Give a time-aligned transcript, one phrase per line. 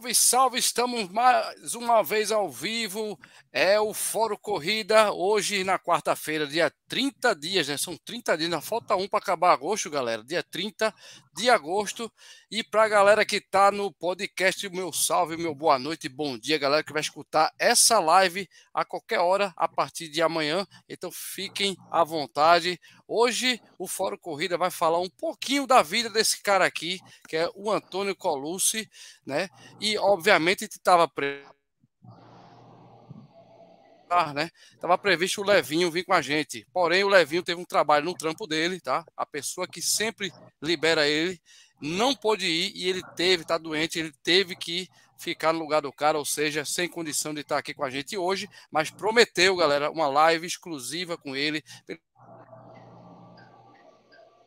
[0.00, 0.58] Salve, salve!
[0.58, 3.18] Estamos mais uma vez ao vivo.
[3.52, 7.76] É o Fórum Corrida, hoje na quarta-feira, dia 30 dias, né?
[7.76, 10.24] São 30 dias, falta um para acabar agosto, galera.
[10.24, 10.94] Dia 30
[11.40, 12.12] de agosto.
[12.50, 16.58] E para a galera que está no podcast, meu salve, meu boa noite, bom dia,
[16.58, 20.66] galera que vai escutar essa live a qualquer hora a partir de amanhã.
[20.88, 22.78] Então fiquem à vontade.
[23.08, 27.48] Hoje o Fórum Corrida vai falar um pouquinho da vida desse cara aqui, que é
[27.54, 28.88] o Antônio Colucci,
[29.24, 29.48] né?
[29.80, 31.59] E obviamente estava preso
[34.34, 34.50] né?
[34.80, 36.66] Tava previsto o Levinho vir com a gente.
[36.72, 39.04] Porém, o Levinho teve um trabalho no trampo dele, tá?
[39.16, 41.40] A pessoa que sempre libera ele
[41.80, 45.92] não pôde ir e ele teve, tá doente, ele teve que ficar no lugar do
[45.92, 49.90] cara, ou seja, sem condição de estar aqui com a gente hoje, mas prometeu, galera,
[49.90, 51.62] uma live exclusiva com ele.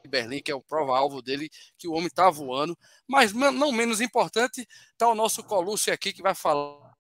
[0.07, 2.77] Berlim, que é o prova-alvo dele, que o homem está voando.
[3.07, 6.92] Mas não menos importante, está o nosso Colucci aqui, que vai falar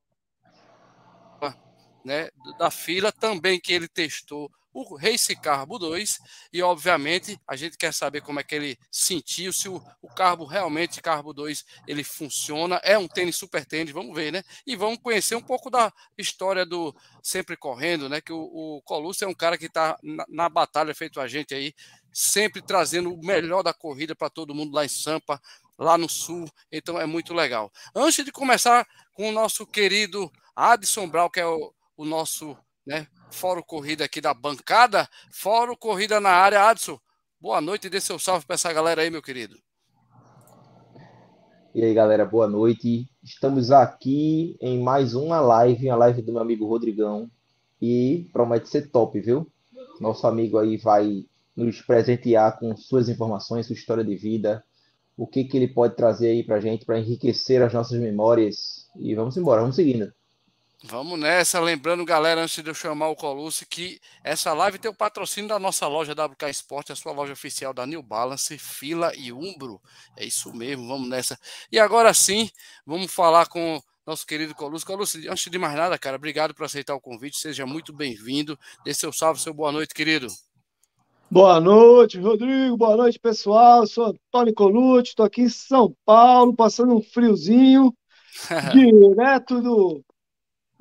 [2.03, 6.19] né, da fila, também que ele testou o Race Carbo 2
[6.51, 10.45] e obviamente a gente quer saber como é que ele sentiu, se o, o Carbo
[10.45, 14.43] realmente Carbo 2 ele funciona, é um tênis super tênis, vamos ver, né?
[14.65, 18.19] E vamos conhecer um pouco da história do sempre correndo, né?
[18.19, 21.73] Que o, o é um cara que está na, na, batalha feito a gente aí,
[22.11, 25.39] sempre trazendo o melhor da corrida para todo mundo lá em Sampa,
[25.77, 27.71] lá no sul, então é muito legal.
[27.95, 33.07] Antes de começar com o nosso querido Adson Brau, que é o o nosso né,
[33.31, 35.07] Fórum Corrida aqui da bancada.
[35.31, 36.67] Fórum Corrida na área.
[36.67, 36.99] Adson,
[37.39, 39.57] boa noite e dê seu salve para essa galera aí, meu querido.
[41.73, 43.09] E aí, galera, boa noite.
[43.23, 47.29] Estamos aqui em mais uma live, a live do meu amigo Rodrigão.
[47.81, 49.51] E promete ser top, viu?
[49.99, 51.25] Nosso amigo aí vai
[51.55, 54.63] nos presentear com suas informações, sua história de vida,
[55.17, 58.87] o que, que ele pode trazer aí pra gente para enriquecer as nossas memórias.
[58.95, 60.13] E vamos embora, vamos seguindo.
[60.85, 61.61] Vamos nessa.
[61.61, 65.57] Lembrando, galera, antes de eu chamar o Colucci, que essa live tem o patrocínio da
[65.57, 69.81] nossa loja WK Sport, a sua loja oficial da New Balance, Fila e Umbro.
[70.17, 71.39] É isso mesmo, vamos nessa.
[71.71, 72.49] E agora sim,
[72.85, 74.85] vamos falar com nosso querido Colucci.
[74.85, 77.37] Colucci, antes de mais nada, cara, obrigado por aceitar o convite.
[77.37, 78.59] Seja muito bem-vindo.
[78.83, 80.27] Dê seu salve, seu boa noite, querido.
[81.31, 82.75] Boa noite, Rodrigo.
[82.75, 83.83] Boa noite, pessoal.
[83.83, 87.95] Eu sou Antônio Colucci, estou aqui em São Paulo, passando um friozinho,
[88.73, 90.03] direto do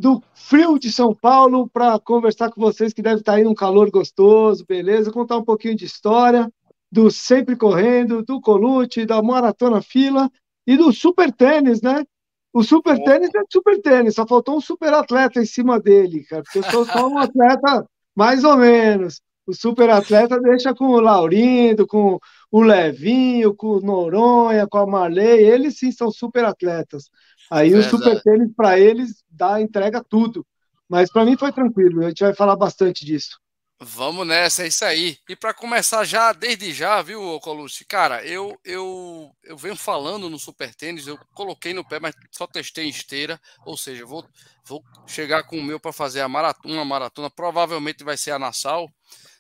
[0.02, 3.88] do frio de São Paulo para conversar com vocês que deve estar aí num calor
[3.88, 5.12] gostoso, beleza?
[5.12, 6.50] Contar um pouquinho de história
[6.90, 10.28] do Sempre Correndo, do Colute, da Maratona Fila
[10.66, 12.04] e do Super Tênis, né?
[12.52, 16.42] O Super Tênis é Super Tênis, só faltou um super atleta em cima dele, cara,
[16.42, 19.22] porque eu sou só um atleta mais ou menos.
[19.46, 22.19] O super atleta deixa com o Laurindo, com
[22.50, 27.08] o Levinho, com o Noronha, com a Marley, eles sim são super atletas.
[27.52, 27.94] Aí Verdade.
[27.94, 30.46] o super tênis para eles dá entrega tudo.
[30.88, 33.38] Mas para mim foi tranquilo, a gente vai falar bastante disso.
[33.78, 35.18] Vamos nessa, é isso aí.
[35.28, 37.84] E para começar já, desde já, viu, Colucci?
[37.84, 42.46] Cara, eu, eu, eu venho falando no Super Tênis, eu coloquei no pé, mas só
[42.46, 44.24] testei em esteira, ou seja, vou,
[44.64, 48.38] vou chegar com o meu para fazer a maratona, uma maratona, provavelmente vai ser a
[48.38, 48.88] Nassau,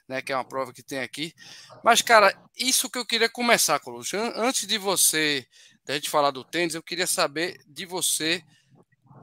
[0.06, 1.32] né, que é uma prova que tem aqui.
[1.82, 4.16] Mas, cara, isso que eu queria começar, Colucci.
[4.16, 5.46] Antes de você
[5.84, 8.42] da gente falar do tênis, eu queria saber de você.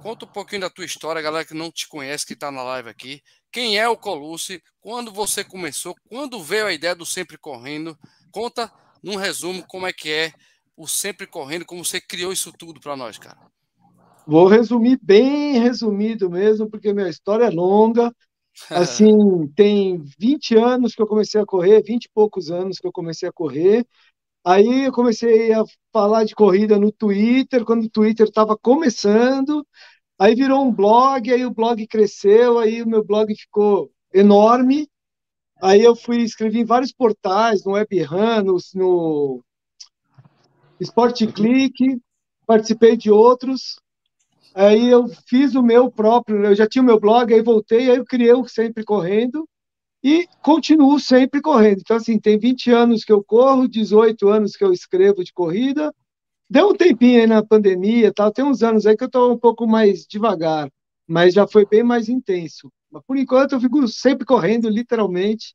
[0.02, 2.90] Conta um pouquinho da tua história, galera que não te conhece, que está na live
[2.90, 3.22] aqui.
[3.52, 4.62] Quem é o Colucci?
[4.80, 5.96] Quando você começou?
[6.08, 7.98] Quando veio a ideia do Sempre Correndo?
[8.32, 8.72] Conta
[9.02, 10.34] num resumo como é que é
[10.78, 13.38] o Sempre Correndo, como você criou isso tudo para nós, cara.
[14.26, 18.14] Vou resumir bem resumido mesmo, porque minha história é longa.
[18.70, 22.92] Assim, tem 20 anos que eu comecei a correr, 20 e poucos anos que eu
[22.92, 23.86] comecei a correr.
[24.50, 25.64] Aí eu comecei a
[25.94, 29.64] falar de corrida no Twitter, quando o Twitter estava começando.
[30.18, 34.88] Aí virou um blog, aí o blog cresceu, aí o meu blog ficou enorme.
[35.62, 39.44] Aí eu fui escrevi em vários portais, no WebRun, no, no
[40.80, 42.02] Sport Click,
[42.48, 43.80] participei de outros.
[44.56, 47.98] Aí eu fiz o meu próprio, eu já tinha o meu blog, aí voltei, aí
[47.98, 49.48] eu criei o Sempre Correndo
[50.04, 51.80] e continuo sempre correndo.
[51.82, 55.94] Então, assim, tem 20 anos que eu corro, 18 anos que eu escrevo de corrida.
[56.50, 58.32] Deu um tempinho aí na pandemia, tal.
[58.32, 60.70] tem uns anos aí que eu estou um pouco mais devagar,
[61.08, 62.72] mas já foi bem mais intenso.
[62.92, 65.54] Mas por enquanto eu fico sempre correndo, literalmente.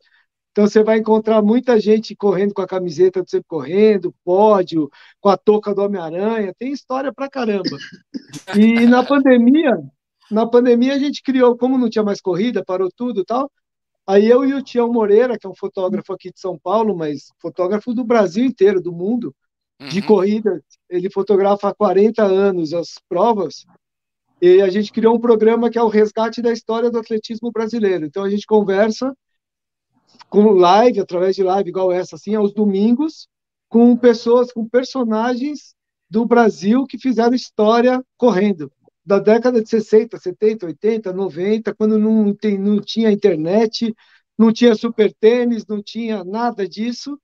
[0.52, 4.88] Então você vai encontrar muita gente correndo com a camiseta do Sempre Correndo, pódio,
[5.20, 7.76] com a touca do Homem-Aranha, tem história pra caramba.
[8.56, 9.72] E na pandemia,
[10.30, 13.50] na pandemia a gente criou, como não tinha mais corrida, parou tudo e tal,
[14.06, 17.32] Aí eu e o Tião Moreira, que é um fotógrafo aqui de São Paulo, mas
[17.40, 19.34] fotógrafo do Brasil inteiro, do mundo,
[19.88, 20.06] de uhum.
[20.06, 20.62] corridas.
[20.88, 23.64] Ele fotografa há 40 anos as provas.
[24.42, 28.04] E a gente criou um programa que é o resgate da história do atletismo brasileiro.
[28.04, 29.16] Então a gente conversa
[30.28, 33.26] com live, através de live igual essa, assim, aos domingos,
[33.68, 35.74] com pessoas, com personagens
[36.10, 38.70] do Brasil que fizeram história correndo.
[39.04, 43.94] Da década de 60, 70, 80, 90, quando não, tem, não tinha internet,
[44.38, 47.18] não tinha super tênis, não tinha nada disso.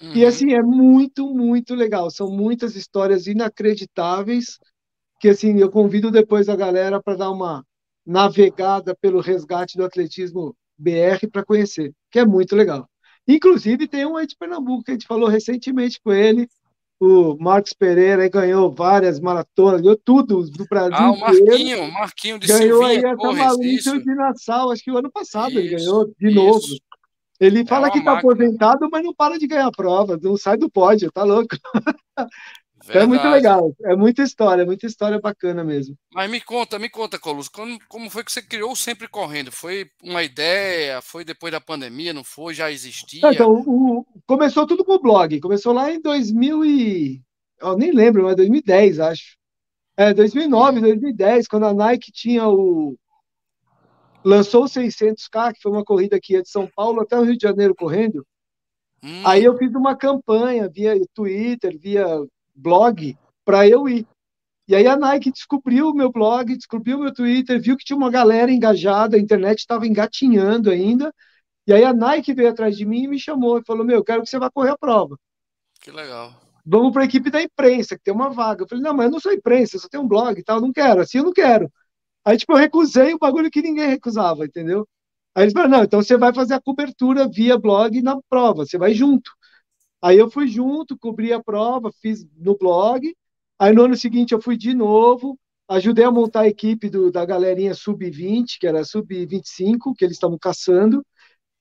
[0.00, 0.14] Uhum.
[0.14, 2.10] E assim, é muito, muito legal.
[2.10, 4.58] São muitas histórias inacreditáveis
[5.20, 7.64] que assim, eu convido depois a galera para dar uma
[8.06, 12.88] navegada pelo resgate do atletismo BR para conhecer, que é muito legal.
[13.26, 16.48] Inclusive, tem um aí de Pernambuco que a gente falou recentemente com ele,
[17.00, 20.96] o Marcos Pereira ganhou várias maratonas, ganhou tudo do Brasil.
[20.96, 24.98] Ah, o Marquinho, o Marquinho de ganhou Silvinha aí Torres, de Nassau, acho que o
[24.98, 26.34] ano passado isso, ele ganhou de isso.
[26.34, 26.66] novo.
[27.40, 30.68] Ele é fala que está aposentado, mas não para de ganhar prova, não sai do
[30.68, 31.56] pódio, tá louco.
[32.90, 35.96] É muito legal, é muita história, muita história bacana mesmo.
[36.14, 39.50] Mas me conta, me conta, Colusso, como, como foi que você criou Sempre Correndo?
[39.52, 41.02] Foi uma ideia?
[41.02, 42.14] Foi depois da pandemia?
[42.14, 42.54] Não foi?
[42.54, 43.20] Já existia?
[43.30, 45.40] Então, o, começou tudo com o blog.
[45.40, 47.22] Começou lá em 2000 e...
[47.60, 49.36] Eu nem lembro, mas 2010, acho.
[49.96, 52.96] É, 2009, 2010, quando a Nike tinha o...
[54.22, 57.38] Lançou o 600K, que foi uma corrida que ia de São Paulo até o Rio
[57.38, 58.24] de Janeiro correndo.
[59.02, 59.22] Hum.
[59.24, 62.06] Aí eu fiz uma campanha via Twitter, via
[62.54, 64.06] blog para eu ir.
[64.68, 67.96] E aí a Nike descobriu o meu blog, descobriu o meu Twitter, viu que tinha
[67.96, 71.14] uma galera engajada, a internet estava engatinhando ainda.
[71.68, 74.04] E aí a Nike veio atrás de mim e me chamou e falou: Meu, eu
[74.04, 75.18] quero que você vá correr a prova.
[75.82, 76.32] Que legal.
[76.64, 78.62] Vamos para a equipe da imprensa, que tem uma vaga.
[78.62, 80.62] Eu falei: Não, mas eu não sou imprensa, eu só tenho um blog e tal,
[80.62, 81.70] não quero, assim eu não quero.
[82.24, 84.88] Aí, tipo, eu recusei o bagulho que ninguém recusava, entendeu?
[85.34, 88.78] Aí eles falaram: Não, então você vai fazer a cobertura via blog na prova, você
[88.78, 89.30] vai junto.
[90.00, 93.14] Aí eu fui junto, cobri a prova, fiz no blog.
[93.58, 95.38] Aí no ano seguinte eu fui de novo,
[95.68, 100.38] ajudei a montar a equipe do, da galerinha sub-20, que era sub-25, que eles estavam
[100.38, 101.04] caçando.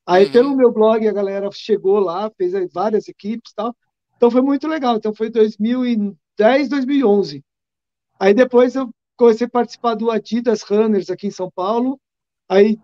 [0.08, 0.32] Aí uhum.
[0.32, 3.76] pelo meu blog a galera chegou lá, fez várias equipes tal.
[4.16, 4.96] Então foi muito legal.
[4.96, 7.44] Então foi 2010, 2011.
[8.20, 12.00] Aí depois eu comecei a participar do Adidas Runners aqui em São Paulo.
[12.50, 12.80] Aí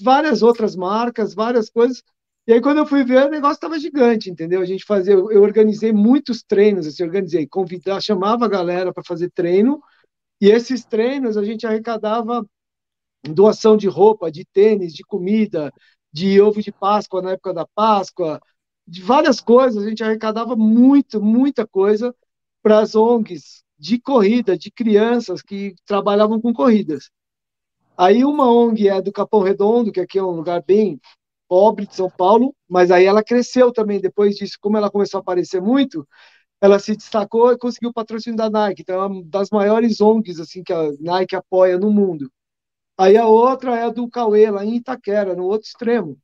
[0.00, 2.02] várias outras marcas, várias coisas.
[2.46, 4.62] E aí, quando eu fui ver, o negócio estava gigante, entendeu?
[4.62, 9.30] A gente fazia, eu organizei muitos treinos, assim, organizei, convidar, chamava a galera para fazer
[9.32, 9.82] treino,
[10.40, 12.42] e esses treinos a gente arrecadava
[13.22, 15.70] doação de roupa, de tênis, de comida,
[16.12, 18.40] de ovo de Páscoa na época da Páscoa,
[18.86, 22.14] de várias coisas, a gente arrecadava muito, muita coisa
[22.62, 27.10] para as ONGs de corrida, de crianças que trabalhavam com corridas.
[27.96, 31.00] Aí uma ONG é do Capão Redondo, que aqui é um lugar bem
[31.48, 35.20] pobre de São Paulo, mas aí ela cresceu também depois disso, como ela começou a
[35.20, 36.06] aparecer muito,
[36.60, 40.40] ela se destacou e conseguiu o patrocínio da Nike, então é uma das maiores ONGs
[40.40, 42.30] assim que a Nike apoia no mundo.
[42.98, 46.18] Aí a outra é a do Cauê, lá em Itaquera, no outro extremo.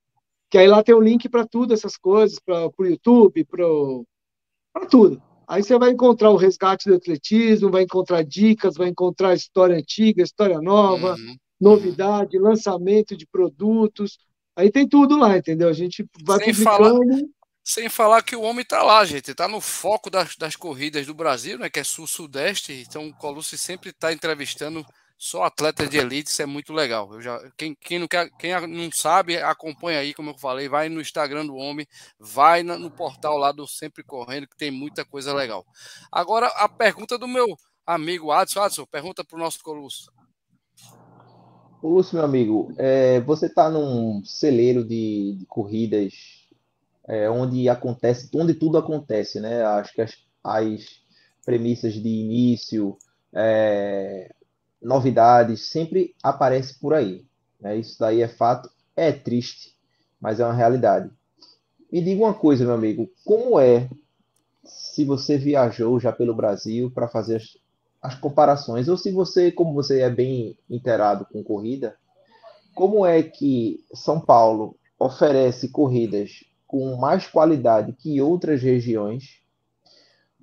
[0.54, 5.22] que aí lá tem o link para tudo, essas coisas, para o YouTube, para tudo.
[5.48, 10.24] Aí você vai encontrar o resgate do atletismo, vai encontrar dicas, vai encontrar história antiga,
[10.24, 11.16] história nova.
[11.16, 14.18] Uhum novidade, lançamento de produtos.
[14.56, 15.70] Aí tem tudo lá, entendeu?
[15.70, 16.84] A gente vai sem publicando.
[16.84, 17.22] Falar,
[17.64, 19.32] sem falar que o homem está lá, gente.
[19.32, 21.70] Está no foco das, das corridas do Brasil, né?
[21.70, 22.74] Que é sul-sudeste.
[22.88, 24.86] Então o Colucci sempre está entrevistando
[25.18, 27.14] só atletas de elite, isso é muito legal.
[27.14, 30.90] Eu já, quem, quem, não quer, quem não sabe, acompanha aí, como eu falei, vai
[30.90, 31.88] no Instagram do homem,
[32.20, 35.66] vai no portal lá do Sempre Correndo, que tem muita coisa legal.
[36.12, 37.48] Agora, a pergunta do meu
[37.86, 38.62] amigo Adson.
[38.62, 40.08] Adson, pergunta para o nosso Colucci.
[41.82, 46.14] Ô, Lúcio, meu amigo, é, você está num celeiro de, de corridas
[47.06, 49.64] é, onde acontece, onde tudo acontece, né?
[49.64, 50.86] Acho que as, as
[51.46, 52.98] premissas de início,
[53.34, 54.34] é,
[54.84, 57.26] novidades, sempre aparece por aí.
[57.60, 57.78] Né?
[57.78, 59.74] Isso daí é fato, é triste,
[60.20, 61.10] mas é uma realidade.
[61.92, 63.90] Me diga uma coisa, meu amigo, como é
[64.64, 67.58] se você viajou já pelo Brasil para fazer as,
[68.02, 71.96] as, comparações, ou se você, como você é bem inteirado com corrida,
[72.76, 79.42] como é que São Paulo oferece corridas com mais qualidade que outras regiões,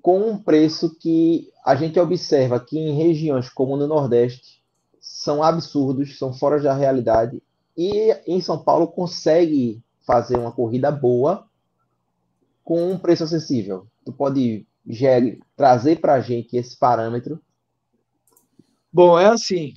[0.01, 4.63] com um preço que a gente observa que em regiões como no Nordeste
[5.01, 7.43] são absurdos, são fora da realidade,
[7.77, 11.47] e em São Paulo consegue fazer uma corrida boa
[12.65, 13.87] com um preço acessível.
[14.05, 17.41] Tu pode Jerry, trazer para a gente esse parâmetro?
[18.93, 19.75] Bom, é assim.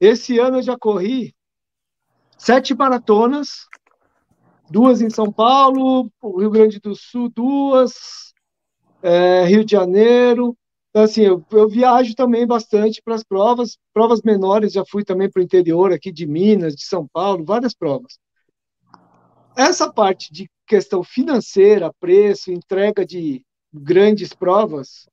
[0.00, 1.34] Esse ano eu já corri
[2.36, 3.66] sete maratonas,
[4.68, 8.34] duas em São Paulo, Rio Grande do Sul, duas,
[9.02, 10.56] é, Rio de Janeiro.
[10.94, 15.28] Então, assim, eu, eu viajo também bastante para as provas, provas menores, já fui também
[15.28, 18.16] para o interior aqui de Minas, de São Paulo, várias provas.
[19.56, 25.08] Essa parte de questão financeira, preço, entrega de grandes provas,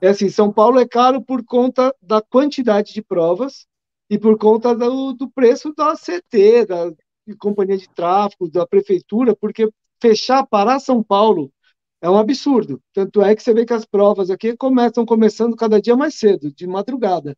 [0.00, 3.66] é assim, São Paulo é caro por conta da quantidade de provas
[4.08, 6.90] e por conta do, do preço da CT, da
[7.38, 9.68] companhia de tráfego, da prefeitura, porque
[10.00, 11.52] fechar para São Paulo
[12.00, 12.80] é um absurdo.
[12.92, 16.52] Tanto é que você vê que as provas aqui começam começando cada dia mais cedo,
[16.52, 17.36] de madrugada.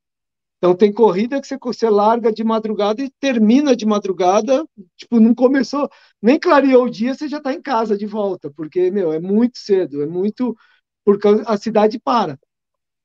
[0.59, 4.64] Então tem corrida que você, você larga de madrugada e termina de madrugada,
[4.97, 5.90] tipo, não começou,
[6.23, 9.59] nem clareou o dia, você já está em casa de volta, porque, meu, é muito
[9.59, 10.57] cedo, é muito,
[11.04, 12.38] porque a cidade para.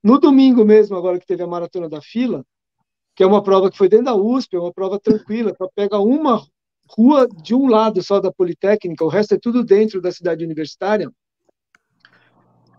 [0.03, 2.45] No domingo mesmo, agora que teve a Maratona da Fila,
[3.15, 5.97] que é uma prova que foi dentro da USP, é uma prova tranquila, só pega
[5.97, 6.45] uma
[6.87, 11.11] rua de um lado só da Politécnica, o resto é tudo dentro da cidade universitária.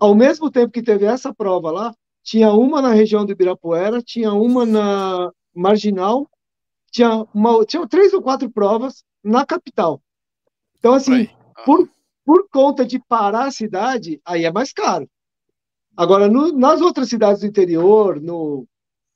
[0.00, 4.32] Ao mesmo tempo que teve essa prova lá, tinha uma na região do Ibirapuera, tinha
[4.32, 6.28] uma na Marginal,
[6.90, 10.00] tinha, uma, tinha três ou quatro provas na capital.
[10.78, 11.28] Então, assim,
[11.64, 11.90] por,
[12.24, 15.08] por conta de parar a cidade, aí é mais caro.
[15.96, 18.66] Agora, no, nas outras cidades do interior, no,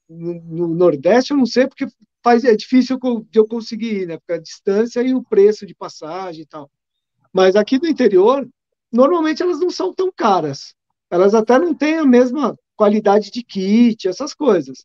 [0.09, 1.87] no, no, Nordeste, eu não sei, porque
[2.25, 2.99] faz, é difícil
[3.31, 4.17] de eu conseguir ir, né?
[4.17, 6.71] Porque a distância e o preço de passagem e tal.
[7.33, 8.49] Mas aqui no interior,
[8.93, 10.75] normalmente elas não são tão caras.
[11.11, 14.85] Elas até não têm a mesma qualidade de kit, essas coisas.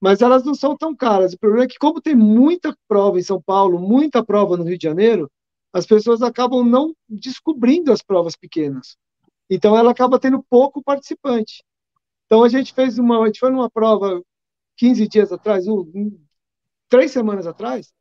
[0.00, 1.32] Mas elas não são tão caras.
[1.32, 4.78] O problema é que, como tem muita prova em São Paulo, muita prova no Rio
[4.78, 5.30] de Janeiro,
[5.72, 8.96] as pessoas acabam não descobrindo as provas pequenas.
[9.50, 11.62] Então, ela acaba tendo pouco participante.
[12.26, 13.22] Então, a gente fez uma.
[13.22, 14.22] A gente foi numa prova
[14.76, 16.18] 15 dias atrás, um,
[16.88, 17.92] três semanas atrás,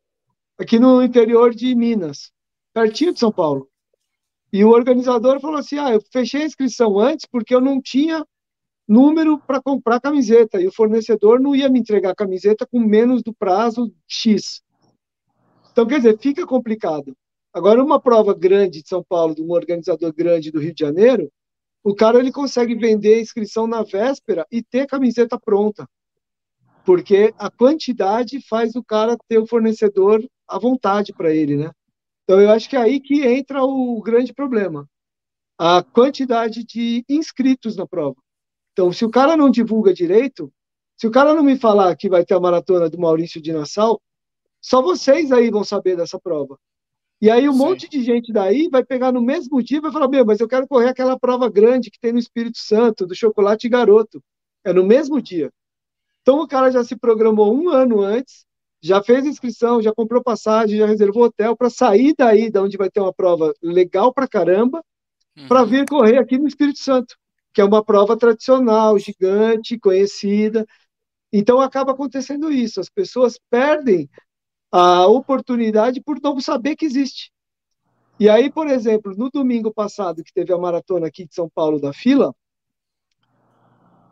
[0.58, 2.32] aqui no interior de Minas,
[2.74, 3.70] pertinho de São Paulo.
[4.51, 8.25] E o organizador falou assim: ah, eu fechei a inscrição antes porque eu não tinha
[8.88, 13.34] número para comprar camiseta e o fornecedor não ia me entregar camiseta com menos do
[13.34, 14.62] prazo X.
[15.72, 17.16] Então, quer dizer, fica complicado.
[17.54, 21.30] Agora, uma prova grande de São Paulo, de um organizador grande do Rio de Janeiro,
[21.84, 25.88] o cara ele consegue vender a inscrição na véspera e ter a camiseta pronta.
[26.86, 31.72] Porque a quantidade faz o cara ter o fornecedor à vontade para ele, né?
[32.27, 34.86] Então eu acho que é aí que entra o grande problema.
[35.57, 38.17] A quantidade de inscritos na prova.
[38.74, 40.51] Então, se o cara não divulga direito,
[40.98, 44.01] se o cara não me falar que vai ter a maratona do Maurício de Nassau,
[44.62, 46.60] só vocês aí vão saber dessa prova.
[47.22, 47.60] E aí um Sim.
[47.60, 50.50] monte de gente daí vai pegar no mesmo dia e vai falar, meu, mas eu
[50.50, 54.22] quero correr aquela prova grande que tem no Espírito Santo, do chocolate garoto.
[54.65, 55.50] É no mesmo dia.
[56.22, 58.46] Então o cara já se programou um ano antes,
[58.81, 62.89] já fez inscrição, já comprou passagem, já reservou hotel para sair daí, da onde vai
[62.89, 64.84] ter uma prova legal para caramba,
[65.38, 65.48] uhum.
[65.48, 67.15] para vir correr aqui no Espírito Santo,
[67.53, 70.65] que é uma prova tradicional, gigante, conhecida.
[71.34, 74.10] Então acaba acontecendo isso, as pessoas perdem
[74.72, 77.31] a oportunidade por não saber que existe.
[78.19, 81.79] E aí, por exemplo, no domingo passado, que teve a maratona aqui de São Paulo
[81.79, 82.34] da fila,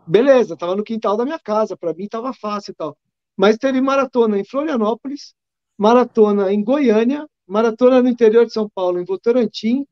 [0.06, 2.98] beleza, estava no quintal da minha casa, para mim estava fácil e tal.
[3.36, 5.34] Mas teve maratona em Florianópolis,
[5.78, 9.86] maratona em Goiânia, maratona no interior de São Paulo, em Votorantim,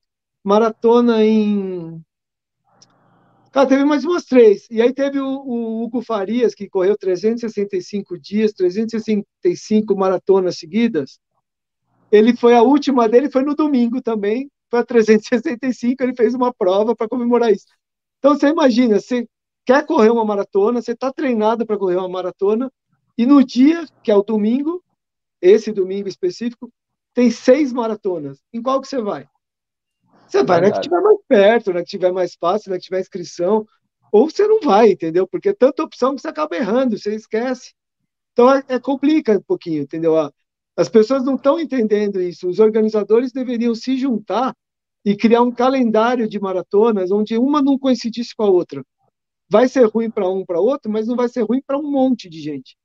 [0.44, 2.02] maratona em
[3.54, 4.68] Cara, teve mais umas três.
[4.72, 11.20] E aí teve o, o, Hugo Farias, que correu 365 dias, 365 maratonas seguidas.
[12.12, 16.52] Ele foi, a última dele foi no domingo também, foi a 365, ele fez uma
[16.52, 17.68] prova para comemorar isso.
[18.18, 19.28] Então você imagina, você
[19.64, 22.72] quer correr uma maratona, você está treinado para correr uma maratona,
[23.18, 24.84] e no dia, que é o domingo,
[25.42, 26.72] esse domingo específico,
[27.14, 28.40] tem seis maratonas.
[28.52, 29.28] Em qual que você vai?
[30.28, 33.02] Você vai na que tiver mais perto, na que tiver mais fácil, na que tiver
[33.02, 33.66] inscrição.
[34.12, 35.28] Ou você não vai, entendeu?
[35.28, 37.74] Porque é tanta opção que você acaba errando, você esquece.
[38.32, 40.16] Então, é, é complica um pouquinho, entendeu?
[40.76, 42.48] As pessoas não estão entendendo isso.
[42.48, 44.56] Os organizadores deveriam se juntar
[45.06, 48.84] e criar um calendário de maratonas onde uma não coincidisse com a outra.
[49.50, 52.28] Vai ser ruim para um, para outro, mas não vai ser ruim para um monte
[52.28, 52.76] de gente.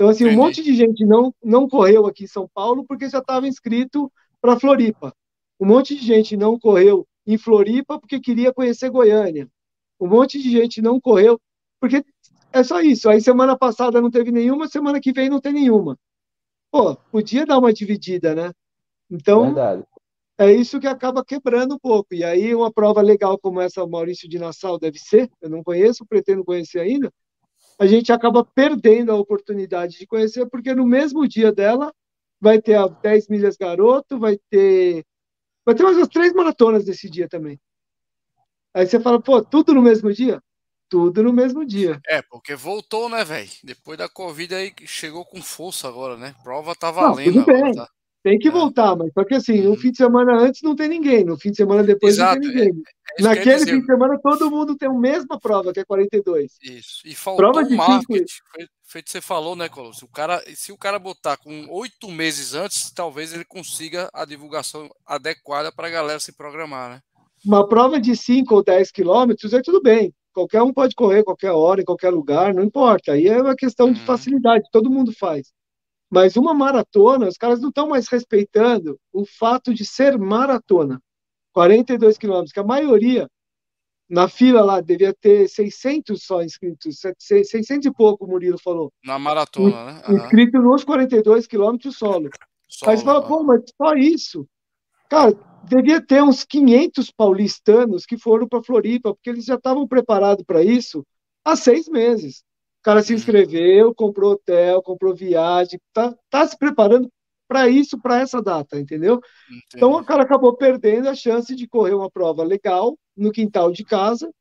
[0.00, 3.18] Então, assim, um monte de gente não, não correu aqui em São Paulo porque já
[3.18, 5.14] estava inscrito para Floripa.
[5.60, 9.46] Um monte de gente não correu em Floripa porque queria conhecer Goiânia.
[10.00, 11.38] Um monte de gente não correu
[11.78, 12.02] porque
[12.50, 13.10] é só isso.
[13.10, 15.98] Aí semana passada não teve nenhuma, semana que vem não tem nenhuma.
[16.70, 18.54] Pô, podia dar uma dividida, né?
[19.10, 19.84] Então, Verdade
[20.40, 22.14] é isso que acaba quebrando um pouco.
[22.14, 26.06] E aí, uma prova legal como essa, Maurício de Nassau deve ser, eu não conheço,
[26.06, 27.12] pretendo conhecer ainda,
[27.80, 31.90] a gente acaba perdendo a oportunidade de conhecer, porque no mesmo dia dela
[32.38, 35.02] vai ter a 10 milhas garoto, vai ter.
[35.64, 37.58] Vai ter mais umas três maratonas desse dia também.
[38.74, 40.42] Aí você fala, pô, tudo no mesmo dia?
[40.90, 41.98] Tudo no mesmo dia.
[42.06, 43.48] É, porque voltou, né, velho?
[43.64, 46.34] Depois da Covid aí chegou com força agora, né?
[46.42, 47.88] Prova tá valendo não, agora, tá?
[48.22, 48.50] Tem que é.
[48.50, 49.76] voltar, mas só que assim, no uhum.
[49.76, 52.34] fim de semana antes não tem ninguém, no fim de semana depois Exato.
[52.34, 52.82] não tem ninguém.
[53.18, 56.58] É, é Naquele fim de semana todo mundo tem a mesma prova, que é 42.
[56.62, 57.00] Isso.
[57.04, 58.26] E faltou prova de marketing.
[58.26, 58.70] Cinco...
[58.84, 60.04] Feito você falou, né, Colosso?
[60.04, 64.90] O cara, se o cara botar com oito meses antes, talvez ele consiga a divulgação
[65.06, 67.00] adequada para a galera se programar, né?
[67.44, 70.12] Uma prova de 5 ou 10 quilômetros, é tudo bem.
[70.32, 73.12] Qualquer um pode correr qualquer hora, em qualquer lugar, não importa.
[73.12, 73.92] Aí é uma questão uhum.
[73.92, 75.52] de facilidade, todo mundo faz.
[76.10, 81.00] Mas uma maratona, os caras não estão mais respeitando o fato de ser maratona.
[81.52, 83.28] 42 quilômetros, que a maioria
[84.08, 88.92] na fila lá devia ter 600 só inscritos, 600 e pouco, o Murilo falou.
[89.04, 90.02] Na maratona, né?
[90.08, 90.16] Uhum.
[90.16, 92.28] Inscrito nos 42 quilômetros solo.
[92.68, 92.90] solo.
[92.90, 94.48] Aí você fala, pô, mas só isso?
[95.08, 95.32] Cara,
[95.64, 100.62] devia ter uns 500 paulistanos que foram para Floripa, porque eles já estavam preparados para
[100.62, 101.06] isso
[101.44, 102.42] há seis meses.
[102.80, 107.10] O cara se inscreveu, comprou hotel, comprou viagem, tá, tá se preparando
[107.46, 109.20] para isso, para essa data, entendeu?
[109.46, 109.66] Entendi.
[109.74, 113.84] Então o cara acabou perdendo a chance de correr uma prova legal no quintal de
[113.84, 114.32] casa,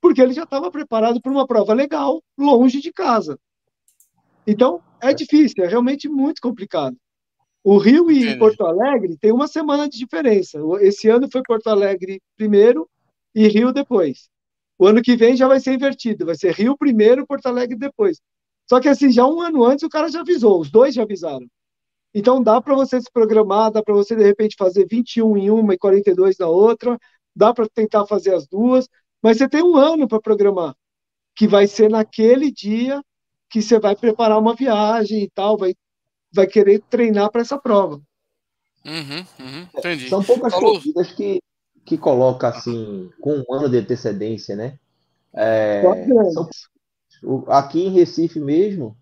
[0.00, 3.38] porque ele já estava preparado para uma prova legal longe de casa.
[4.46, 6.96] Então é, é difícil, é realmente muito complicado.
[7.62, 8.38] O Rio e Entendi.
[8.38, 10.58] Porto Alegre tem uma semana de diferença.
[10.80, 12.88] Esse ano foi Porto Alegre primeiro
[13.34, 14.31] e Rio depois.
[14.82, 18.20] O ano que vem já vai ser invertido, vai ser Rio primeiro, Porto Alegre depois.
[18.68, 21.46] Só que assim, já um ano antes o cara já avisou, os dois já avisaram.
[22.12, 25.74] Então dá para você se programar, dá para você de repente fazer 21 em uma
[25.74, 26.98] e 42 na outra,
[27.32, 28.88] dá para tentar fazer as duas,
[29.22, 30.74] mas você tem um ano para programar,
[31.36, 33.00] que vai ser naquele dia
[33.48, 35.76] que você vai preparar uma viagem e tal, vai,
[36.34, 38.02] vai querer treinar para essa prova.
[38.84, 40.08] Uhum, uhum, entendi.
[40.08, 40.72] São poucas Falou.
[40.72, 41.40] corridas que
[41.84, 44.78] que coloca assim com um ano de antecedência, né?
[45.34, 45.82] É,
[46.32, 46.48] são,
[47.48, 48.96] aqui em Recife mesmo,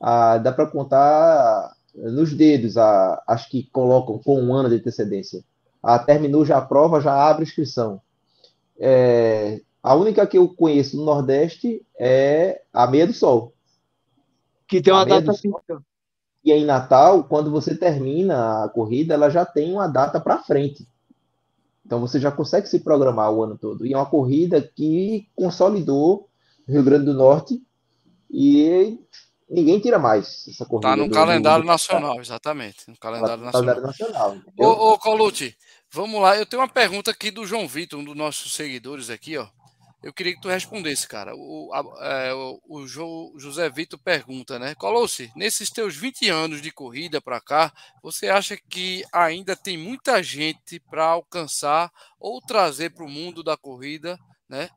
[0.00, 5.44] ah, dá para contar nos dedos a, as que colocam com um ano de antecedência.
[5.82, 8.00] Ah, terminou já a prova, já abre inscrição.
[8.78, 13.52] É, a única que eu conheço no Nordeste é a Meia do Sol.
[14.66, 15.32] Que tem uma data
[16.44, 20.88] E em Natal, quando você termina a corrida, ela já tem uma data para frente.
[21.92, 23.84] Então você já consegue se programar o ano todo.
[23.84, 26.26] E é uma corrida que consolidou
[26.66, 27.62] o Rio Grande do Norte
[28.30, 28.98] e
[29.46, 30.88] ninguém tira mais essa corrida.
[30.88, 32.88] Está no calendário nacional, exatamente.
[32.88, 33.80] No calendário tá nacional.
[33.82, 35.54] nacional ô, ô Colucci,
[35.90, 36.34] vamos lá.
[36.34, 39.46] Eu tenho uma pergunta aqui do João Vitor, um dos nossos seguidores aqui, ó.
[40.02, 41.32] Eu queria que tu respondesse, cara.
[41.36, 42.86] O, a, é, o, o
[43.38, 44.74] José Vitor pergunta, né?
[44.74, 50.20] Colossi, nesses teus 20 anos de corrida para cá, você acha que ainda tem muita
[50.20, 54.68] gente para alcançar ou trazer para o mundo da corrida, né?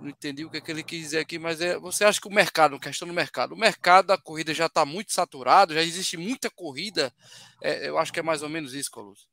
[0.00, 2.28] Não entendi o que, é que ele quis dizer aqui, mas é, você acha que
[2.28, 6.16] o mercado, questão do mercado, o mercado da corrida já está muito saturado, já existe
[6.16, 7.12] muita corrida?
[7.60, 9.24] É, eu acho que é mais ou menos isso, Colossi.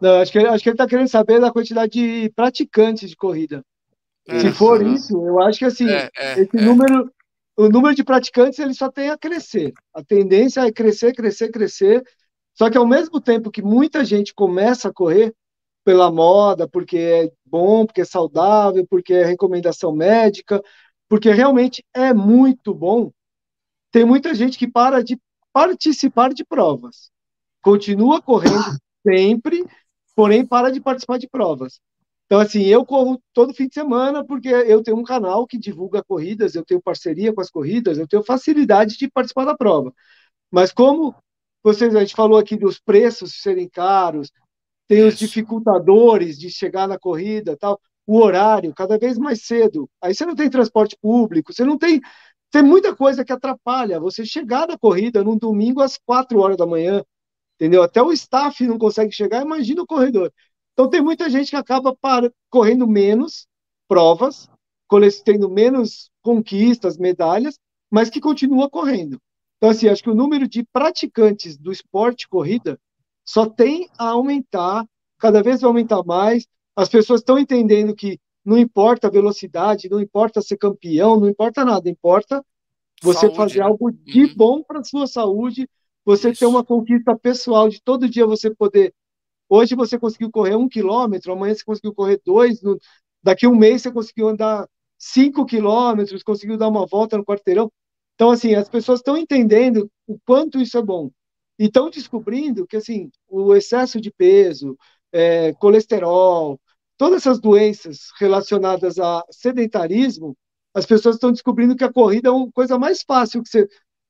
[0.00, 3.62] Não, acho que, acho que ele está querendo saber da quantidade de praticantes de corrida.
[4.28, 6.60] É, Se for isso, eu acho que assim, é, é, esse é.
[6.60, 7.10] número,
[7.56, 9.72] o número de praticantes ele só tem a crescer.
[9.92, 12.02] A tendência é crescer, crescer, crescer.
[12.54, 15.34] Só que ao mesmo tempo que muita gente começa a correr
[15.84, 20.62] pela moda, porque é bom, porque é saudável, porque é recomendação médica,
[21.08, 23.10] porque realmente é muito bom,
[23.90, 25.18] tem muita gente que para de
[25.52, 27.10] participar de provas.
[27.62, 28.54] Continua correndo
[29.06, 29.64] sempre,
[30.14, 31.80] porém para de participar de provas.
[32.32, 36.02] Então, assim, eu corro todo fim de semana porque eu tenho um canal que divulga
[36.02, 39.92] corridas, eu tenho parceria com as corridas, eu tenho facilidade de participar da prova.
[40.50, 41.14] Mas como
[41.62, 44.30] vocês, a gente falou aqui dos preços serem caros,
[44.88, 49.86] tem os dificultadores de chegar na corrida, tal, o horário cada vez mais cedo.
[50.00, 52.00] Aí você não tem transporte público, você não tem
[52.50, 56.66] tem muita coisa que atrapalha você chegar na corrida num domingo às quatro horas da
[56.66, 57.04] manhã,
[57.56, 57.82] entendeu?
[57.82, 60.32] Até o staff não consegue chegar, imagina o corredor.
[60.82, 63.46] Então tem muita gente que acaba para, correndo menos
[63.86, 64.50] provas,
[65.24, 67.56] tendo menos conquistas, medalhas,
[67.88, 69.16] mas que continua correndo.
[69.56, 72.80] Então, assim, acho que o número de praticantes do esporte corrida
[73.24, 74.84] só tem a aumentar,
[75.20, 76.48] cada vez vai aumentar mais.
[76.74, 81.64] As pessoas estão entendendo que não importa a velocidade, não importa ser campeão, não importa
[81.64, 82.44] nada, importa
[83.00, 83.66] você saúde, fazer né?
[83.66, 84.34] algo de uhum.
[84.34, 85.70] bom para a sua saúde,
[86.04, 86.40] você Isso.
[86.40, 88.92] ter uma conquista pessoal de todo dia você poder.
[89.54, 92.78] Hoje você conseguiu correr um quilômetro, amanhã você conseguiu correr dois, no...
[93.22, 97.70] daqui um mês você conseguiu andar cinco quilômetros, conseguiu dar uma volta no quarteirão.
[98.14, 101.10] Então, assim, as pessoas estão entendendo o quanto isso é bom.
[101.58, 104.74] E estão descobrindo que, assim, o excesso de peso,
[105.12, 106.58] é, colesterol,
[106.96, 110.34] todas essas doenças relacionadas a sedentarismo,
[110.72, 113.68] as pessoas estão descobrindo que a corrida é uma coisa mais fácil, que você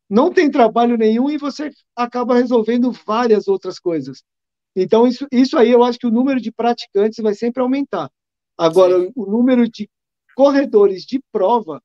[0.08, 4.22] não tem trabalho nenhum e você acaba resolvendo várias outras coisas.
[4.74, 8.10] Então, isso, isso aí eu acho que o número de praticantes vai sempre aumentar.
[8.56, 9.12] Agora, Sim.
[9.14, 9.88] o número de
[10.34, 11.82] corredores de prova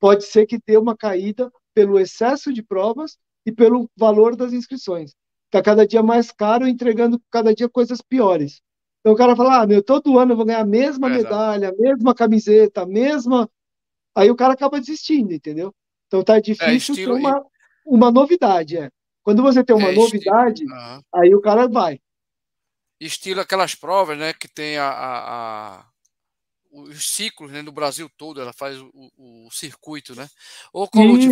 [0.00, 5.14] pode ser que tenha uma caída pelo excesso de provas e pelo valor das inscrições.
[5.46, 8.60] Está cada dia mais caro, entregando cada dia coisas piores.
[9.00, 11.70] Então o cara fala, ah, meu, todo ano eu vou ganhar a mesma é, medalha,
[11.70, 13.48] a mesma camiseta, a mesma.
[14.14, 15.74] Aí o cara acaba desistindo, entendeu?
[16.06, 17.44] Então tá difícil é, ter uma,
[17.86, 18.90] uma novidade, é.
[19.22, 21.04] Quando você tem uma é, novidade, estilo...
[21.14, 22.00] aí o cara vai.
[23.00, 25.86] Estilo aquelas provas, né, que tem a, a,
[26.70, 30.28] os ciclos né, no Brasil todo, ela faz o, o circuito, né?
[30.72, 31.28] Ô, Colucci,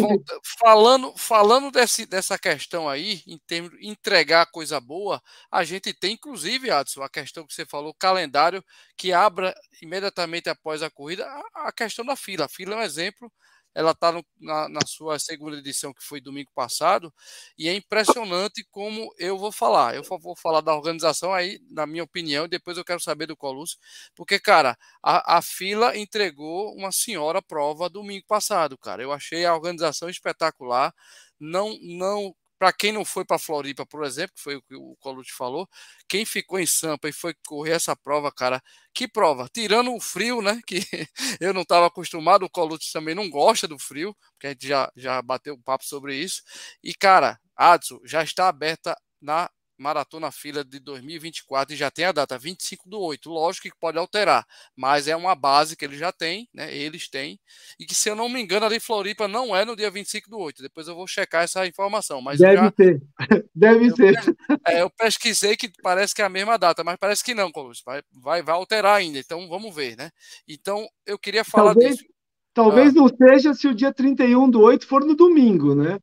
[0.58, 6.14] falando, falando desse, dessa questão aí, em termos de entregar coisa boa, a gente tem,
[6.14, 8.64] inclusive, Adson, a questão que você falou, calendário
[8.96, 12.46] que abra imediatamente após a corrida, a, a questão da fila.
[12.46, 13.30] A fila é um exemplo
[13.76, 14.10] ela está
[14.40, 17.12] na, na, sua segunda edição, que foi domingo passado,
[17.58, 19.94] e é impressionante como eu vou falar.
[19.94, 23.36] Eu vou falar da organização aí, na minha opinião, e depois eu quero saber do
[23.36, 23.76] Colusso,
[24.14, 29.02] porque, cara, a, a fila entregou uma senhora prova domingo passado, cara.
[29.02, 30.94] Eu achei a organização espetacular.
[31.38, 34.96] Não, não para quem não foi para Floripa, por exemplo, que foi o que o
[35.00, 35.68] Colucci falou,
[36.08, 38.62] quem ficou em Sampa e foi correr essa prova, cara,
[38.94, 39.48] que prova?
[39.52, 40.60] Tirando o frio, né?
[40.66, 40.78] Que
[41.40, 44.90] eu não estava acostumado, o Colucci também não gosta do frio, porque a gente já,
[44.96, 46.42] já bateu um papo sobre isso.
[46.82, 52.12] E, cara, Adson, já está aberta na Maratona Fila de 2024 e já tem a
[52.12, 53.28] data 25 do 8.
[53.30, 56.74] Lógico que pode alterar, mas é uma base que ele já tem, né?
[56.74, 57.38] Eles têm.
[57.78, 60.30] E que, se eu não me engano, ali em Floripa não é no dia 25
[60.30, 60.62] do 8.
[60.62, 62.20] Depois eu vou checar essa informação.
[62.20, 63.02] Mas Deve já, ser.
[63.54, 64.36] Deve eu, ser.
[64.66, 67.82] É, eu pesquisei que parece que é a mesma data, mas parece que não, Colucci.
[67.84, 69.18] Vai, vai, vai alterar ainda.
[69.18, 70.10] Então vamos ver, né?
[70.48, 72.08] Então eu queria falar talvez, disso.
[72.54, 73.00] Talvez ah.
[73.00, 75.98] não seja se o dia 31 do 8 for no domingo, né?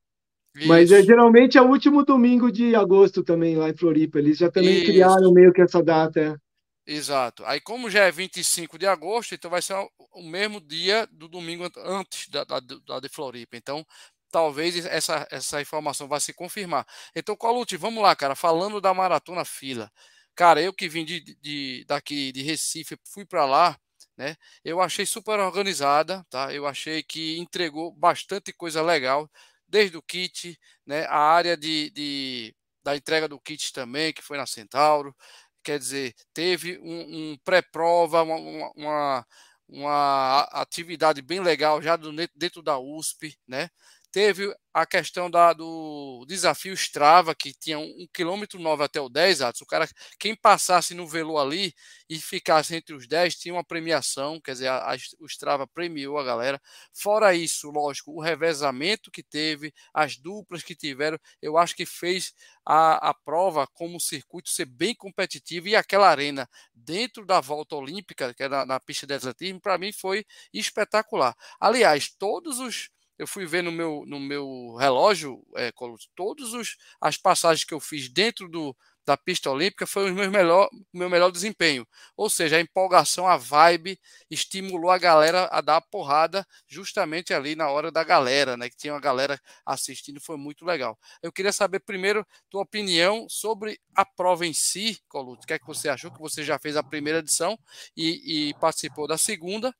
[0.55, 0.67] Isso.
[0.67, 4.19] Mas é, geralmente é o último domingo de agosto também, lá em Floripa.
[4.19, 4.85] Eles já também Isso.
[4.85, 6.19] criaram meio que essa data.
[6.19, 6.43] É.
[6.85, 7.43] Exato.
[7.45, 9.73] Aí, como já é 25 de agosto, então vai ser
[10.11, 13.55] o mesmo dia do domingo antes da, da, da de Floripa.
[13.57, 13.85] Então,
[14.29, 16.85] talvez essa, essa informação vá se confirmar.
[17.15, 18.35] Então, Colute, vamos lá, cara.
[18.35, 19.91] Falando da maratona fila.
[20.35, 23.77] Cara, eu que vim de, de daqui de Recife, fui para lá,
[24.17, 24.35] né?
[24.63, 26.53] Eu achei super organizada, tá?
[26.53, 29.29] Eu achei que entregou bastante coisa legal
[29.73, 34.37] desde o kit, né, a área de, de, da entrega do kit também, que foi
[34.37, 35.15] na Centauro,
[35.63, 38.35] quer dizer, teve um, um pré-prova, uma,
[38.75, 39.25] uma,
[39.67, 43.67] uma, atividade bem legal já do, dentro da USP, né?
[44.13, 49.41] Teve a questão da, do desafio Strava, que tinha um quilômetro nove até o 10,
[49.41, 49.61] Atos.
[49.61, 51.73] O cara, quem passasse no velo ali
[52.07, 56.19] e ficasse entre os 10, tinha uma premiação, quer dizer, a, a, o Strava premiou
[56.19, 56.61] a galera.
[56.93, 62.33] Fora isso, lógico, o revezamento que teve, as duplas que tiveram, eu acho que fez
[62.63, 68.31] a, a prova como circuito ser bem competitivo e aquela arena dentro da volta olímpica,
[68.31, 70.23] que é na, na pista de atletismo, para mim foi
[70.53, 71.35] espetacular.
[71.59, 72.89] Aliás, todos os
[73.23, 75.71] eu fui ver no meu, no meu relógio, é,
[76.13, 76.53] todas
[77.01, 81.09] as passagens que eu fiz dentro do, da pista olímpica foi o meu melhor, meu
[81.09, 81.85] melhor desempenho.
[82.15, 87.55] Ou seja, a empolgação, a vibe estimulou a galera a dar a porrada justamente ali
[87.55, 88.69] na hora da galera, né?
[88.69, 90.97] Que tinha uma galera assistindo, foi muito legal.
[91.21, 95.43] Eu queria saber primeiro tua opinião sobre a prova em si, Coluto.
[95.43, 96.11] O que é que você achou?
[96.11, 97.57] Que você já fez a primeira edição
[97.95, 99.73] e, e participou da segunda,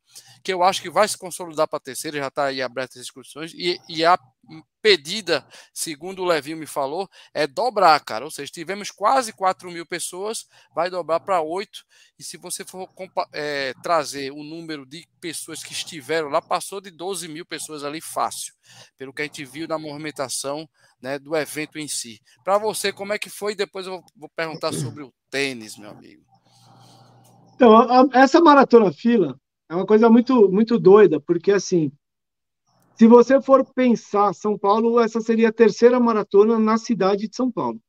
[0.43, 3.05] que eu acho que vai se consolidar para a terceira, já está aí aberta as
[3.05, 3.53] inscrições.
[3.53, 4.17] E, e a
[4.82, 8.25] pedida, segundo o Levinho me falou, é dobrar, cara.
[8.25, 11.84] Ou seja, tivemos quase 4 mil pessoas, vai dobrar para 8.
[12.19, 12.89] E se você for
[13.32, 18.01] é, trazer o número de pessoas que estiveram lá, passou de 12 mil pessoas ali
[18.01, 18.53] fácil,
[18.97, 20.67] pelo que a gente viu na movimentação
[21.01, 22.19] né, do evento em si.
[22.43, 23.56] Para você, como é que foi?
[23.56, 26.23] Depois eu vou perguntar sobre o tênis, meu amigo.
[27.56, 31.91] Então, a, essa maratona fila é uma coisa muito, muito doida, porque assim,
[32.95, 37.51] se você for pensar, São Paulo, essa seria a terceira maratona na cidade de São
[37.51, 37.79] Paulo.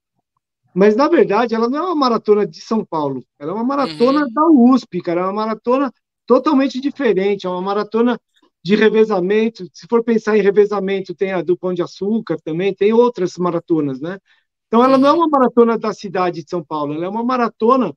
[0.74, 3.24] Mas, na verdade, ela não é uma maratona de São Paulo.
[3.38, 4.32] Ela é uma maratona uhum.
[4.32, 5.20] da USP, cara.
[5.20, 5.92] É uma maratona
[6.26, 7.46] totalmente diferente.
[7.46, 8.18] É uma maratona
[8.62, 9.68] de revezamento.
[9.72, 14.00] Se for pensar em revezamento, tem a do Pão de Açúcar também, tem outras maratonas,
[14.00, 14.18] né?
[14.66, 16.94] Então, ela não é uma maratona da cidade de São Paulo.
[16.94, 17.94] Ela é uma maratona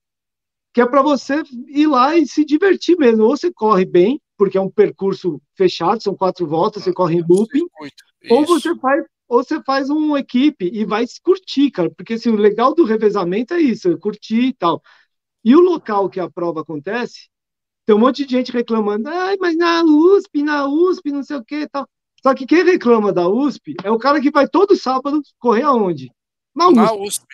[0.71, 3.23] que é para você ir lá e se divertir mesmo.
[3.23, 7.25] Ou você corre bem, porque é um percurso fechado, são quatro voltas, você corre em
[7.27, 7.67] looping,
[8.29, 12.29] ou você faz ou você faz uma equipe e vai se curtir, cara, porque assim,
[12.29, 14.81] o legal do revezamento é isso, é curtir e tal.
[15.43, 17.29] E o local que a prova acontece,
[17.85, 21.43] tem um monte de gente reclamando, ai, mas na USP, na USP, não sei o
[21.43, 21.87] que tal.
[22.23, 26.09] Só que quem reclama da USP é o cara que vai todo sábado correr aonde?
[26.57, 26.75] Na USP.
[26.75, 27.25] Na USP.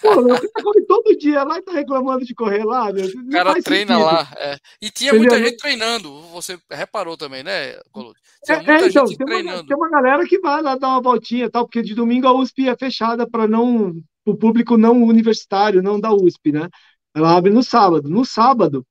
[0.00, 3.06] Pô, você corre todo dia lá e tá reclamando de correr lá, meu.
[3.06, 4.06] O cara treina sentido.
[4.06, 4.32] lá.
[4.36, 4.56] É.
[4.80, 5.30] E tinha Entendeu?
[5.30, 6.20] muita gente treinando.
[6.28, 8.14] Você reparou também, né, Colo?
[8.44, 9.58] Tinha é, muita é, então, gente tem treinando.
[9.58, 12.32] Uma, tem uma galera que vai lá dar uma voltinha tal, porque de domingo a
[12.32, 13.94] USP é fechada para não.
[14.24, 16.68] o público não universitário, não da USP, né?
[17.14, 18.08] Ela abre no sábado.
[18.08, 18.86] No sábado,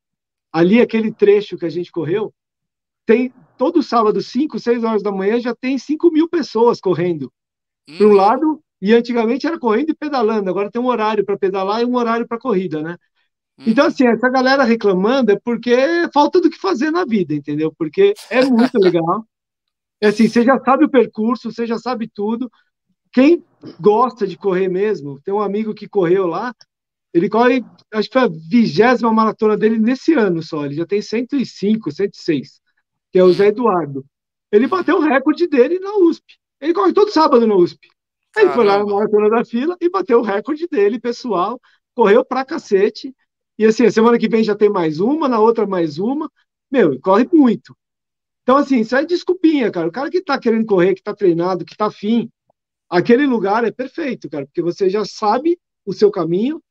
[0.51, 2.33] ali aquele trecho que a gente correu,
[3.05, 7.31] tem todo sábado, 5, 6 horas da manhã, já tem 5 mil pessoas correndo.
[7.87, 7.97] Hum.
[7.97, 11.81] Para um lado e antigamente era correndo e pedalando, agora tem um horário para pedalar
[11.81, 12.97] e um horário para corrida, né?
[13.65, 15.75] Então, assim, essa galera reclamando é porque
[16.11, 17.71] falta do que fazer na vida, entendeu?
[17.77, 19.25] Porque é muito legal.
[20.01, 22.49] É assim, você já sabe o percurso, você já sabe tudo.
[23.11, 23.45] Quem
[23.79, 26.55] gosta de correr mesmo, tem um amigo que correu lá,
[27.13, 27.63] ele corre,
[27.93, 32.61] acho que foi a vigésima maratona dele nesse ano só, ele já tem 105, 106,
[33.11, 34.03] que é o Zé Eduardo.
[34.51, 36.37] Ele bateu o recorde dele na USP.
[36.59, 37.87] Ele corre todo sábado na USP.
[38.35, 41.59] Aí foi lá na maratona da fila e bateu o recorde dele, pessoal.
[41.93, 43.13] Correu pra cacete.
[43.57, 46.31] E assim, a semana que vem já tem mais uma, na outra mais uma.
[46.71, 47.75] Meu, corre muito.
[48.43, 49.87] Então, assim, isso é desculpinha, cara.
[49.87, 52.29] O cara que tá querendo correr, que tá treinado, que tá afim,
[52.89, 56.61] aquele lugar é perfeito, cara, porque você já sabe o seu caminho.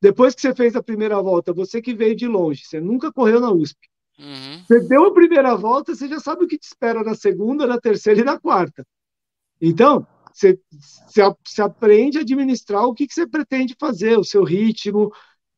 [0.00, 3.38] Depois que você fez a primeira volta, você que veio de longe, você nunca correu
[3.38, 3.78] na USP.
[4.18, 4.64] Uhum.
[4.66, 7.78] Você deu a primeira volta, você já sabe o que te espera na segunda, na
[7.78, 8.84] terceira e na quarta.
[9.60, 10.06] Então,
[10.40, 10.58] você,
[11.44, 15.12] você, aprende a administrar o que, que você pretende fazer, o seu ritmo,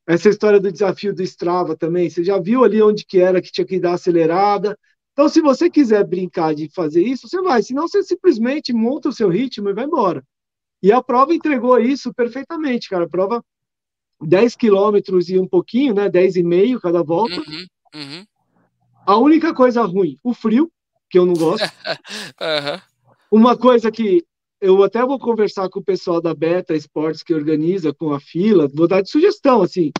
[0.07, 3.53] essa história do desafio do Strava também, você já viu ali onde que era que
[3.53, 4.77] tinha que dar acelerada.
[5.12, 9.12] Então, se você quiser brincar de fazer isso, você vai, senão você simplesmente monta o
[9.12, 10.25] seu ritmo e vai embora.
[10.83, 13.05] E a prova entregou isso perfeitamente, cara.
[13.05, 13.45] A prova
[14.21, 16.09] 10 quilômetros e um pouquinho, né?
[16.09, 17.37] 10,5 cada volta.
[17.37, 18.27] Uhum, uhum.
[19.07, 20.73] A única coisa ruim, o frio,
[21.09, 21.62] que eu não gosto.
[22.40, 22.81] uhum.
[23.31, 24.25] Uma coisa que
[24.62, 28.68] eu até vou conversar com o pessoal da Beta Esportes que organiza com a fila,
[28.72, 29.90] vou dar de sugestão, assim,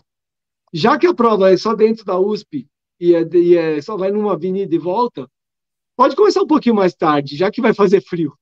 [0.73, 2.65] já que a prova é só dentro da USP
[2.97, 5.29] e, é, e é, só vai numa avenida e volta,
[5.97, 8.33] pode começar um pouquinho mais tarde, já que vai fazer frio.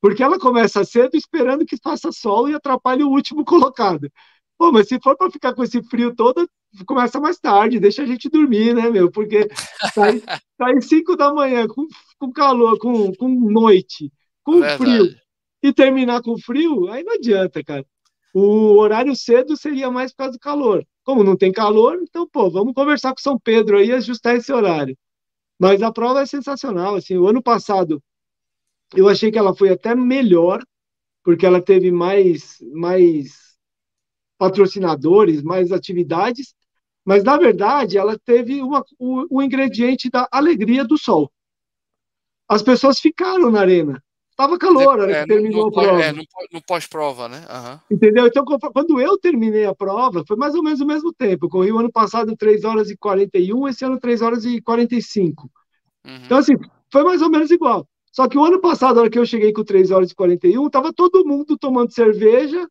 [0.00, 4.08] Porque ela começa cedo esperando que faça sol e atrapalhe o último colocado.
[4.56, 6.48] Pô, mas se for para ficar com esse frio todo,
[6.86, 9.10] começa mais tarde, deixa a gente dormir, né, meu?
[9.10, 9.48] Porque
[9.92, 10.22] sai,
[10.56, 11.84] sai 5 da manhã com,
[12.16, 14.12] com calor, com, com noite,
[14.44, 14.78] com Verdade.
[14.78, 15.23] frio
[15.64, 17.86] e terminar com frio, aí não adianta, cara.
[18.34, 20.86] O horário cedo seria mais por causa do calor.
[21.02, 24.52] Como não tem calor, então, pô, vamos conversar com São Pedro aí e ajustar esse
[24.52, 24.94] horário.
[25.58, 26.96] Mas a prova é sensacional.
[26.96, 28.02] Assim, o ano passado
[28.94, 30.62] eu achei que ela foi até melhor,
[31.22, 33.56] porque ela teve mais, mais
[34.36, 36.54] patrocinadores, mais atividades,
[37.06, 41.32] mas na verdade ela teve uma, o, o ingrediente da alegria do sol.
[42.46, 44.03] As pessoas ficaram na arena.
[44.36, 46.02] Tava calor, era é, que terminou no, a prova.
[46.02, 47.38] É, no, no pós-prova, né?
[47.38, 47.96] Uhum.
[47.96, 48.26] Entendeu?
[48.26, 51.46] Então, quando eu terminei a prova, foi mais ou menos o mesmo tempo.
[51.46, 55.48] Eu corri o ano passado 3 horas e 41, esse ano 3 horas e 45.
[56.04, 56.16] Uhum.
[56.24, 56.54] Então, assim,
[56.92, 57.86] foi mais ou menos igual.
[58.10, 60.68] Só que o ano passado, na hora que eu cheguei com 3 horas e 41,
[60.68, 62.68] tava todo mundo tomando cerveja,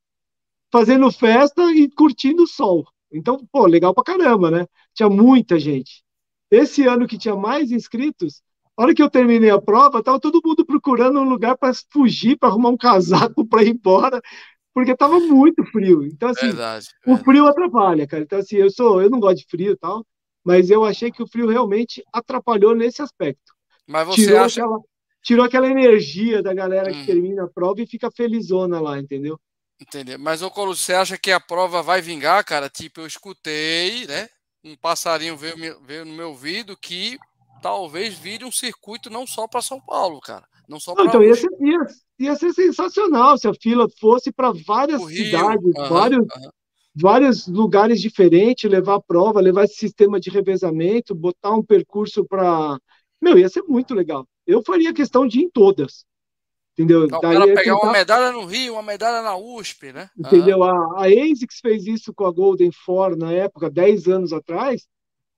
[0.72, 2.86] fazendo festa e curtindo o sol.
[3.12, 4.66] Então, pô, legal pra caramba, né?
[4.94, 6.04] Tinha muita gente.
[6.52, 8.42] Esse ano que tinha mais inscritos,
[8.76, 12.38] a hora que eu terminei a prova, estava todo mundo procurando um lugar para fugir,
[12.38, 14.22] para arrumar um casaco para ir embora,
[14.74, 16.04] porque estava muito frio.
[16.04, 17.26] Então, assim, verdade, o verdade.
[17.26, 18.24] frio atrapalha, cara.
[18.24, 20.06] Então, assim, eu sou, eu não gosto de frio e tal,
[20.44, 23.54] mas eu achei que o frio realmente atrapalhou nesse aspecto.
[23.88, 24.62] Mas você Tirou acha.
[24.62, 24.80] Aquela...
[25.22, 27.06] tirou aquela energia da galera que hum.
[27.06, 29.40] termina a prova e fica felizona lá, entendeu?
[29.80, 30.18] Entendeu?
[30.18, 32.70] Mas, ô Colo, você acha que a prova vai vingar, cara?
[32.70, 34.30] Tipo, eu escutei, né?
[34.64, 37.20] Um passarinho veio, veio no meu ouvido que
[37.64, 40.46] talvez vire um circuito não só para São Paulo, cara.
[40.68, 41.06] Não só para.
[41.06, 41.80] Então, ia ser, ia,
[42.20, 46.26] ia ser, sensacional se a fila fosse para várias Rio, cidades, vários,
[46.94, 52.78] vários lugares diferentes, levar a prova, levar esse sistema de revezamento, botar um percurso para.
[53.22, 54.28] Meu, ia ser muito legal.
[54.46, 56.06] Eu faria questão de ir em todas.
[56.74, 57.06] Entendeu?
[57.06, 57.78] Então, cara pegar tentar...
[57.78, 60.10] uma medalha no Rio, uma medalha na USP, né?
[60.18, 60.64] Entendeu?
[60.64, 64.88] A, a ASICS fez isso com a Golden Four na época, 10 anos atrás,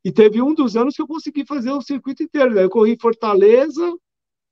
[0.06, 2.54] e teve um dos anos que eu consegui fazer o circuito inteiro.
[2.54, 2.64] Né?
[2.64, 3.92] Eu corri Fortaleza,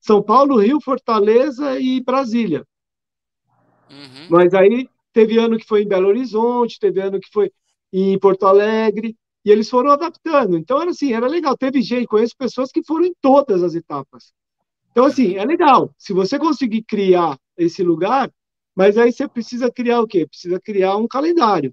[0.02, 2.66] São Paulo, Rio, Fortaleza e Brasília.
[3.88, 4.28] Uhum.
[4.32, 7.52] Mas aí teve ano que foi em Belo Horizonte, teve ano que foi
[7.94, 10.58] em Porto Alegre, e eles foram adaptando.
[10.58, 11.56] Então era assim, era legal.
[11.56, 14.34] Teve gente, conheço pessoas que foram em todas as etapas.
[14.92, 15.94] Então, assim, é legal.
[16.00, 18.32] Se você conseguir criar esse lugar,
[18.76, 20.26] mas aí você precisa criar o quê?
[20.26, 21.72] Precisa criar um calendário.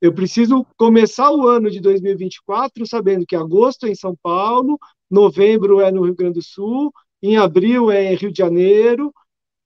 [0.00, 4.78] Eu preciso começar o ano de 2024 sabendo que agosto é em São Paulo,
[5.10, 9.12] novembro é no Rio Grande do Sul, em abril é em Rio de Janeiro,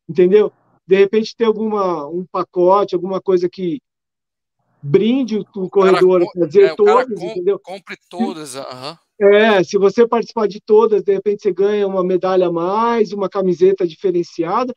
[0.08, 0.52] entendeu?
[0.86, 3.80] De repente ter alguma um pacote, alguma coisa que
[4.82, 7.58] brinde o, corredor a fazer é, todos, entendeu?
[7.58, 8.90] Compre todas, aham.
[8.90, 8.96] Uhum.
[9.34, 13.28] É, se você participar de todas, de repente você ganha uma medalha a mais, uma
[13.28, 14.72] camiseta diferenciada,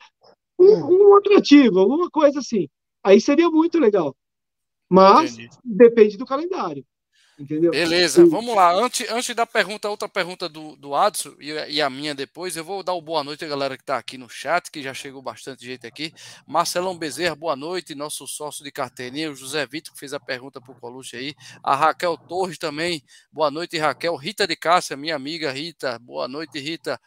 [0.58, 2.68] um, um atrativo, alguma coisa assim.
[3.02, 4.14] Aí seria muito legal.
[4.88, 5.50] Mas Entendi.
[5.64, 6.84] depende do calendário.
[7.38, 7.72] Entendeu?
[7.72, 8.72] Beleza, vamos lá.
[8.72, 12.64] Antes, antes da pergunta, outra pergunta do, do Adson e, e, a minha depois, eu
[12.64, 15.20] vou dar o boa noite à galera que está aqui no chat, que já chegou
[15.20, 16.12] bastante gente aqui.
[16.46, 17.94] Marcelão Bezerra, boa noite.
[17.94, 21.34] Nosso sócio de carteirinha, o José Vitor, que fez a pergunta para o Coluche aí.
[21.62, 24.14] A Raquel Torres também, boa noite, Raquel.
[24.14, 27.00] Rita de Cássia, minha amiga Rita, boa noite, Rita.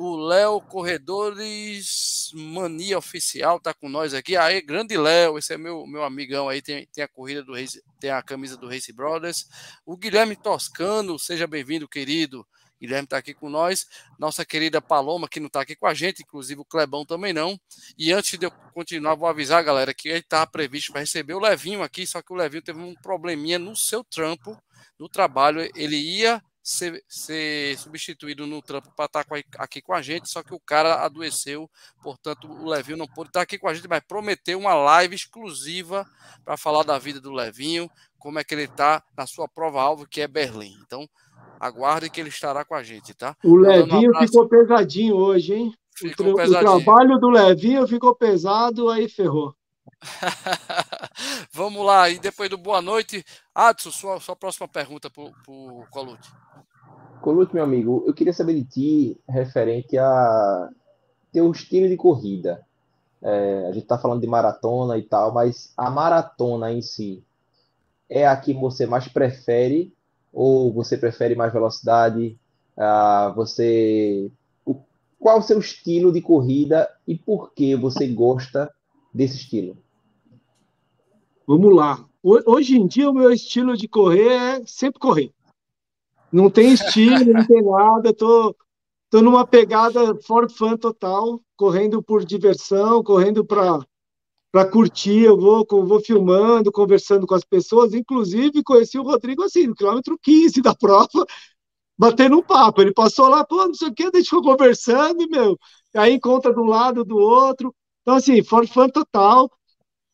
[0.00, 4.36] O Léo Corredores Mania Oficial tá com nós aqui.
[4.36, 7.82] Aí, grande Léo, esse é meu, meu amigão aí, tem, tem a corrida do Race,
[7.98, 9.48] tem a camisa do Race Brothers.
[9.84, 12.46] O Guilherme Toscano, seja bem-vindo, querido.
[12.80, 13.88] Guilherme está aqui com nós.
[14.20, 17.58] Nossa querida Paloma, que não está aqui com a gente, inclusive o Clebão também não.
[17.98, 21.40] E antes de eu continuar, vou avisar, galera, que ele estava previsto para receber o
[21.40, 24.56] Levinho aqui, só que o Levinho teve um probleminha no seu trampo,
[24.96, 25.68] no trabalho.
[25.74, 30.42] Ele ia ser, ser substituído no trampo para estar tá aqui com a gente, só
[30.42, 31.68] que o cara adoeceu,
[32.02, 35.14] portanto o Levinho não pôde estar tá aqui com a gente, mas prometeu uma live
[35.14, 36.06] exclusiva
[36.44, 40.20] para falar da vida do Levinho, como é que ele está na sua prova-alvo, que
[40.20, 40.76] é Berlim.
[40.84, 41.08] Então,
[41.60, 43.36] aguarde que ele estará com a gente, tá?
[43.44, 45.72] O Levinho um ficou pesadinho hoje, hein?
[45.96, 46.72] Ficou o, pesadinho.
[46.72, 49.54] o trabalho do Levinho ficou pesado, aí ferrou.
[51.52, 56.28] Vamos lá, e depois do boa noite, Adson, sua, sua próxima pergunta para o Colute.
[57.20, 60.68] Colute, meu amigo, eu queria saber de ti referente a
[61.32, 62.64] teu estilo de corrida.
[63.20, 67.24] É, a gente está falando de maratona e tal, mas a maratona em si
[68.08, 69.92] é a que você mais prefere
[70.32, 72.38] ou você prefere mais velocidade?
[72.76, 74.30] Ah, você
[75.18, 78.72] qual o seu estilo de corrida e por que você gosta
[79.12, 79.76] desse estilo?
[81.48, 82.06] Vamos lá.
[82.22, 85.32] Hoje em dia, o meu estilo de correr é sempre correr.
[86.30, 88.12] Não tem estilo, não tem nada.
[88.12, 88.54] Tô,
[89.08, 93.80] tô numa pegada for fun total, correndo por diversão, correndo para
[94.50, 99.66] para curtir, eu vou, vou filmando, conversando com as pessoas, inclusive conheci o Rodrigo assim,
[99.66, 101.06] no quilômetro 15 da prova,
[101.98, 105.58] batendo um papo, ele passou lá, pô, não sei o que, ficou conversando, meu,
[105.94, 109.50] aí encontra de um lado, do outro, então assim, for fun total,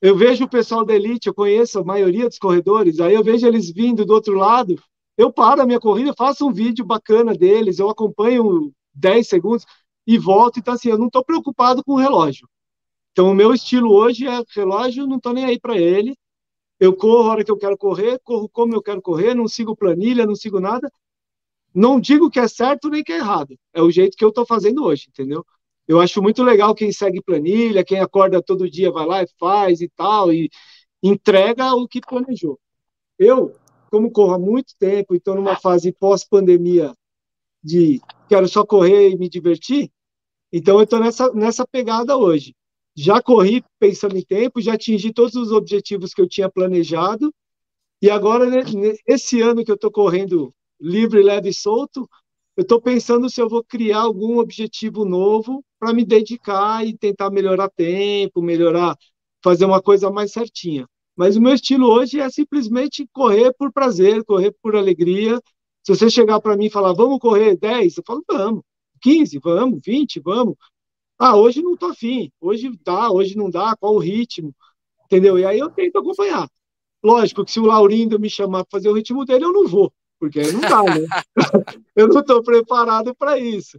[0.05, 3.47] eu vejo o pessoal da Elite, eu conheço a maioria dos corredores, aí eu vejo
[3.47, 4.79] eles vindo do outro lado,
[5.17, 9.65] eu paro a minha corrida, faço um vídeo bacana deles, eu acompanho 10 segundos
[10.07, 10.59] e volto.
[10.59, 12.47] Então, assim, eu não estou preocupado com o relógio.
[13.13, 16.15] Então, o meu estilo hoje é relógio, não estou nem aí para ele.
[16.79, 19.75] Eu corro a hora que eu quero correr, corro como eu quero correr, não sigo
[19.75, 20.93] planilha, não sigo nada.
[21.75, 23.57] Não digo que é certo nem que é errado.
[23.73, 25.47] É o jeito que eu estou fazendo hoje, entendeu?
[25.87, 29.81] Eu acho muito legal quem segue planilha, quem acorda todo dia, vai lá e faz
[29.81, 30.51] e tal, e
[31.03, 32.59] entrega o que planejou.
[33.19, 33.55] Eu
[33.91, 36.93] como corro há muito tempo e estou numa fase pós-pandemia
[37.63, 39.91] de quero só correr e me divertir,
[40.53, 42.55] então eu estou nessa, nessa pegada hoje.
[42.97, 47.33] Já corri pensando em tempo, já atingi todos os objetivos que eu tinha planejado,
[48.01, 48.47] e agora,
[49.07, 52.09] esse ano que eu estou correndo livre, leve e solto,
[52.57, 57.31] eu estou pensando se eu vou criar algum objetivo novo para me dedicar e tentar
[57.31, 58.97] melhorar tempo, melhorar,
[59.43, 60.87] fazer uma coisa mais certinha.
[61.17, 65.41] Mas o meu estilo hoje é simplesmente correr por prazer, correr por alegria.
[65.85, 68.63] Se você chegar para mim e falar, vamos correr 10, eu falo, vamos.
[69.03, 69.39] 15?
[69.41, 70.21] Vamos, 20?
[70.21, 70.57] Vamos.
[71.19, 74.55] Ah, hoje não tô afim, hoje dá, hoje não dá, qual o ritmo?
[75.07, 75.39] Entendeu?
[75.39, 76.49] E aí eu tento acompanhar.
[77.03, 79.93] Lógico que se o Laurindo me chamar para fazer o ritmo dele, eu não vou,
[80.25, 81.07] porque aí não dá, né?
[81.95, 83.79] eu não estou preparado para isso.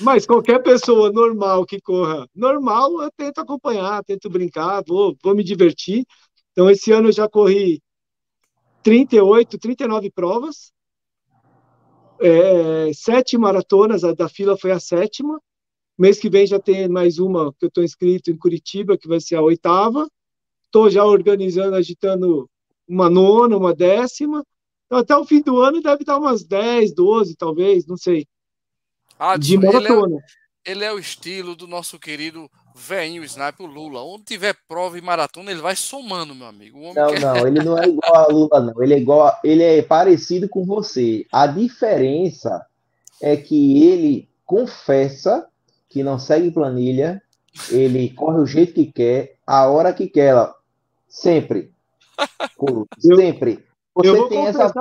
[0.00, 5.44] Mas qualquer pessoa normal que corra normal, eu tento acompanhar, tento brincar, vou, vou me
[5.44, 6.04] divertir.
[6.50, 7.80] Então, esse ano eu já corri
[8.82, 10.72] 38, 39 provas,
[12.20, 15.40] é, sete maratonas, a da fila foi a sétima.
[15.96, 19.20] Mês que vem já tem mais uma que eu estou inscrito em Curitiba, que vai
[19.20, 20.08] ser a oitava.
[20.64, 22.50] Estou já organizando, agitando
[22.88, 24.44] uma nona, uma décima.
[24.94, 28.26] Então, até o fim do ano deve dar umas 10, 12, talvez, não sei.
[29.18, 30.16] Ah, de maratona.
[30.16, 34.02] Ele é, ele é o estilo do nosso querido velhinho sniper Lula.
[34.02, 36.78] Onde tiver prova e maratona, ele vai somando, meu amigo.
[36.94, 37.20] não, quer...
[37.20, 38.82] não, ele não é igual a Lula, não.
[38.82, 41.26] Ele é igual, ele é parecido com você.
[41.32, 42.64] A diferença
[43.20, 45.48] é que ele confessa
[45.88, 47.22] que não segue planilha,
[47.70, 50.34] ele corre o jeito que quer, a hora que quer,
[51.08, 51.72] sempre.
[52.98, 53.64] sempre.
[53.94, 54.72] Você tem essa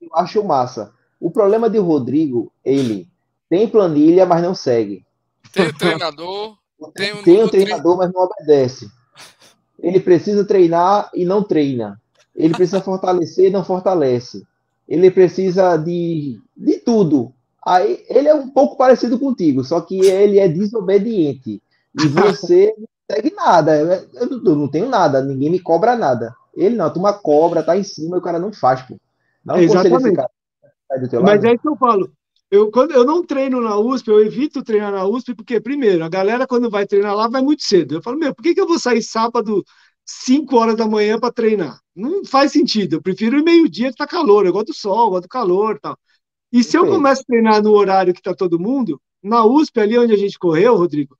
[0.00, 0.92] eu acho massa.
[1.20, 3.08] O problema de Rodrigo, ele
[3.48, 5.04] tem planilha, mas não segue.
[5.52, 6.56] Tem o treinador,
[6.94, 8.90] tem, um, tem um treinador, mas não obedece.
[9.78, 12.00] Ele precisa treinar e não treina.
[12.34, 14.42] Ele precisa fortalecer e não fortalece.
[14.88, 17.32] Ele precisa de, de tudo.
[17.64, 21.62] Aí ele é um pouco parecido contigo, só que ele é desobediente.
[22.00, 23.76] E você não segue nada.
[23.76, 26.34] Eu, eu não tenho nada, ninguém me cobra nada.
[26.54, 28.96] Ele não, a turma cobra, tá em cima e o cara não faz, pô.
[29.44, 30.16] Não Exatamente.
[30.16, 30.30] Cara,
[31.22, 32.12] Mas é isso que eu falo.
[32.50, 36.08] Eu, quando eu não treino na USP, eu evito treinar na USP, porque, primeiro, a
[36.08, 37.94] galera, quando vai treinar lá, vai muito cedo.
[37.94, 39.64] Eu falo, meu, por que, que eu vou sair sábado,
[40.04, 41.80] 5 horas da manhã para treinar?
[41.96, 42.96] Não faz sentido.
[42.96, 44.44] Eu prefiro ir meio-dia que tá calor.
[44.44, 45.96] Eu gosto do sol, gosto do calor tal.
[46.52, 49.98] E se eu começo a treinar no horário que tá todo mundo, na USP, ali
[49.98, 51.16] onde a gente correu, Rodrigo,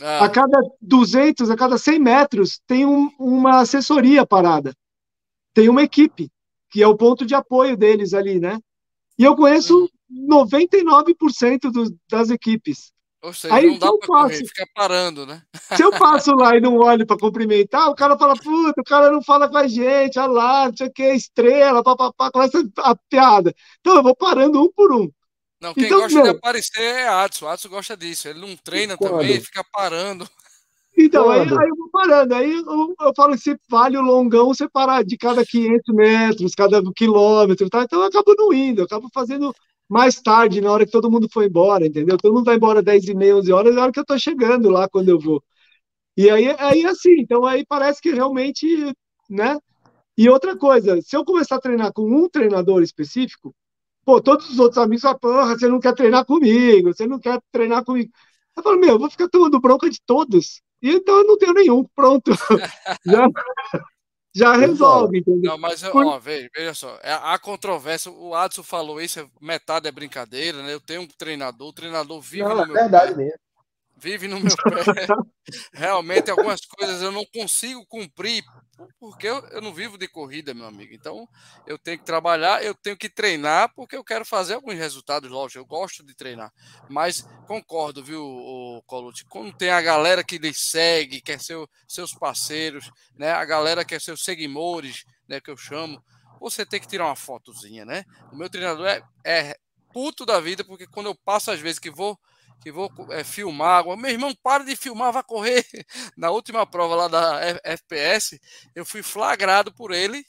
[0.00, 0.24] ah.
[0.24, 4.74] a cada 200, a cada 100 metros, tem um, uma assessoria parada.
[5.52, 6.30] Tem uma equipe,
[6.70, 8.58] que é o ponto de apoio deles ali, né?
[9.18, 12.92] E eu conheço 99% do, das equipes.
[13.22, 15.42] Ou seja, Aí, não dá para correr, fica parando, né?
[15.74, 19.10] Se eu passo lá e não olho para cumprimentar, o cara fala, puta, o cara
[19.10, 22.94] não fala com a gente, olha lá, não sei o que, estrela, papapá, começa a
[23.08, 23.54] piada.
[23.80, 25.10] Então eu vou parando um por um.
[25.64, 26.24] Não, quem então, gosta meu...
[26.24, 27.48] de aparecer é Adson.
[27.48, 28.28] Adson gosta disso.
[28.28, 30.28] Ele não treina também, fica parando.
[30.96, 32.34] Então, aí, aí, eu vou parando.
[32.34, 36.54] Aí eu, eu falo que se vale o longão você parar de cada 500 metros,
[36.54, 37.82] cada quilômetro, tá?
[37.82, 39.54] Então eu acabo não indo, eu acabo fazendo
[39.88, 42.18] mais tarde, na hora que todo mundo foi embora, entendeu?
[42.18, 44.18] Todo mundo vai embora 10 e meia, 11 horas, é a hora que eu tô
[44.18, 45.42] chegando lá quando eu vou.
[46.16, 48.94] E aí, aí assim, então aí parece que realmente,
[49.30, 49.58] né?
[50.16, 53.54] E outra coisa, se eu começar a treinar com um treinador específico,
[54.04, 57.40] pô, todos os outros amigos falam, porra, você não quer treinar comigo, você não quer
[57.50, 58.12] treinar comigo.
[58.56, 60.62] Eu falo, meu, eu vou ficar tomando bronca de todos.
[60.82, 62.30] E então eu não tenho nenhum, pronto.
[63.06, 63.28] Já,
[64.34, 65.52] já resolve, entendeu?
[65.52, 66.04] Não, mas Por...
[66.04, 70.74] ó, veja, veja só, é, a controvérsia, o Adson falou isso, metade é brincadeira, né?
[70.74, 73.38] Eu tenho um treinador, o treinador vive não, no é meu verdade pé, mesmo.
[73.96, 75.06] Vive no meu pé.
[75.72, 78.42] Realmente, algumas coisas eu não consigo cumprir
[78.98, 80.94] porque eu, eu não vivo de corrida, meu amigo.
[80.94, 81.28] Então,
[81.66, 85.60] eu tenho que trabalhar, eu tenho que treinar, porque eu quero fazer alguns resultados, lógico.
[85.60, 86.52] Eu gosto de treinar.
[86.88, 89.24] Mas concordo, viu, Colucci?
[89.26, 91.56] Quando tem a galera que lhe segue, quer ser
[91.86, 93.30] seus parceiros, né?
[93.32, 95.40] A galera que é seus seguidores, né?
[95.40, 96.02] Que eu chamo,
[96.40, 98.04] você tem que tirar uma fotozinha, né?
[98.32, 99.56] O meu treinador é, é
[99.92, 102.18] puto da vida, porque quando eu passo, às vezes, que vou
[102.64, 103.84] que vou é, filmar.
[103.98, 105.62] Meu irmão, para de filmar, vai correr.
[106.16, 108.40] Na última prova lá da FPS,
[108.74, 110.24] eu fui flagrado por ele,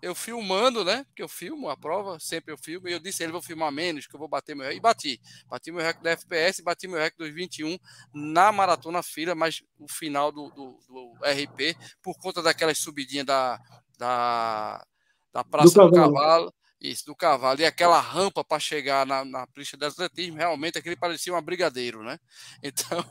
[0.00, 1.02] eu filmando, né?
[1.08, 4.06] Porque eu filmo a prova, sempre eu filmo, e eu disse ele vou filmar menos,
[4.06, 4.70] que eu vou bater meu.
[4.70, 5.20] E bati.
[5.48, 7.76] Bati meu recorde da FPS, bati meu recorde 2021
[8.14, 13.58] na maratona fila, mas o final do, do, do RP, por conta daquelas subidinhas da,
[13.98, 14.86] da,
[15.32, 16.54] da Praça do, do Cavalo.
[16.80, 17.60] Isso, do cavalo.
[17.60, 22.02] E aquela rampa para chegar na, na pista de atletismo, realmente aquele parecia um brigadeiro,
[22.02, 22.18] né?
[22.62, 23.04] Então,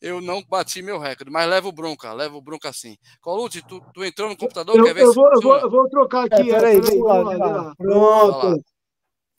[0.00, 2.96] eu não bati meu recorde, mas levo bronca, levo bronca sim.
[3.20, 4.76] Colute, tu, tu entrou no computador?
[4.76, 6.50] Eu, quer ver eu, vou, eu, vou, eu vou trocar aqui.
[6.50, 7.74] É, peraí, vem lá, vem lá.
[7.76, 8.64] Pronto.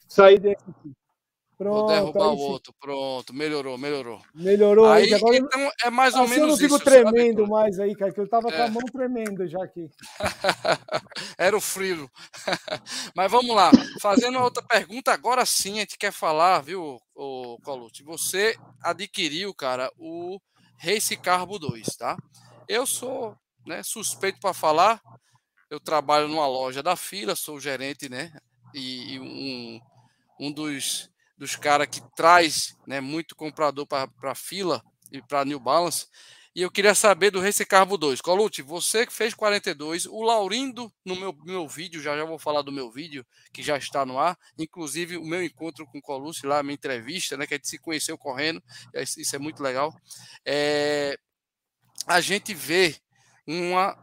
[0.07, 0.96] Saí desse aqui.
[1.57, 2.71] Pronto, Vou derrubar o outro.
[2.79, 4.21] Pronto, melhorou, melhorou.
[4.35, 4.85] Melhorou.
[4.85, 6.65] Aí, agora, então é mais ou assim menos isso.
[6.65, 7.49] Eu não fico isso, tremendo sabe?
[7.49, 8.51] mais aí, cara, que eu tava é.
[8.55, 9.89] com a mão tremendo já aqui.
[11.35, 12.07] Era o frio.
[13.15, 13.71] Mas vamos lá.
[13.99, 18.03] Fazendo outra pergunta, agora sim a gente quer falar, viu, o Colute?
[18.03, 20.39] Você adquiriu, cara, o
[20.77, 22.15] Race Carbo 2, tá?
[22.67, 23.35] Eu sou
[23.65, 25.01] né, suspeito para falar.
[25.71, 28.31] Eu trabalho numa loja da fila, sou gerente, né?
[28.75, 29.81] E, e um,
[30.39, 35.59] um dos dos caras que traz né, muito comprador para a fila e para New
[35.59, 36.07] Balance.
[36.57, 38.19] E eu queria saber do Race Carbo 2.
[38.19, 42.63] Colute, você que fez 42, o Laurindo, no meu, meu vídeo, já já vou falar
[42.63, 43.23] do meu vídeo,
[43.53, 47.37] que já está no ar, inclusive o meu encontro com o Colucci lá, minha entrevista,
[47.37, 48.59] né, que a gente se conheceu correndo,
[48.95, 49.93] isso é muito legal.
[50.43, 51.19] É,
[52.07, 52.95] a gente vê
[53.45, 53.95] uma,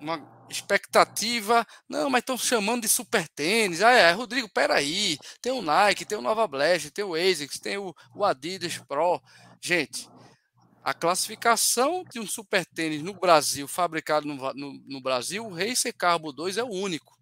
[0.00, 3.82] uma expectativa, não, mas estão chamando de super tênis.
[3.82, 7.76] Ah, é, Rodrigo, peraí, tem o Nike, tem o Nova Blast, tem o ASICS, tem
[7.76, 9.20] o, o Adidas Pro.
[9.60, 10.08] Gente,
[10.82, 15.94] a classificação de um super tênis no Brasil, fabricado no, no, no Brasil, o Racer
[15.94, 17.16] Carbo 2 é o único,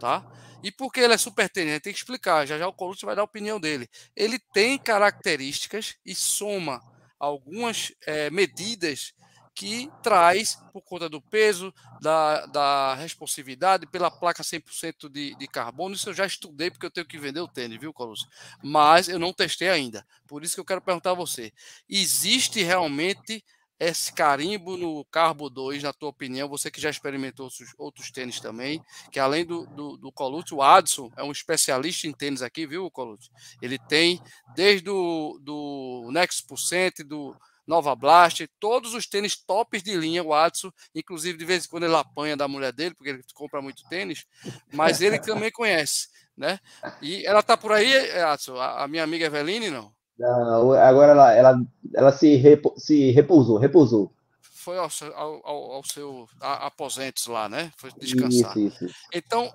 [0.00, 0.24] tá?
[0.62, 1.70] E por que ele é super tênis?
[1.70, 3.88] A gente tem que explicar, já já o Colucci vai dar a opinião dele.
[4.16, 6.80] Ele tem características e soma
[7.18, 9.12] algumas é, medidas
[9.56, 15.94] que traz, por conta do peso, da, da responsividade, pela placa 100% de, de carbono.
[15.94, 18.28] Isso eu já estudei, porque eu tenho que vender o tênis, viu, Carlos?
[18.62, 20.06] Mas eu não testei ainda.
[20.28, 21.54] Por isso que eu quero perguntar a você:
[21.88, 23.42] existe realmente
[23.80, 28.40] esse carimbo no Carbo 2, na tua opinião, você que já experimentou outros, outros tênis
[28.40, 30.12] também, que além do, do, do
[30.52, 33.30] o Adson é um especialista em tênis aqui, viu, Colucci?
[33.60, 34.20] Ele tem
[34.54, 37.34] desde o do Next Percent, do
[37.66, 41.84] Nova Blast, todos os tênis tops de linha, o Adson, inclusive de vez em quando
[41.84, 44.24] ele apanha da mulher dele, porque ele compra muito tênis,
[44.72, 46.60] mas ele também conhece, né?
[47.02, 49.92] E ela tá por aí, Adson, a, minha amiga Eveline, não?
[50.18, 51.60] Não, agora ela, ela,
[51.94, 54.12] ela se, repo, se repousou, repousou.
[54.40, 57.70] Foi ao, ao, ao seu aposentos lá, né?
[57.76, 58.56] Foi descansar.
[58.56, 58.94] Isso, isso.
[59.12, 59.52] Então,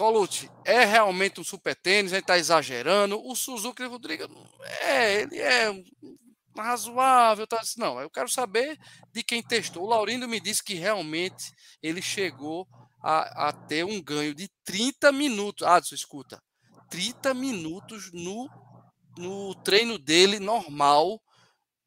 [0.00, 3.20] Colucci, é realmente um super tênis, a gente está exagerando.
[3.22, 4.24] O Suzuki Rodrigo,
[4.80, 5.70] é, ele é
[6.62, 7.46] razoável.
[7.46, 7.60] Tá?
[7.76, 8.78] Não, eu quero saber
[9.12, 9.84] de quem testou.
[9.84, 11.52] O Laurindo me disse que realmente
[11.82, 12.66] ele chegou
[13.02, 15.66] a, a ter um ganho de 30 minutos.
[15.66, 16.42] Ah, escuta,
[16.90, 18.48] 30 minutos no,
[19.16, 21.20] no treino dele normal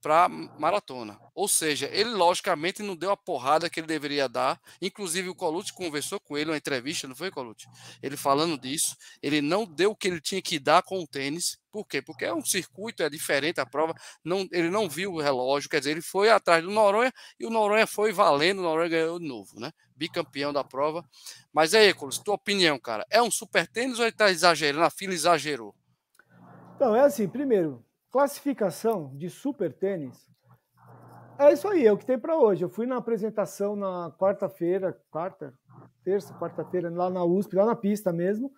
[0.03, 1.17] para maratona.
[1.33, 4.59] Ou seja, ele logicamente não deu a porrada que ele deveria dar.
[4.81, 7.65] Inclusive o Colucci conversou com ele uma entrevista, não foi Colucci?
[8.01, 11.57] Ele falando disso, ele não deu o que ele tinha que dar com o tênis.
[11.71, 12.01] Por quê?
[12.01, 13.95] Porque é um circuito, é diferente a prova.
[14.25, 17.49] Não, ele não viu o relógio, quer dizer, ele foi atrás do Noronha e o
[17.49, 19.71] Noronha foi valendo, o Noronha ganhou de novo, né?
[19.95, 21.07] Bicampeão da prova.
[21.53, 24.83] Mas aí, Colucci, tua opinião, cara, é um super tênis ou ele está exagerando?
[24.83, 25.73] A fila exagerou?
[26.75, 27.83] Então, é assim, primeiro,
[28.13, 30.29] Classificação de super tênis.
[31.39, 32.63] É isso aí, é o que tem para hoje.
[32.63, 35.51] Eu fui na apresentação na quarta-feira, quarta,
[36.03, 38.51] terça, quarta-feira, lá na USP, lá na pista mesmo.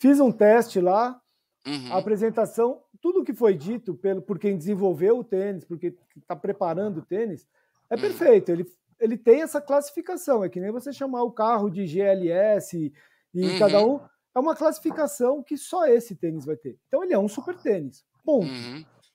[0.00, 1.20] Fiz um teste lá.
[1.66, 1.92] Uhum.
[1.92, 7.00] A apresentação, tudo que foi dito pelo, por quem desenvolveu o tênis, porque está preparando
[7.00, 7.46] o tênis,
[7.90, 8.00] é uhum.
[8.00, 8.50] perfeito.
[8.50, 8.64] Ele,
[8.98, 10.42] ele tem essa classificação.
[10.42, 12.90] É que nem você chamar o carro de GLS
[13.34, 13.58] e uhum.
[13.58, 14.00] cada um.
[14.34, 16.78] É uma classificação que só esse tênis vai ter.
[16.88, 18.02] Então ele é um super tênis.
[18.24, 18.48] Ponto.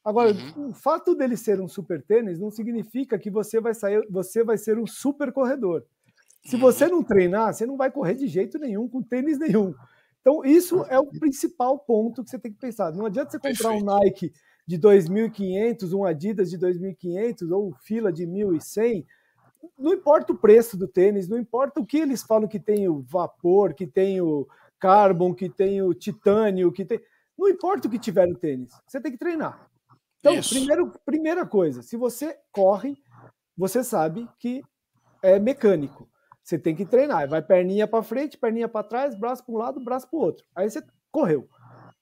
[0.03, 0.69] Agora, uhum.
[0.69, 4.57] o fato dele ser um super tênis não significa que você vai sair, você vai
[4.57, 5.85] ser um super corredor.
[6.45, 6.61] Se uhum.
[6.61, 9.73] você não treinar, você não vai correr de jeito nenhum com tênis nenhum.
[10.21, 12.91] Então, isso é o principal ponto que você tem que pensar.
[12.91, 14.31] Não adianta você comprar um Nike
[14.65, 19.05] de 2.500, um Adidas de 2.500 ou fila de 1.100.
[19.77, 23.01] Não importa o preço do tênis, não importa o que eles falam que tem o
[23.01, 24.47] vapor, que tem o
[24.79, 26.99] carbon, que tem o titânio, que tem.
[27.37, 29.68] Não importa o que tiver no tênis, você tem que treinar.
[30.20, 32.97] Então, primeiro, primeira coisa, se você corre,
[33.57, 34.61] você sabe que
[35.24, 36.09] é mecânico.
[36.43, 37.30] Você tem que treinar.
[37.30, 40.45] Vai perninha para frente, perninha para trás, braço para um lado, braço para o outro.
[40.55, 41.47] Aí você correu.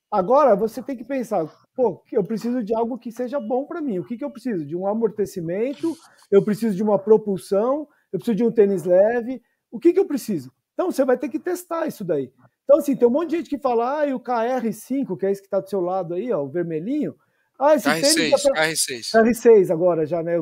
[0.09, 1.45] Agora você tem que pensar,
[1.75, 3.99] pô, eu preciso de algo que seja bom para mim.
[3.99, 4.65] O que, que eu preciso?
[4.65, 5.93] De um amortecimento,
[6.31, 9.41] eu preciso de uma propulsão, eu preciso de um tênis leve.
[9.69, 10.51] O que, que eu preciso?
[10.73, 12.31] Então você vai ter que testar isso daí.
[12.63, 15.31] Então, assim, tem um monte de gente que fala, ah, e o KR5, que é
[15.31, 17.15] esse que está do seu lado aí, ó, o vermelhinho,
[17.59, 18.67] ah, esse KR6, tênis pra...
[18.67, 19.11] KR6.
[19.11, 20.37] KR6 agora já, né?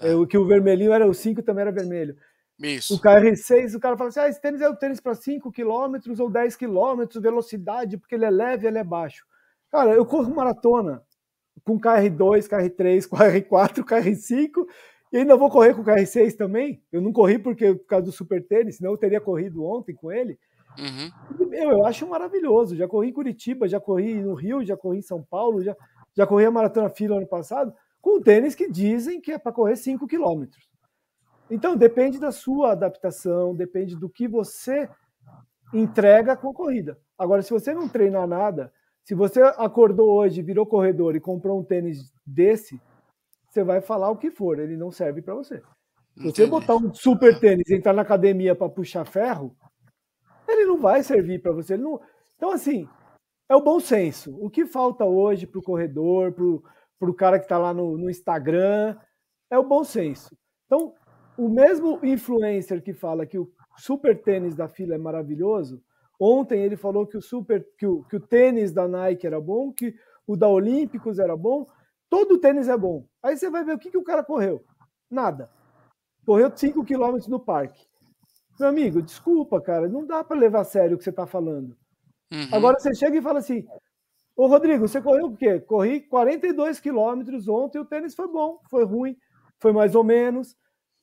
[0.00, 0.14] É, é.
[0.14, 2.16] O que o vermelhinho era o 5 também era vermelho.
[2.58, 2.94] Isso.
[2.94, 5.96] O KR6, o cara fala assim: ah, esse tênis é o tênis para 5 km
[6.18, 9.24] ou 10 km, velocidade, porque ele é leve ele é baixo.
[9.70, 11.02] Cara, eu corro maratona
[11.64, 14.66] com KR2, KR3, KR4, KR5
[15.12, 16.82] e ainda vou correr com o KR6 também.
[16.92, 20.10] Eu não corri porque por causa do super tênis, senão eu teria corrido ontem com
[20.10, 20.38] ele.
[20.78, 21.48] Uhum.
[21.48, 22.76] Meu, eu acho maravilhoso.
[22.76, 25.76] Já corri em Curitiba, já corri no Rio, já corri em São Paulo, já
[26.16, 29.76] já corri a maratona fila ano passado com tênis que dizem que é para correr
[29.76, 30.68] 5 quilômetros.
[31.50, 34.88] Então, depende da sua adaptação, depende do que você
[35.74, 36.98] entrega com a corrida.
[37.18, 38.72] Agora, se você não treinar nada,
[39.04, 42.80] se você acordou hoje, virou corredor e comprou um tênis desse,
[43.48, 45.60] você vai falar o que for, ele não serve para você.
[46.16, 49.56] Se você botar um super tênis e entrar na academia para puxar ferro,
[50.46, 51.76] ele não vai servir para você.
[51.76, 52.00] Não...
[52.36, 52.88] Então, assim,
[53.50, 54.32] é o bom senso.
[54.40, 58.08] O que falta hoje para o corredor, para o cara que está lá no, no
[58.08, 58.96] Instagram,
[59.50, 60.36] é o bom senso.
[60.66, 60.94] Então,
[61.36, 65.82] o mesmo influencer que fala que o super tênis da fila é maravilhoso,
[66.18, 69.72] ontem ele falou que o super que o, que o tênis da Nike era bom,
[69.72, 69.96] que
[70.28, 71.66] o da Olímpicos era bom,
[72.08, 73.04] todo tênis é bom.
[73.20, 74.64] Aí você vai ver o que, que o cara correu.
[75.10, 75.50] Nada.
[76.24, 77.84] Correu 5 quilômetros no parque.
[78.60, 81.76] Meu amigo, desculpa, cara, não dá para levar a sério o que você está falando.
[82.32, 82.48] Uhum.
[82.52, 83.64] Agora você chega e fala assim:
[84.36, 85.60] Ô Rodrigo, você correu o quê?
[85.60, 89.16] Corri 42 quilômetros ontem, o tênis foi bom, foi ruim,
[89.58, 90.56] foi mais ou menos,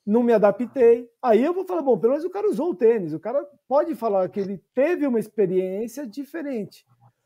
[0.06, 1.10] não me adaptei.
[1.22, 3.94] Aí eu vou falar: bom, pelo menos o cara usou o tênis, o cara pode
[3.96, 6.86] falar que ele teve uma experiência diferente.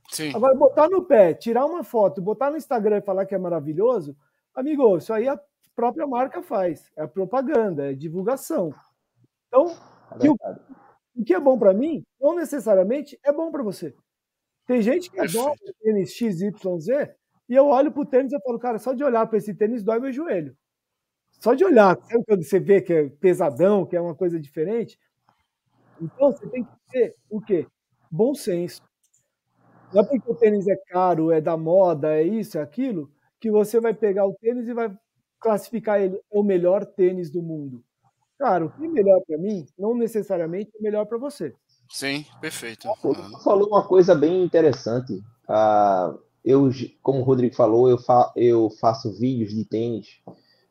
[0.10, 0.36] Sim.
[0.36, 4.14] Agora, botar no pé, tirar uma foto, botar no Instagram e falar que é maravilhoso,
[4.54, 5.40] amigo, isso aí a
[5.74, 6.92] própria marca faz.
[6.98, 8.74] É propaganda, é divulgação.
[9.48, 9.74] Então,
[10.20, 10.36] é o,
[11.16, 13.94] o que é bom para mim, não necessariamente é bom para você.
[14.68, 16.52] Tem gente que adora tênis XYZ
[17.50, 19.84] e eu olho para o tênis e falo, cara, só de olhar para esse tênis
[19.84, 20.56] dói meu joelho.
[21.40, 24.98] Só de olhar, sabe quando você vê que é pesadão, que é uma coisa diferente?
[26.02, 27.68] Então você tem que ter o quê?
[28.12, 28.82] Bom senso.
[29.94, 33.52] Não é porque o tênis é caro, é da moda, é isso, é aquilo, que
[33.52, 34.96] você vai pegar o tênis e vai
[35.40, 37.84] classificar ele é o melhor tênis do mundo.
[38.42, 41.54] Cara, o que é melhor para mim, não necessariamente é melhor para você.
[41.88, 42.88] Sim, perfeito.
[43.04, 45.14] Você falou uma coisa bem interessante.
[45.48, 46.72] Uh, eu,
[47.04, 50.08] como o Rodrigo falou, eu, fa eu faço vídeos de tênis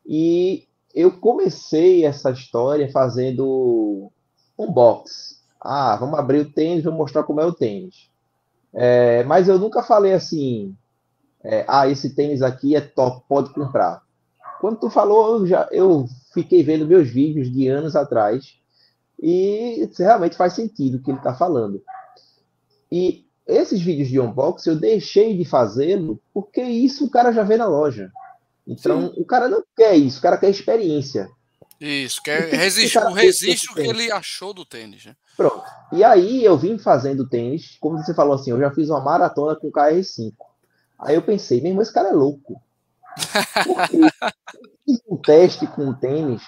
[0.05, 4.11] e eu comecei essa história fazendo
[4.59, 5.41] um box.
[5.61, 8.11] Ah, vamos abrir o tênis, vou mostrar como é o tênis.
[8.75, 10.75] É, mas eu nunca falei assim,
[11.45, 14.03] é, ah, esse tênis aqui é top, pode comprar.
[14.61, 18.59] Quando tu falou, eu, já, eu fiquei vendo meus vídeos de anos atrás
[19.21, 21.83] e realmente faz sentido o que ele está falando.
[22.93, 27.57] E esses vídeos de unboxing eu deixei de fazê-lo porque isso o cara já vê
[27.57, 28.13] na loja.
[28.67, 29.15] Então Sim.
[29.17, 31.31] o cara não quer isso, o cara quer experiência.
[31.81, 35.07] Isso, quer resistir, o resiste o que ele achou do tênis.
[35.07, 35.17] Né?
[35.39, 35.65] Pronto.
[35.91, 39.57] E aí eu vim fazendo tênis, como você falou assim, eu já fiz uma maratona
[39.57, 40.35] com KR5.
[40.99, 42.61] Aí eu pensei, mesmo esse cara é louco.
[44.85, 46.43] Fiz um teste com o tênis,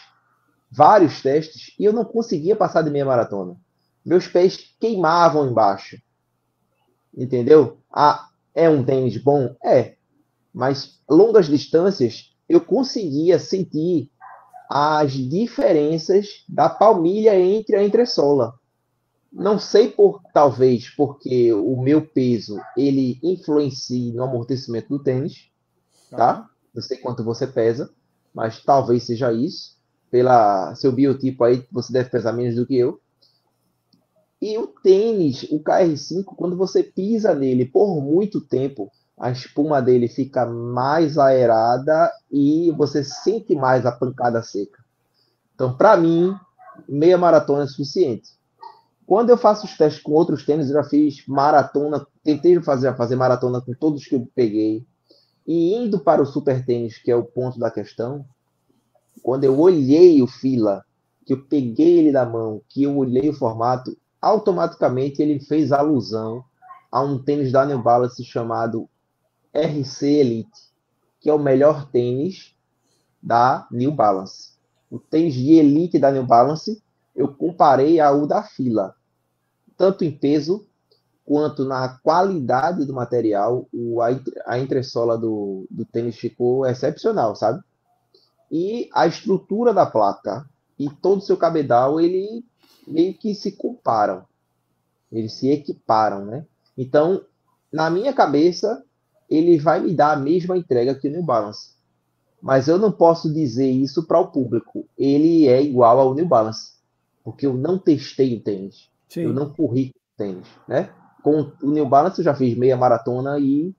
[0.70, 3.56] vários testes, e eu não conseguia passar de meia maratona.
[4.04, 5.96] Meus pés queimavam embaixo.
[7.16, 7.78] Entendeu?
[7.92, 9.54] Ah, é um tênis bom?
[9.64, 9.96] É.
[10.52, 14.10] Mas longas distâncias, eu conseguia sentir
[14.68, 18.54] as diferenças da palmilha entre a entressola.
[19.30, 25.50] Não sei por talvez porque o meu peso ele influencia no amortecimento do tênis,
[26.10, 26.48] tá?
[26.74, 27.90] Não sei quanto você pesa,
[28.34, 29.76] mas talvez seja isso.
[30.10, 33.00] Pela seu biotipo aí, você deve pesar menos do que eu.
[34.40, 40.08] E o tênis, o KR5, quando você pisa nele por muito tempo, a espuma dele
[40.08, 44.82] fica mais aerada e você sente mais a pancada seca.
[45.54, 46.34] Então, para mim,
[46.88, 48.30] meia maratona é suficiente.
[49.06, 53.14] Quando eu faço os testes com outros tênis, eu já fiz maratona, tentei fazer, fazer
[53.14, 54.84] maratona com todos que eu peguei.
[55.46, 58.24] E indo para o super tênis, que é o ponto da questão,
[59.22, 60.84] quando eu olhei o fila,
[61.24, 66.44] que eu peguei ele na mão, que eu olhei o formato, automaticamente ele fez alusão
[66.90, 68.88] a um tênis da New Balance chamado
[69.54, 70.72] RC Elite,
[71.20, 72.54] que é o melhor tênis
[73.22, 74.52] da New Balance.
[74.90, 76.82] O tênis de elite da New Balance,
[77.14, 78.94] eu comparei ao da fila,
[79.76, 80.66] tanto em peso
[81.32, 87.64] quanto na qualidade do material, o, a, entressola do, do tênis ficou excepcional, sabe?
[88.50, 90.44] E a estrutura da placa
[90.78, 92.44] e todo o seu cabedal, ele
[92.86, 94.26] meio que se comparam.
[95.10, 96.44] Eles se equiparam, né?
[96.76, 97.24] Então,
[97.72, 98.84] na minha cabeça,
[99.26, 101.70] ele vai me dar a mesma entrega que o New Balance.
[102.42, 104.86] Mas eu não posso dizer isso para o público.
[104.98, 106.72] Ele é igual ao New Balance.
[107.24, 108.90] Porque eu não testei o tênis.
[109.08, 109.22] Sim.
[109.22, 110.92] Eu não corri tênis, né?
[111.22, 113.74] Com o New Balance eu já fiz meia maratona e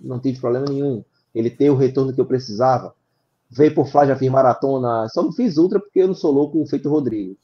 [0.00, 1.04] não tive problema nenhum.
[1.34, 2.94] Ele tem o retorno que eu precisava.
[3.48, 5.08] Veio por Fly, já fiz maratona.
[5.08, 7.36] Só não fiz ultra porque eu não sou louco feito o Rodrigo.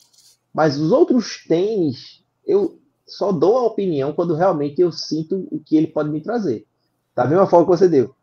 [0.53, 5.76] Mas os outros tênis, eu só dou a opinião quando realmente eu sinto o que
[5.76, 6.66] ele pode me trazer.
[7.14, 8.14] Da mesma forma que você deu.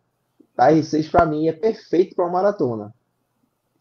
[0.57, 2.93] A R6 para mim é perfeito para uma maratona.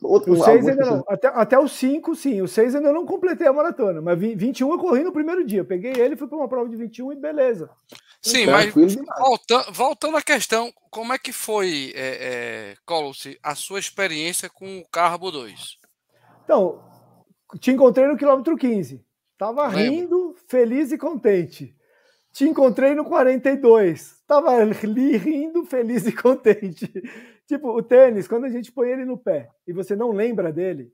[0.03, 1.05] Outro, o 6 ainda não.
[1.09, 2.42] Até, até o 5, sim.
[2.42, 4.00] O 6 ainda não completei a maratona.
[4.00, 5.61] Mas 21 eu corri no primeiro dia.
[5.61, 7.70] Eu peguei ele, fui para uma prova de 21 e beleza.
[8.20, 8.72] Sim, mas
[9.18, 14.78] voltando, voltando à questão, como é que foi, é, é, Colossi, a sua experiência com
[14.78, 15.76] o Carbo 2?
[16.44, 16.80] Então,
[17.59, 19.05] te encontrei no quilômetro 15.
[19.36, 21.74] Tava rindo, feliz e contente.
[22.32, 24.22] te encontrei no 42.
[24.26, 26.90] Tava ali rindo, feliz e contente.
[27.57, 30.92] Tipo, o tênis, quando a gente põe ele no pé e você não lembra dele,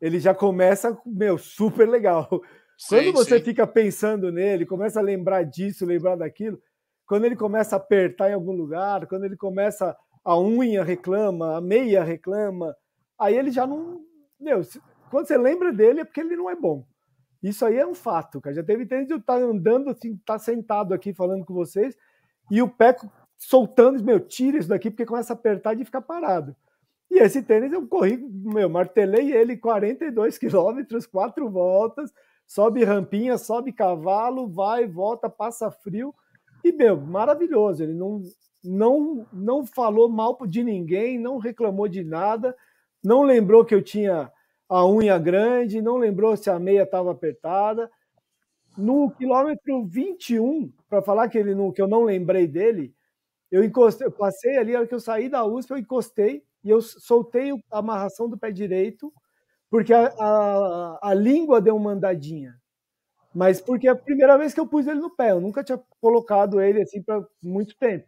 [0.00, 2.28] ele já começa, meu, super legal.
[2.88, 3.44] Quando sim, você sim.
[3.44, 6.60] fica pensando nele, começa a lembrar disso, lembrar daquilo,
[7.06, 11.60] quando ele começa a apertar em algum lugar, quando ele começa a unha reclama, a
[11.60, 12.74] meia reclama,
[13.18, 14.00] aí ele já não,
[14.40, 14.62] meu,
[15.10, 16.84] quando você lembra dele é porque ele não é bom.
[17.42, 18.54] Isso aí é um fato, cara.
[18.54, 21.96] Já teve tempo de eu estar andando, assim, estar tá sentado aqui falando com vocês
[22.50, 22.96] e o pé
[23.42, 26.54] soltando, meu, tira isso daqui porque começa a apertar e ficar parado.
[27.10, 32.12] E esse tênis eu corri, meu, martelei ele 42 quilômetros, quatro voltas,
[32.46, 36.14] sobe rampinha, sobe cavalo, vai, volta, passa frio.
[36.64, 37.82] E, meu, maravilhoso.
[37.82, 38.22] Ele não,
[38.64, 42.56] não, não falou mal de ninguém, não reclamou de nada,
[43.02, 44.30] não lembrou que eu tinha
[44.68, 47.90] a unha grande, não lembrou se a meia estava apertada.
[48.78, 52.94] No quilômetro 21, para falar que, ele não, que eu não lembrei dele,
[53.52, 56.70] eu encostei, eu passei ali, a hora que eu saí da USP, eu encostei e
[56.70, 59.12] eu soltei a amarração do pé direito,
[59.70, 62.54] porque a, a, a língua deu uma andadinha.
[63.34, 65.80] Mas porque é a primeira vez que eu pus ele no pé, eu nunca tinha
[66.00, 68.06] colocado ele assim para muito tempo.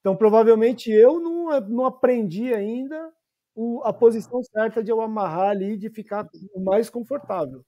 [0.00, 3.12] Então, provavelmente eu não, não aprendi ainda
[3.56, 7.64] o, a posição certa de eu amarrar ali, de ficar o mais confortável.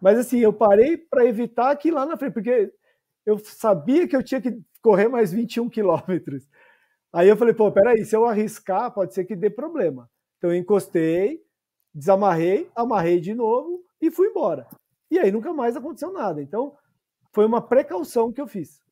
[0.00, 2.72] Mas assim, eu parei para evitar que lá na frente, porque
[3.24, 6.48] eu sabia que eu tinha que correr mais 21 quilômetros.
[7.12, 10.10] Aí eu falei, pô, peraí, se eu arriscar, pode ser que dê problema.
[10.38, 11.40] Então eu encostei,
[11.94, 14.66] desamarrei, amarrei de novo e fui embora.
[15.10, 16.42] E aí nunca mais aconteceu nada.
[16.42, 16.74] Então
[17.32, 18.82] foi uma precaução que eu fiz.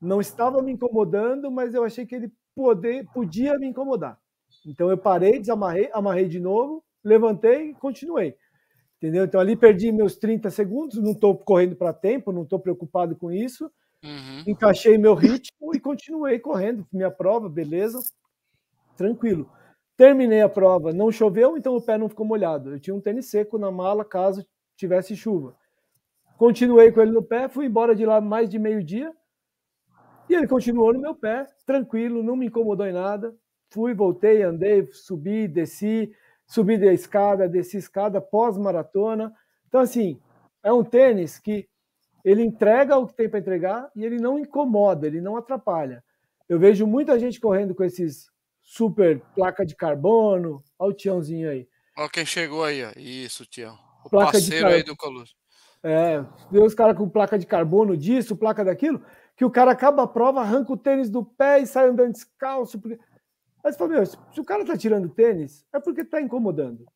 [0.00, 4.18] Não estava me incomodando, mas eu achei que ele poder, podia me incomodar.
[4.66, 8.36] Então eu parei, desamarrei, amarrei de novo, levantei e continuei.
[8.96, 9.24] Entendeu?
[9.24, 13.30] Então ali perdi meus 30 segundos, não estou correndo para tempo, não estou preocupado com
[13.30, 13.70] isso.
[14.02, 14.44] Uhum.
[14.46, 18.00] Encaixei meu ritmo e continuei correndo minha prova, beleza,
[18.96, 19.50] tranquilo.
[19.96, 22.72] Terminei a prova, não choveu, então o pé não ficou molhado.
[22.72, 24.46] Eu tinha um tênis seco na mala caso
[24.76, 25.54] tivesse chuva.
[26.38, 29.12] Continuei com ele no pé, fui embora de lá mais de meio-dia
[30.28, 33.36] e ele continuou no meu pé, tranquilo, não me incomodou em nada
[33.70, 36.12] fui, voltei, andei, subi, desci,
[36.46, 39.32] subi da escada, desci escada pós-maratona.
[39.68, 40.20] Então, assim,
[40.62, 41.68] é um tênis que
[42.24, 46.02] ele entrega o que tem para entregar e ele não incomoda, ele não atrapalha.
[46.48, 48.26] Eu vejo muita gente correndo com esses
[48.60, 50.62] super placa de carbono.
[50.78, 51.68] Olha o Tiãozinho aí.
[51.96, 52.92] Olha quem chegou aí, ó.
[52.96, 53.78] Isso, Tião.
[54.04, 55.34] O placa parceiro aí do Colucci.
[55.82, 59.02] É, vê os caras com placa de carbono disso, placa daquilo,
[59.34, 62.78] que o cara acaba a prova, arranca o tênis do pé e sai andando descalço.
[62.78, 62.98] Porque...
[63.64, 66.86] Mas meu, se o cara está tirando tênis, é porque está incomodando.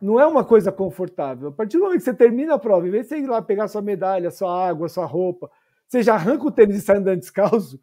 [0.00, 1.48] Não é uma coisa confortável.
[1.48, 3.40] A partir do momento que você termina a prova, em vez de você ir lá
[3.40, 5.50] pegar sua medalha, sua água, sua roupa,
[5.88, 7.80] você já arranca o tênis e sai andando descalço,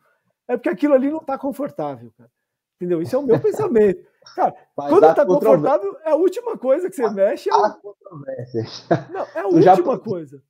[0.48, 2.30] é porque aquilo ali não está confortável, cara.
[2.76, 3.02] Entendeu?
[3.02, 4.06] Isso é o meu pensamento.
[4.36, 7.50] Cara, Mas quando está confortável, é a última coisa que você mexe.
[7.50, 7.54] É...
[7.54, 8.86] Há controvérsias.
[9.10, 10.44] Não, é a última já, coisa.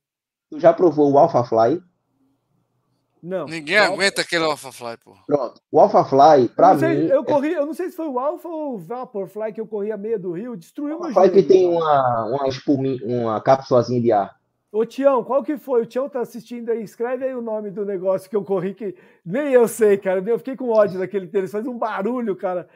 [0.50, 1.82] Tu já provou o Alpha Fly?
[3.22, 3.46] Não.
[3.46, 5.14] Ninguém aguenta aquele Alphafly, pô.
[5.26, 5.60] Pronto.
[5.70, 7.06] O Alphafly, pra sei, mim.
[7.06, 9.92] Eu corri, eu não sei se foi o Alpha ou o Vaporfly que eu corri
[9.92, 11.32] a meia do Rio, destruiu meu joelho.
[11.32, 14.34] que tem uma, uma, espuminha, uma cápsulazinha de ar.
[14.72, 15.82] Ô Tião, qual que foi?
[15.82, 18.96] O Tião tá assistindo aí, escreve aí o nome do negócio que eu corri, que
[19.24, 20.20] nem eu sei, cara.
[20.26, 22.68] Eu fiquei com ódio daquele tênis, faz um barulho, cara.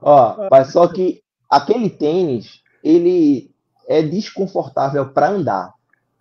[0.00, 3.50] Ó, mas só que aquele tênis, ele
[3.88, 5.74] é desconfortável para andar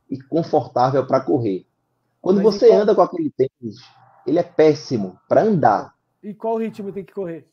[0.10, 1.69] e confortável para correr.
[2.22, 2.80] Quando Mas você qual...
[2.80, 3.78] anda com aquele tênis,
[4.26, 5.94] ele é péssimo para andar.
[6.22, 7.48] E qual ritmo tem que correr?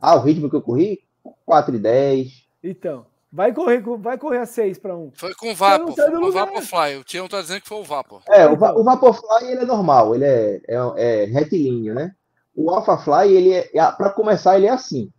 [0.00, 1.00] Ah, o ritmo que eu corri?
[1.44, 2.48] 4 e 10.
[2.62, 5.12] Então, vai correr, vai correr a 6 para 1.
[5.14, 6.96] Foi com o Vapor, foi com o Vaporfly.
[6.96, 8.22] O Tião tá dizendo que foi o Vapor.
[8.28, 12.14] É, o, o Vaporfly ele é normal, ele é, é, é retilíneo, né?
[12.54, 15.10] O AlphaFly, ele é, é para começar, ele é assim.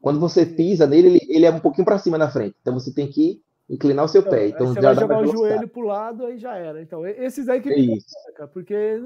[0.00, 2.56] Quando você pisa nele, ele, ele é um pouquinho para cima na frente.
[2.60, 4.48] Então você tem que inclinar o seu então, pé.
[4.48, 6.80] Então você vai jogar o joelho para o lado, aí já era.
[6.80, 7.98] Então, esses aí que é me
[8.34, 9.00] cara, porque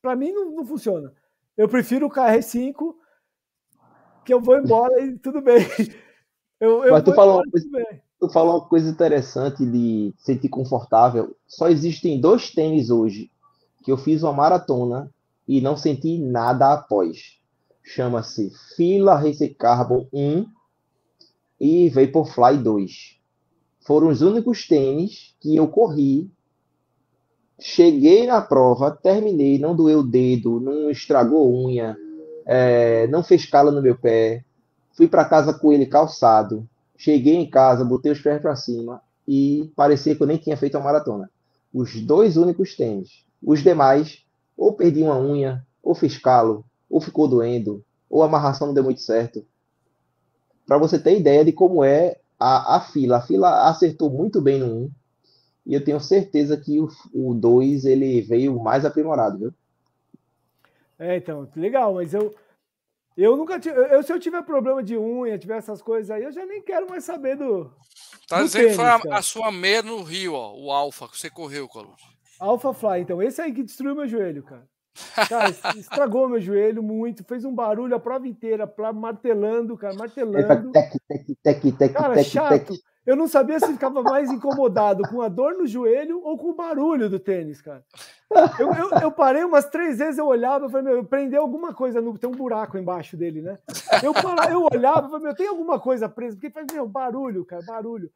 [0.00, 1.12] para mim não, não, funciona.
[1.56, 2.94] Eu prefiro o KR5,
[4.24, 5.58] que eu vou embora e tudo bem.
[6.60, 7.68] Eu, eu Mas tu falou, embora, coisa,
[8.18, 11.36] tu falou uma coisa interessante de sentir confortável.
[11.46, 13.30] Só existem dois tênis hoje
[13.84, 15.08] que eu fiz uma maratona
[15.46, 17.38] e não senti nada após.
[17.80, 20.46] Chama-se Fila Race Carbon 1
[21.60, 23.17] e Vaporfly 2
[23.88, 26.30] foram os únicos tênis que eu corri.
[27.58, 31.96] Cheguei na prova, terminei, não doeu o dedo, não estragou unha,
[32.44, 34.44] é, não fez cala no meu pé.
[34.92, 36.68] Fui para casa com ele calçado.
[36.98, 40.76] Cheguei em casa, botei os pés para cima e parecia que eu nem tinha feito
[40.76, 41.30] a maratona.
[41.72, 43.24] os dois únicos tênis.
[43.42, 44.22] Os demais,
[44.54, 48.84] ou perdi uma unha, ou fiz calo, ou ficou doendo, ou a amarração não deu
[48.84, 49.46] muito certo.
[50.66, 53.18] Para você ter ideia de como é a, a fila.
[53.18, 54.90] A fila acertou muito bem no 1.
[55.66, 56.78] E eu tenho certeza que
[57.12, 59.54] o 2 ele veio mais aprimorado, viu?
[60.98, 62.34] É, então, legal, mas eu,
[63.16, 63.76] eu nunca tive.
[63.76, 66.88] Eu, se eu tiver problema de unha, tiver essas coisas aí, eu já nem quero
[66.88, 67.70] mais saber do.
[68.26, 71.30] Tá dizendo que foi a, a, sua meia no Rio, ó, o Alfa, que você
[71.30, 72.00] correu, Carlos.
[72.38, 74.66] Alpha Fly, então, esse aí que destruiu meu joelho, cara.
[75.28, 80.72] Cara, estragou meu joelho muito, fez um barulho a prova inteira, martelando, cara, martelando.
[80.72, 82.66] Tec, tec, tec, tec, cara, tec, chato.
[82.66, 82.80] Tec.
[83.08, 86.54] Eu não sabia se ficava mais incomodado com a dor no joelho ou com o
[86.54, 87.82] barulho do tênis, cara.
[88.58, 91.72] Eu, eu, eu parei umas três vezes, eu olhava, eu falei, meu, eu prendeu alguma
[91.72, 93.58] coisa, no, tem um buraco embaixo dele, né?
[94.02, 97.46] Eu, para, eu olhava, eu falei, meu, tem alguma coisa presa, porque faz, meu, barulho,
[97.46, 98.10] cara, barulho.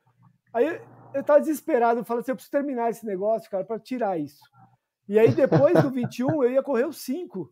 [0.53, 0.79] Aí
[1.14, 4.43] eu tava desesperado, eu falei assim, eu preciso terminar esse negócio, cara, para tirar isso.
[5.09, 7.50] E aí depois do 21, eu ia correr os 5.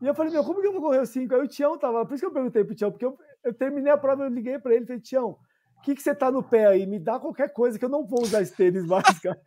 [0.00, 1.34] E eu falei, meu, como que eu vou correr os 5?
[1.34, 3.92] Aí o Tião tava, por isso que eu perguntei pro Tião, porque eu, eu terminei
[3.92, 5.38] a prova, eu liguei para ele e falei, Tião,
[5.78, 6.86] o que, que você tá no pé aí?
[6.86, 9.40] Me dá qualquer coisa que eu não vou usar esse tênis mais, cara.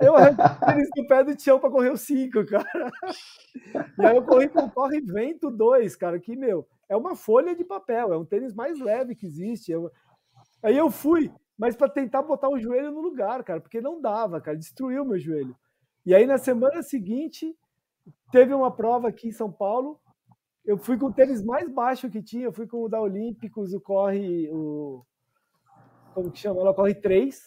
[0.00, 2.90] Eu arranquei o tênis do pé do Tião para correr os 5, cara.
[3.98, 7.54] E aí eu corri com o Corre Vento 2, cara, que, meu, é uma folha
[7.54, 9.70] de papel, é um tênis mais leve que existe.
[9.70, 9.90] Eu...
[10.62, 14.40] Aí eu fui, mas para tentar botar o joelho no lugar, cara, porque não dava,
[14.40, 15.54] cara, destruiu meu joelho.
[16.04, 17.54] E aí na semana seguinte,
[18.32, 20.00] teve uma prova aqui em São Paulo,
[20.64, 23.72] eu fui com o tênis mais baixo que tinha, eu fui com o da Olímpicos,
[23.72, 25.04] o Corre, o
[26.14, 26.60] como que chama?
[26.60, 27.40] Ela corre 3,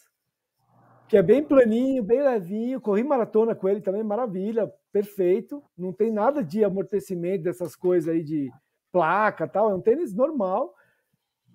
[1.08, 2.82] que é bem planinho, bem levinho.
[2.82, 5.64] Corri maratona com ele também, maravilha, perfeito.
[5.78, 8.50] Não tem nada de amortecimento dessas coisas aí de
[8.92, 9.70] placa tal.
[9.70, 10.74] É um tênis normal.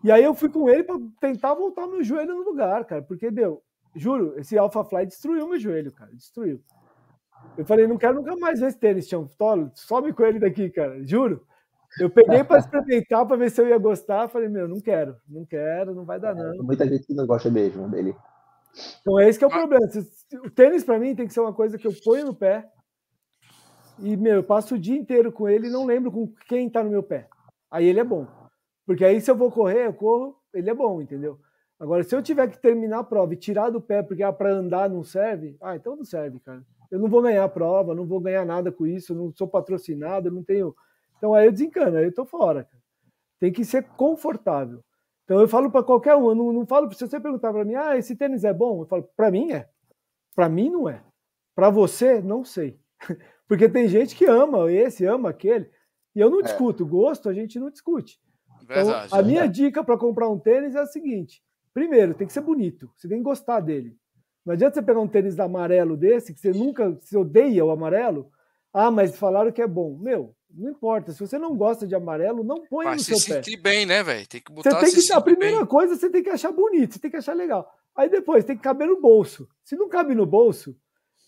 [0.05, 3.31] E aí eu fui com ele para tentar voltar meu joelho no lugar, cara, porque
[3.31, 3.63] deu.
[3.97, 6.63] Juro, esse Alpha Fly destruiu meu joelho, cara, destruiu.
[7.59, 9.29] Eu falei, não quero nunca mais ver esse tênis, Tião.
[9.75, 11.45] Sobe com ele daqui, cara, juro.
[11.99, 14.29] Eu peguei para experimentar para ver se eu ia gostar.
[14.29, 16.65] Falei, meu, não quero, não quero, não vai dar é, não.
[16.65, 18.15] Muita gente que não gosta mesmo dele.
[19.01, 19.85] Então é esse que é o problema.
[20.45, 22.71] O tênis para mim tem que ser uma coisa que eu ponho no pé
[23.99, 26.85] e meu, eu passo o dia inteiro com ele e não lembro com quem está
[26.85, 27.29] no meu pé.
[27.69, 28.27] Aí ele é bom.
[28.87, 31.41] Porque aí se eu vou correr, eu corro, ele é bom, entendeu?
[31.81, 34.53] Agora, se eu tiver que terminar a prova e tirar do pé porque ah, para
[34.53, 36.63] andar não serve, ah, então não serve, cara.
[36.91, 40.30] Eu não vou ganhar a prova, não vou ganhar nada com isso, não sou patrocinado,
[40.30, 40.74] não tenho
[41.18, 42.68] então aí eu desencano, aí eu tô fora.
[43.39, 44.82] Tem que ser confortável.
[45.24, 47.74] Então eu falo para qualquer um, eu não, não falo, se você perguntar para mim,
[47.74, 48.82] ah, esse tênis é bom?
[48.82, 49.68] Eu falo, para mim é.
[50.34, 51.03] Para mim não é.
[51.55, 52.80] Para você, não sei.
[53.47, 55.70] Porque tem gente que ama esse, ama aquele.
[56.14, 56.43] E eu não é.
[56.43, 56.86] discuto.
[56.86, 58.20] Gosto, a gente não discute.
[58.66, 62.32] Verdade, então, a minha dica para comprar um tênis é a seguinte: primeiro, tem que
[62.32, 62.91] ser bonito.
[62.97, 63.97] Você tem que gostar dele.
[64.45, 68.30] Não adianta você pegar um tênis amarelo desse, que você nunca se odeia o amarelo.
[68.72, 69.97] Ah, mas falaram que é bom.
[69.99, 71.12] Meu, não importa.
[71.12, 73.20] Se você não gosta de amarelo, não põe Vai no seu pé.
[73.20, 74.26] se sentir bem, né, velho?
[74.26, 75.66] Tem que botar você tem que, A primeira bem.
[75.66, 77.70] coisa você tem que achar bonito, você tem que achar legal.
[77.97, 79.49] Aí depois tem que caber no bolso.
[79.64, 80.76] Se não cabe no bolso,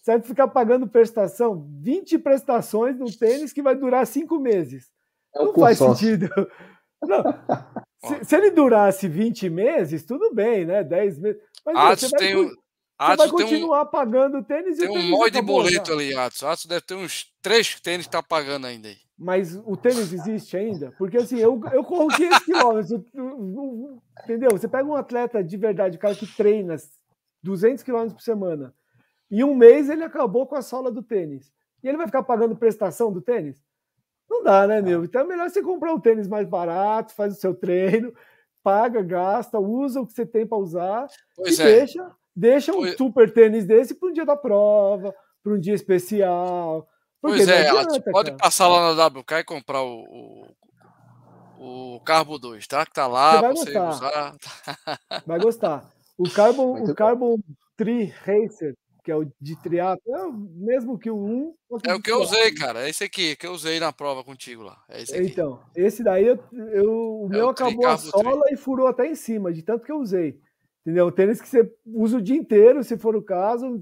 [0.00, 4.90] você vai ficar pagando prestação, 20 prestações no tênis que vai durar cinco meses.
[5.34, 6.28] É não faz sentido.
[7.02, 7.22] Não.
[8.02, 10.82] Se, se, ele durasse 20 meses, tudo bem, né?
[10.82, 11.42] 10 meses.
[11.66, 12.50] Mas ah, você vai, tem,
[13.00, 16.44] você vai continuar um, pagando tênis e Tem um monte de boleto ali, Atos.
[16.44, 18.98] Atos deve ter uns três tênis que tá pagando ainda aí.
[19.18, 20.92] Mas o tênis existe ainda?
[20.98, 22.90] Porque assim, eu, eu corro 500 quilômetros,
[24.24, 24.50] entendeu?
[24.52, 26.76] Você pega um atleta de verdade, o cara que treina
[27.42, 28.74] 200 quilômetros por semana,
[29.30, 31.50] e um mês ele acabou com a sola do tênis.
[31.82, 33.62] E ele vai ficar pagando prestação do tênis?
[34.28, 35.04] Não dá, né, meu?
[35.04, 38.12] Então é melhor você comprar um tênis mais barato, faz o seu treino,
[38.62, 41.64] paga, gasta, usa o que você tem para usar pois e é.
[41.64, 46.88] deixa Deixa um super tênis desse para um dia da prova, para um dia especial.
[47.20, 48.42] Pois é, adianta, pode cara.
[48.42, 50.46] passar lá na WK e comprar o,
[51.58, 52.86] o, o Carbo 2, tá?
[52.86, 54.36] Que tá lá para você, usar.
[55.26, 55.90] Vai gostar.
[56.16, 57.38] O Carbon, o Carbon
[57.76, 58.74] 3 Racer,
[59.04, 61.54] que é o de triatlo, é o mesmo que o 1.
[61.86, 62.86] É o que eu usei, cara.
[62.86, 64.82] É esse aqui que eu usei na prova contigo lá.
[64.88, 65.26] É esse aqui.
[65.26, 66.38] Então, esse daí eu,
[66.72, 68.52] eu o é meu o acabou a sola 3.
[68.52, 70.40] e furou até em cima, de tanto que eu usei.
[70.82, 71.06] Entendeu?
[71.06, 73.80] O tênis que você usa o dia inteiro, se for o caso.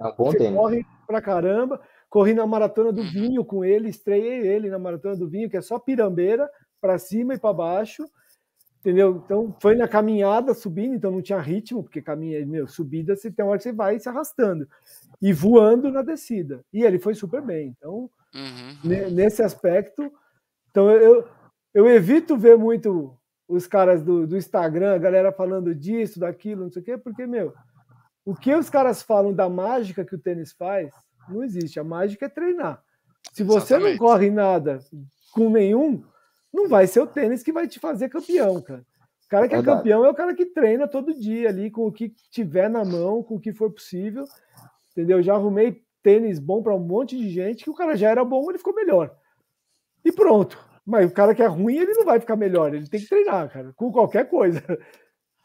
[0.00, 0.58] É um bom você tênis.
[0.58, 1.80] corre pra caramba.
[2.08, 3.10] Corri na maratona do uhum.
[3.10, 6.46] vinho com ele, estreiei ele na maratona do vinho, que é só pirambeira,
[6.78, 8.04] para cima e para baixo.
[8.80, 9.22] Entendeu?
[9.24, 13.44] Então foi na caminhada subindo, então não tinha ritmo, porque caminha, meu, subida, você tem
[13.44, 14.68] uma hora que você vai se arrastando.
[15.22, 16.64] E voando na descida.
[16.72, 17.74] E ele foi super bem.
[17.78, 19.10] Então, uhum.
[19.12, 20.12] nesse aspecto,
[20.70, 21.26] então eu,
[21.72, 23.16] eu evito ver muito
[23.52, 27.26] os caras do, do Instagram, a galera falando disso, daquilo, não sei o quê, porque,
[27.26, 27.52] meu,
[28.24, 30.90] O que os caras falam da mágica que o tênis faz,
[31.28, 31.78] não existe.
[31.80, 32.82] A mágica é treinar.
[33.32, 33.98] Se você Exatamente.
[33.98, 34.78] não corre nada
[35.32, 36.04] com nenhum,
[36.52, 38.84] não vai ser o tênis que vai te fazer campeão, cara.
[39.24, 41.92] O cara que é campeão é o cara que treina todo dia ali com o
[41.92, 44.24] que tiver na mão, com o que for possível.
[44.92, 45.22] Entendeu?
[45.22, 48.48] Já arrumei tênis bom para um monte de gente que o cara já era bom,
[48.48, 49.16] ele ficou melhor.
[50.04, 50.58] E pronto.
[50.84, 53.50] Mas o cara que é ruim, ele não vai ficar melhor, ele tem que treinar,
[53.52, 54.62] cara, com qualquer coisa.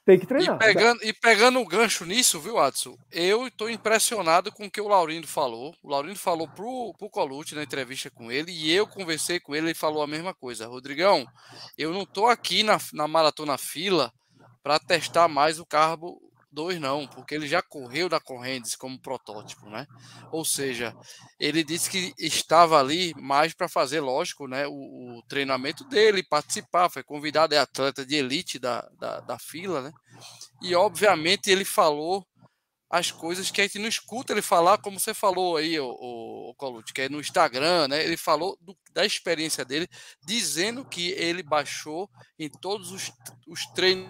[0.08, 0.56] Tem que treinar.
[0.56, 2.96] E pegando, e pegando o gancho nisso, viu, Adson?
[3.12, 5.76] Eu estou impressionado com o que o Laurindo falou.
[5.84, 9.68] O Laurindo falou pro, pro Colucci na entrevista com ele, e eu conversei com ele,
[9.68, 10.66] ele falou a mesma coisa.
[10.66, 11.28] Rodrigão,
[11.78, 14.10] eu não estou aqui na, na maratona fila
[14.64, 16.22] para testar mais o carbo
[16.52, 19.86] 2 não, porque ele já correu da Correntes como protótipo, né?
[20.32, 20.96] Ou seja,
[21.40, 26.90] ele disse que estava ali mais para fazer, lógico, né, o, o, treinamento dele, participar,
[26.90, 29.92] foi convidado, é atleta de elite da, da, da fila, né?
[30.62, 32.26] E obviamente ele falou
[32.90, 36.50] as coisas que a gente não escuta ele falar, como você falou aí, o, o,
[36.52, 38.04] o Colucci, que é no Instagram, né?
[38.04, 39.90] Ele falou do, da experiência dele,
[40.26, 43.12] dizendo que ele baixou em todos os,
[43.46, 44.10] os treinos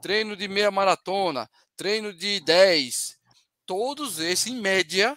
[0.00, 3.18] treino de meia maratona, treino de 10,
[3.66, 5.16] todos esses, em média,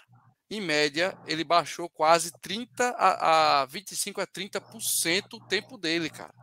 [0.50, 6.34] em média, ele baixou quase 30 a, a 25 a 30% o tempo dele, cara.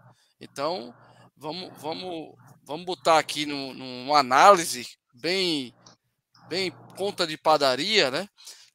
[0.40, 0.94] Então,
[1.36, 2.34] vamos, vamos,
[2.64, 5.74] vamos botar aqui no, numa análise bem,
[6.48, 8.28] bem conta de padaria, né?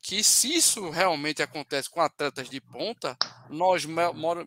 [0.03, 3.17] Que se isso realmente acontece com atletas de ponta,
[3.49, 3.85] nós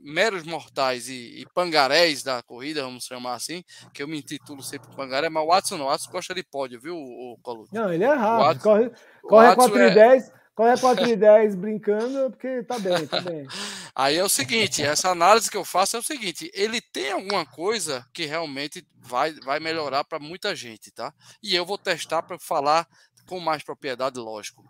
[0.02, 4.94] meros mortais e, e, pangarés da corrida, vamos chamar assim, que eu me intitulo sempre
[4.94, 7.70] pangaré, mas o Watson não, o Watson gosta de pódio, viu, o, Coluto?
[7.72, 8.90] Não, ele é rápido, corre,
[9.22, 10.32] corre 4 e 10, é...
[10.54, 13.46] corre 4 e 10 brincando, porque tá bem, tá bem.
[13.96, 17.46] Aí é o seguinte, essa análise que eu faço é o seguinte, ele tem alguma
[17.46, 21.14] coisa que realmente vai, vai melhorar para muita gente, tá?
[21.42, 22.86] E eu vou testar para falar
[23.26, 24.64] com mais propriedade, lógico.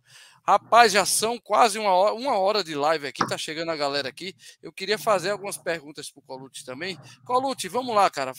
[0.46, 4.08] Rapaz, já são quase uma hora, uma hora de live aqui, tá chegando a galera
[4.08, 4.34] aqui.
[4.62, 6.98] Eu queria fazer algumas perguntas para o Colute também.
[7.24, 8.32] Colute, vamos lá, cara.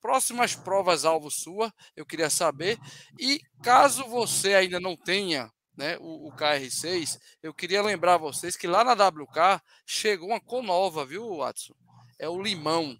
[0.00, 2.78] Próximas provas alvo sua, eu queria saber.
[3.18, 8.66] E caso você ainda não tenha né, o, o, KR6, eu queria lembrar vocês que
[8.66, 11.74] lá na WK chegou uma cor nova, viu, Watson?
[12.18, 12.96] É o limão.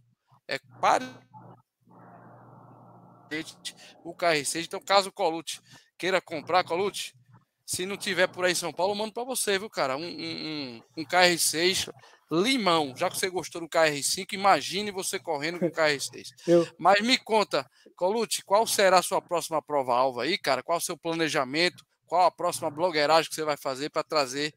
[0.48, 1.04] É para
[4.04, 4.64] o KR6.
[4.64, 5.60] Então, caso o Colute
[6.04, 7.14] queira comprar, Colute,
[7.64, 9.96] se não tiver por aí em São Paulo, mando para você, viu, cara?
[9.96, 11.90] Um, um, um KR6
[12.30, 12.94] limão.
[12.94, 16.28] Já que você gostou do KR5, imagine você correndo com o KR6.
[16.46, 16.68] Eu...
[16.78, 20.62] Mas me conta, Colute, qual será a sua próxima prova-alvo aí, cara?
[20.62, 21.82] Qual o seu planejamento?
[22.04, 24.52] Qual a próxima blogueiragem que você vai fazer para trazer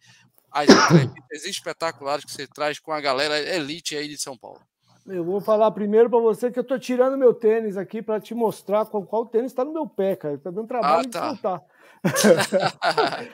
[0.51, 4.59] as entrevistas espetaculares que você traz com a galera elite aí de São Paulo?
[5.07, 8.35] Eu vou falar primeiro para você que eu estou tirando meu tênis aqui para te
[8.35, 10.33] mostrar qual, qual tênis está no meu pé, cara.
[10.33, 11.19] Está dando trabalho ah, tá.
[11.19, 11.63] de soltar.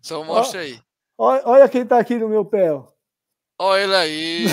[0.00, 0.78] Só mostra aí.
[1.18, 2.72] Olha, olha quem está aqui no meu pé.
[2.72, 2.84] Ó.
[3.58, 4.46] Olha ele aí.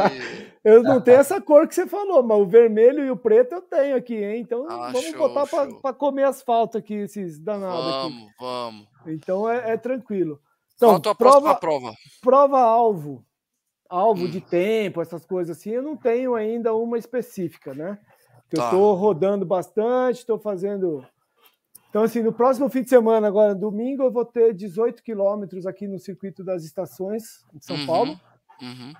[0.64, 3.62] eu não tenho essa cor que você falou, mas o vermelho e o preto eu
[3.62, 4.40] tenho aqui, hein?
[4.40, 7.84] Então ah, vamos show, botar para comer asfalto aqui, esses danados.
[7.84, 8.32] Vamos, aqui.
[8.40, 8.88] vamos.
[9.06, 10.40] Então é, é tranquilo.
[10.74, 11.92] Então, Falta a prova, prova.
[12.22, 13.24] Prova alvo.
[13.92, 14.30] Alvo hum.
[14.30, 17.98] de tempo, essas coisas assim, eu não tenho ainda uma específica, né?
[18.50, 19.00] Eu estou tá.
[19.00, 21.04] rodando bastante, estou fazendo
[21.92, 25.86] então, assim, no próximo fim de semana, agora, domingo, eu vou ter 18 quilômetros aqui
[25.86, 28.20] no circuito das estações de São uhum, Paulo.
[28.62, 28.94] Uhum.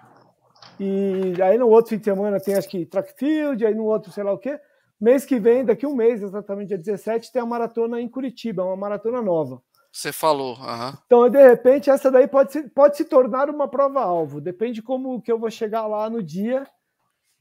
[0.78, 4.12] E aí no outro fim de semana tem acho que track field, aí no outro
[4.12, 4.60] sei lá o quê.
[5.00, 8.76] Mês que vem, daqui um mês, exatamente dia 17, tem a maratona em Curitiba, uma
[8.76, 9.62] maratona nova.
[9.92, 10.56] Você falou.
[10.56, 10.92] Uhum.
[11.04, 14.40] Então, de repente, essa daí pode se, pode se tornar uma prova-alvo.
[14.40, 16.66] Depende como que eu vou chegar lá no dia.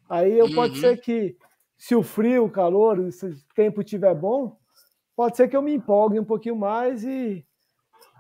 [0.10, 0.56] Aí eu, uhum.
[0.56, 1.38] pode ser que,
[1.78, 4.58] se o frio, o calor, se o tempo estiver bom,
[5.16, 7.46] pode ser que eu me empolgue um pouquinho mais e,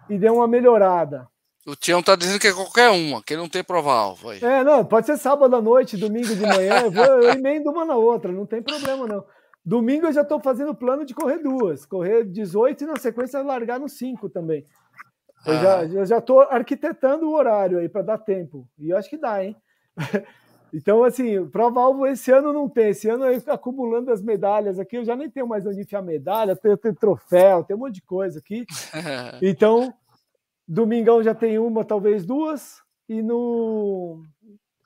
[0.09, 1.27] e dê uma melhorada.
[1.67, 4.39] O Tião tá dizendo que é qualquer uma, que ele não tem prova-alvo aí.
[4.41, 7.85] É, não, pode ser sábado à noite, domingo de manhã, eu, vou, eu emendo uma
[7.85, 9.23] na outra, não tem problema não.
[9.63, 13.79] Domingo eu já estou fazendo plano de correr duas, correr 18 e na sequência largar
[13.79, 14.65] no 5 também.
[15.45, 15.57] Eu, ah.
[15.57, 18.67] já, eu já estou arquitetando o horário aí para dar tempo.
[18.77, 19.55] E eu acho que dá, hein?
[20.73, 22.89] Então, assim, prova-alvo esse ano não tem.
[22.89, 26.55] Esse ano eu acumulando as medalhas aqui, eu já nem tenho mais onde enfiar medalha,
[26.55, 28.65] tenho, tenho troféu, tem um monte de coisa aqui.
[29.41, 29.93] Então,
[30.67, 34.23] domingão já tem uma, talvez duas, e no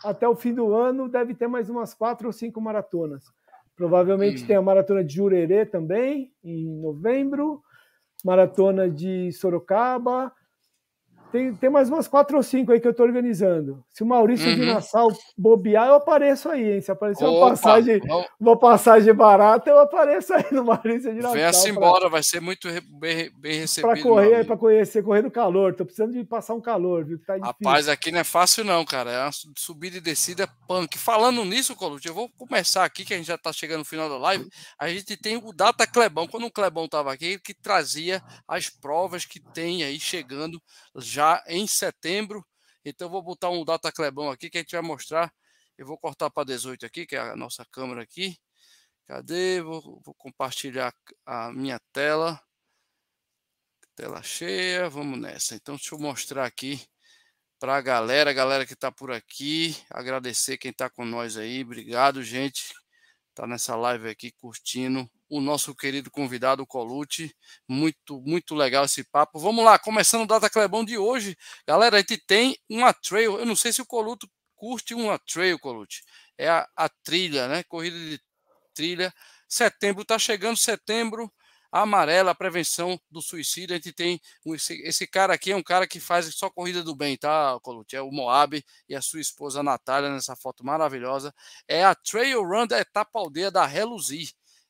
[0.03, 3.25] até o fim do ano deve ter mais umas quatro ou cinco maratonas.
[3.75, 4.47] Provavelmente hum.
[4.47, 7.61] tem a maratona de Jurerê também, em novembro,
[8.23, 10.31] maratona de Sorocaba,
[11.31, 13.83] tem, tem mais umas quatro ou cinco aí que eu estou organizando.
[13.91, 14.55] Se o Maurício uhum.
[14.55, 16.81] de Nassau bobear, eu apareço aí, hein?
[16.81, 18.01] Se aparecer uma passagem,
[18.39, 21.33] uma passagem barata, eu apareço aí no Maurício de Nassau.
[21.33, 22.67] Venha-se embora, vai ser muito
[22.99, 23.91] bem, bem recebido.
[23.91, 25.71] Para correr, para conhecer, correr no calor.
[25.71, 27.19] Estou precisando de passar um calor, viu?
[27.25, 29.11] Tá Rapaz, aqui não é fácil, não, cara.
[29.11, 30.97] É uma subida e descida punk.
[30.97, 34.09] Falando nisso, Colute, eu vou começar aqui, que a gente já está chegando no final
[34.09, 34.47] da live.
[34.79, 36.27] A gente tem o Data Clebão.
[36.27, 40.61] Quando o Clebão estava aqui, que trazia as provas que tem aí chegando
[40.95, 41.14] já
[41.47, 42.45] em setembro.
[42.83, 45.33] Então, vou botar um data clebão aqui que a gente vai mostrar.
[45.77, 48.37] Eu vou cortar para 18 aqui, que é a nossa câmera aqui.
[49.07, 49.61] Cadê?
[49.61, 50.93] Vou, vou compartilhar
[51.25, 52.41] a minha tela.
[53.95, 55.55] Tela cheia, vamos nessa.
[55.55, 56.85] Então, deixa eu mostrar aqui
[57.59, 59.75] para a galera, galera que está por aqui.
[59.89, 61.61] Agradecer quem está com nós aí.
[61.63, 62.73] Obrigado, gente.
[63.33, 67.35] Tá nessa live aqui curtindo o nosso querido convidado, Colute.
[67.67, 69.39] Muito, muito legal esse papo.
[69.39, 71.37] Vamos lá, começando o Data Clebão de hoje.
[71.67, 73.39] Galera, a gente tem uma trail.
[73.39, 76.03] Eu não sei se o Coluto curte uma trail, Colute.
[76.37, 77.63] É a, a trilha, né?
[77.63, 78.19] Corrida de
[78.73, 79.13] trilha.
[79.47, 81.31] Setembro, tá chegando setembro
[81.81, 83.73] amarela, a prevenção do suicídio.
[83.73, 86.95] A gente tem esse, esse, cara aqui é um cara que faz só corrida do
[86.95, 87.95] bem, tá, Colute?
[87.95, 91.33] É o Moab e a sua esposa Natália nessa foto maravilhosa.
[91.67, 94.29] É a Trail Run da etapa aldeia da Reluzir.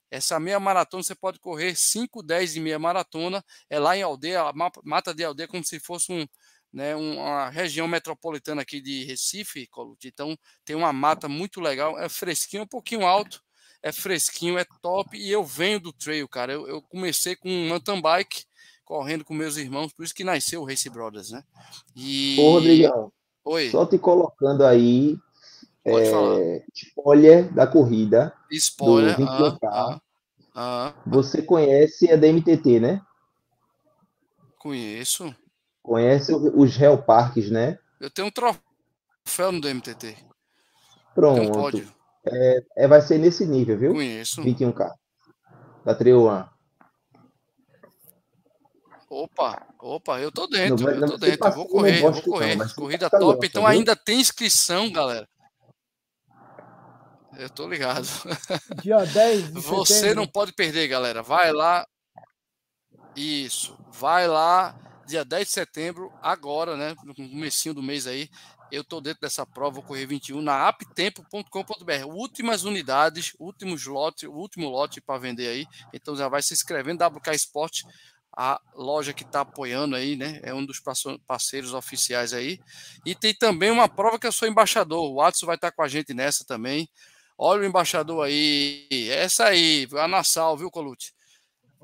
[0.10, 3.44] Essa meia maratona você pode correr 5, 10 e meia maratona.
[3.70, 4.52] É lá em aldeia,
[4.84, 6.26] mata de aldeia, como se fosse um,
[6.72, 9.68] né, uma região metropolitana aqui de Recife,
[10.04, 13.42] Então tem uma mata muito legal, é fresquinho, um pouquinho alto,
[13.82, 15.18] é fresquinho, é top.
[15.18, 16.52] E eu venho do trail, cara.
[16.52, 18.44] Eu, eu comecei com um mountain bike,
[18.84, 21.44] correndo com meus irmãos, por isso que nasceu o Race Brothers, né?
[21.96, 22.36] E...
[22.40, 23.12] Ô, Rodrigão,
[23.46, 23.70] Oi.
[23.70, 25.18] só te colocando aí
[25.86, 28.34] é, spoiler da corrida.
[28.50, 29.16] Spoiler.
[29.16, 29.60] Do 21K.
[29.64, 30.00] Ah, ah,
[30.56, 30.94] ah.
[31.06, 33.02] Você conhece a DMTT, né?
[34.58, 35.36] Conheço.
[35.84, 37.78] Conhece os Hell Parks, né?
[38.00, 40.18] Eu tenho um troféu no DMTT.
[41.14, 41.78] Pronto.
[41.78, 41.96] Um.
[42.28, 43.94] É, é, vai ser nesse nível, viu?
[43.94, 44.42] Conheço.
[44.42, 44.92] 21K.
[45.86, 46.46] Da One.
[49.08, 52.56] Opa, opa, eu tô dentro, não, eu tô dentro, eu vou correr, vou correr.
[52.56, 55.30] Não, Corrida top, então ainda tem inscrição, galera.
[57.38, 58.08] Eu tô ligado.
[58.82, 61.22] Dia 10 de Você não pode perder, galera.
[61.22, 61.86] Vai lá.
[63.16, 63.78] Isso.
[63.92, 64.78] Vai lá,
[65.08, 66.96] dia 10 de setembro, agora, né?
[67.06, 68.30] No comecinho do mês aí.
[68.72, 72.06] Eu tô dentro dessa prova, vou correr 21 na aptempo.com.br.
[72.08, 75.68] Últimas unidades, últimos lote, último lote para vender aí.
[75.94, 77.84] Então já vai se inscrevendo WK Sport,
[78.36, 80.42] a loja que está apoiando aí, né?
[80.44, 80.82] É um dos
[81.26, 82.60] parceiros oficiais aí.
[83.06, 85.10] E tem também uma prova que eu sou embaixador.
[85.10, 86.90] O Watson vai estar tá com a gente nessa também.
[87.38, 88.88] Olha o embaixador aí.
[89.10, 91.14] Essa aí, a Nassau, viu, Colute?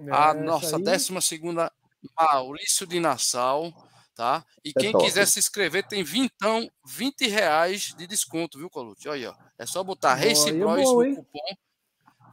[0.10, 1.72] a nossa décima segunda,
[2.18, 3.72] Maurício de Nassau,
[4.16, 4.43] tá?
[4.64, 5.04] E é quem top.
[5.04, 9.08] quiser se inscrever tem vintão, 20 reais de desconto, viu, Colute?
[9.08, 9.36] Olha aí, ó.
[9.60, 11.56] É só botar Race é Bros no cupom.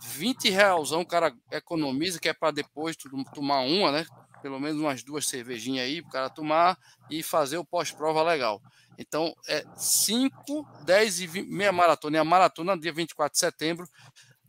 [0.01, 2.97] 20 reais, o cara economiza, que é para depois
[3.35, 4.07] tomar uma, né?
[4.43, 6.79] Pelo menos umas duas cervejinhas aí, para o cara tomar
[7.11, 8.61] e fazer o pós-prova legal.
[8.99, 12.17] Então, é 5, 10 e 20, meia maratona.
[12.17, 13.89] E a maratona, dia 24 de setembro.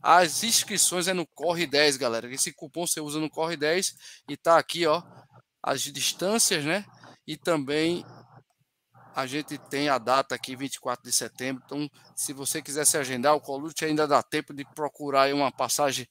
[0.02, 2.32] As inscrições é no Corre 10, galera.
[2.32, 3.94] Esse cupom você usa no Corre 10
[4.28, 5.02] e tá aqui, ó,
[5.62, 6.84] as distâncias, né?
[7.26, 8.04] E também
[9.14, 11.62] a gente tem a data aqui, 24 de setembro.
[11.66, 16.08] Então, se você quiser se agendar, o Colute ainda dá tempo de procurar uma passagem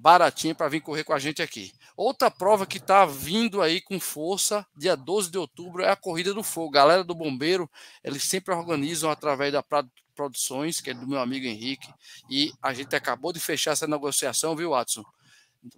[0.00, 1.72] baratinha para vir correr com a gente aqui.
[1.96, 6.32] Outra prova que está vindo aí com força, dia 12 de outubro, é a Corrida
[6.32, 6.70] do Fogo.
[6.70, 7.68] Galera do Bombeiro,
[8.02, 11.88] eles sempre organizam através da Prado Produções, que é do meu amigo Henrique,
[12.28, 15.04] e a gente acabou de fechar essa negociação, viu, Watson?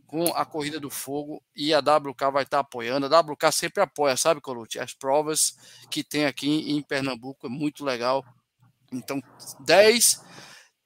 [0.07, 3.07] Com a Corrida do Fogo e a WK vai estar tá apoiando.
[3.07, 4.79] A WK sempre apoia, sabe, Colute?
[4.79, 5.57] As provas
[5.91, 8.25] que tem aqui em Pernambuco é muito legal.
[8.93, 9.23] Então,
[9.61, 10.21] 10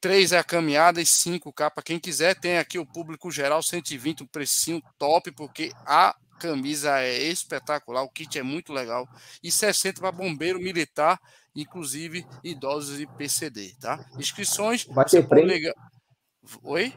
[0.05, 2.39] 3 é a caminhada e 5K para quem quiser.
[2.39, 8.11] Tem aqui o público geral 120, um precinho top, porque a camisa é espetacular, o
[8.11, 9.09] kit é muito legal.
[9.43, 11.19] E 60 para bombeiro militar,
[11.57, 14.05] inclusive idosos e PCD, tá?
[14.19, 14.85] Inscrições.
[14.91, 15.55] Vai ter prêmio?
[15.55, 15.75] Ligar...
[16.63, 16.93] Oi?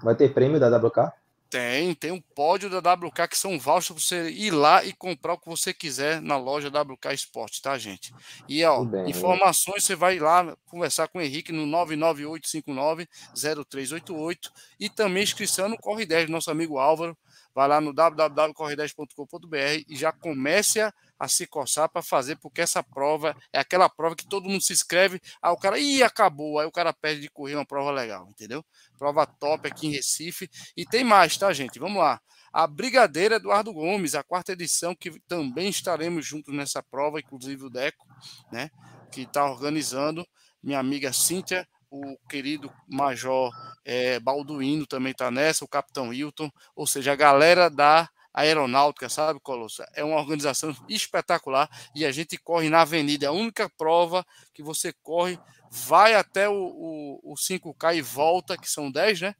[0.00, 1.12] Vai ter prêmio da WK?
[1.52, 5.34] Tem, tem um pódio da WK que são vouchers para você ir lá e comprar
[5.34, 8.10] o que você quiser na loja WK Esporte, tá, gente?
[8.48, 14.50] E ó, bem, informações você vai lá conversar com o Henrique no 998590388
[14.80, 17.14] e também inscrição no Corre 10, nosso amigo Álvaro.
[17.54, 20.90] Vai lá no www.corre10.com.br e já comece a,
[21.22, 24.72] a se coçar para fazer, porque essa prova é aquela prova que todo mundo se
[24.72, 28.26] inscreve, aí o cara, ih, acabou, aí o cara perde de correr uma prova legal,
[28.28, 28.64] entendeu?
[28.98, 30.50] Prova top aqui em Recife.
[30.76, 31.78] E tem mais, tá, gente?
[31.78, 32.20] Vamos lá.
[32.52, 37.70] A Brigadeira Eduardo Gomes, a quarta edição, que também estaremos juntos nessa prova, inclusive o
[37.70, 38.04] Deco,
[38.50, 38.68] né?
[39.12, 40.26] Que está organizando.
[40.60, 43.52] Minha amiga Cíntia, o querido Major
[43.84, 49.40] é, Balduino também está nessa, o Capitão Hilton, ou seja, a galera da aeronáutica, sabe,
[49.40, 49.82] Colosso?
[49.94, 53.26] É uma organização espetacular e a gente corre na avenida.
[53.26, 55.38] É a única prova que você corre,
[55.70, 59.34] vai até o, o, o 5K e volta, que são 10, né?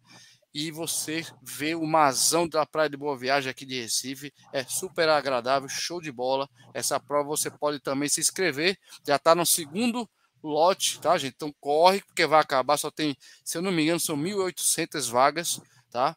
[0.54, 4.32] E você vê o mazão da Praia de Boa Viagem aqui de Recife.
[4.52, 6.46] É super agradável, show de bola.
[6.74, 8.78] Essa prova você pode também se inscrever.
[9.06, 10.08] Já está no segundo
[10.42, 11.34] lote, tá, gente?
[11.36, 12.76] Então corre, porque vai acabar.
[12.76, 15.60] Só tem, se eu não me engano, são 1.800 vagas,
[15.90, 16.14] tá?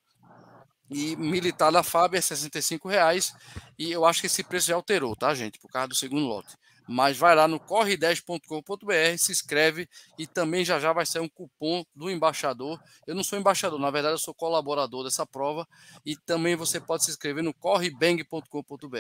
[0.90, 3.34] E militar da FAB é 65 reais.
[3.78, 5.60] E eu acho que esse preço já alterou, tá, gente?
[5.60, 6.56] Por causa do segundo lote.
[6.88, 9.90] Mas vai lá no corre10.com.br, se inscreve
[10.20, 12.80] e também já já vai sair um cupom do embaixador.
[13.07, 15.68] Eu não sou embaixador, na verdade eu sou colaborador dessa prova
[16.06, 18.98] e também você pode se inscrever no correbang.com.br.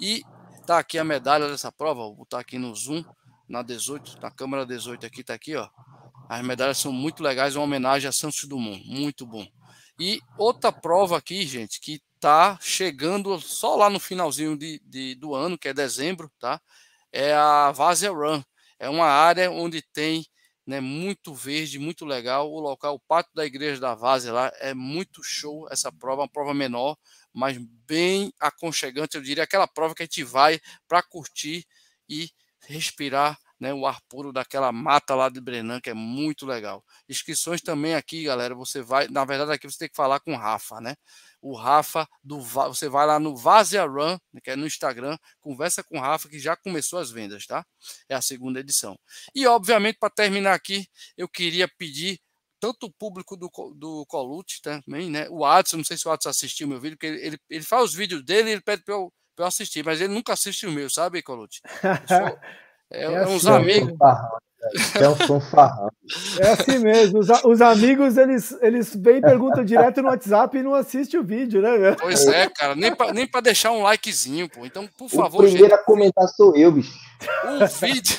[0.00, 0.22] E
[0.64, 3.04] tá aqui a medalha dessa prova, vou botar aqui no Zoom,
[3.48, 5.68] na 18, na câmera 18 aqui, tá aqui, ó.
[6.28, 9.44] As medalhas são muito legais, uma homenagem a Santos Dumont, muito bom.
[9.98, 15.34] E outra prova aqui, gente, que tá chegando só lá no finalzinho de, de do
[15.34, 16.60] ano, que é dezembro, tá?
[17.12, 18.42] É a Vazia Run.
[18.78, 20.24] É uma área onde tem
[20.66, 22.52] né, muito verde, muito legal.
[22.52, 26.28] O local, o pátio da igreja da Vazia lá, é muito show essa prova, uma
[26.28, 26.96] prova menor,
[27.32, 27.56] mas
[27.86, 31.64] bem aconchegante, eu diria, aquela prova que a gente vai para curtir
[32.08, 32.30] e
[32.66, 36.84] respirar né, o ar puro daquela mata lá de Brenan, que é muito legal.
[37.08, 40.36] Inscrições também aqui, galera, você vai, na verdade aqui você tem que falar com o
[40.36, 40.94] Rafa, né?
[41.40, 45.98] O Rafa do você vai lá no Vazia Run, que é no Instagram, conversa com
[45.98, 47.64] o Rafa que já começou as vendas, tá?
[48.08, 48.98] É a segunda edição.
[49.34, 50.86] E obviamente para terminar aqui,
[51.16, 52.20] eu queria pedir
[52.60, 55.28] tanto o público do, do Colute também, né?
[55.30, 57.94] O Adson, não sei se o Adson assistiu meu vídeo, porque ele, ele, faz os
[57.94, 60.90] vídeos dele e ele pede para eu, eu assistir, mas ele nunca assiste o meu,
[60.90, 61.60] sabe, Colute?
[62.90, 63.94] É, é, é uns assim amigos.
[65.00, 65.90] É um fanfarrão.
[66.40, 67.20] É assim mesmo.
[67.20, 71.24] Os, os, amigos, eles, eles vêm e perguntam direto no WhatsApp e não assistem o
[71.24, 71.94] vídeo, né?
[72.00, 72.74] Pois é, cara.
[72.74, 74.66] Nem pra, nem pra deixar um likezinho, pô.
[74.66, 75.38] Então, por favor.
[75.38, 76.92] O primeiro gente, a comentar sou eu, bicho.
[77.44, 78.16] O vídeo.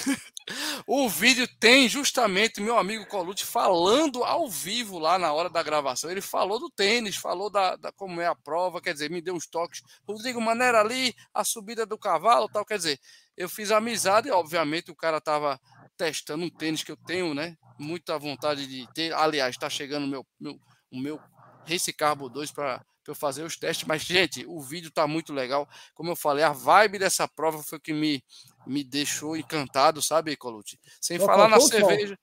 [0.87, 6.09] O vídeo tem justamente meu amigo Colucci falando ao vivo lá na hora da gravação.
[6.09, 9.35] Ele falou do tênis, falou da, da como é a prova, quer dizer, me deu
[9.35, 9.81] uns toques.
[10.07, 12.99] Rodrigo Maneira ali, a subida do cavalo, tal, quer dizer,
[13.37, 15.59] eu fiz amizade, obviamente o cara estava
[15.97, 17.57] testando um tênis que eu tenho, né?
[17.77, 19.13] Muita vontade de ter.
[19.13, 20.59] Aliás, está chegando meu, meu,
[20.91, 21.19] o meu
[21.67, 23.87] Race Carbo 2 para eu fazer os testes.
[23.87, 25.67] Mas, gente, o vídeo está muito legal.
[25.93, 28.23] Como eu falei, a vibe dessa prova foi que me,
[28.65, 30.79] me deixou encantado, sabe, Colucci?
[31.01, 32.17] Sem falar na cerveja.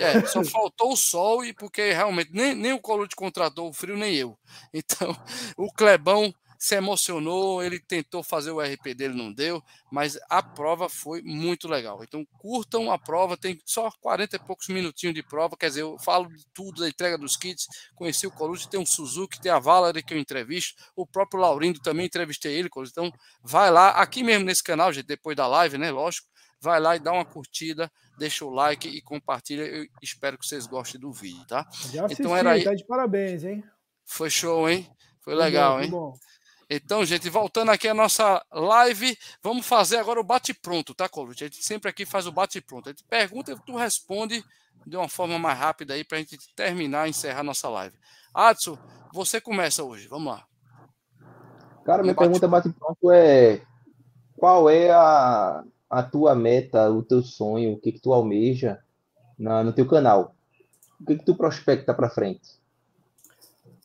[0.00, 3.96] É, só faltou o sol e porque realmente nem, nem o Colucci contratou o frio,
[3.96, 4.38] nem eu.
[4.72, 5.14] Então,
[5.56, 10.88] o Clebão se emocionou, ele tentou fazer o RP dele, não deu, mas a prova
[10.88, 12.02] foi muito legal.
[12.02, 15.98] Então curtam a prova, tem só 40 e poucos minutinhos de prova, quer dizer, eu
[15.98, 19.58] falo de tudo, da entrega dos kits, conheci o Colucci, tem um Suzuki, tem a
[19.58, 23.12] Valerie que eu entrevisto, o próprio Laurindo também entrevistei ele, então
[23.42, 26.28] vai lá, aqui mesmo nesse canal, gente, depois da live, né, lógico,
[26.60, 30.66] vai lá e dá uma curtida, deixa o like e compartilha, eu espero que vocês
[30.66, 31.68] gostem do vídeo, tá?
[31.92, 32.64] Já assisti, então era aí.
[32.64, 33.62] Tá de parabéns, hein?
[34.06, 34.90] Foi show, hein?
[35.20, 35.90] Foi legal, bom, hein?
[35.90, 36.18] Bom.
[36.76, 41.30] Então, gente, voltando aqui à nossa live, vamos fazer agora o bate-pronto, tá, Colo?
[41.30, 42.88] A gente sempre aqui faz o bate-pronto.
[42.88, 44.44] A gente pergunta e tu responde
[44.86, 47.96] de uma forma mais rápida aí para a gente terminar e encerrar nossa live.
[48.34, 48.76] Adson,
[49.12, 50.44] você começa hoje, vamos lá.
[51.84, 53.62] Cara, minha bate pergunta bate-pronto é
[54.36, 58.80] qual é a, a tua meta, o teu sonho, o que, que tu almeja
[59.38, 60.34] na, no teu canal?
[61.00, 62.58] O que, que tu prospecta para frente?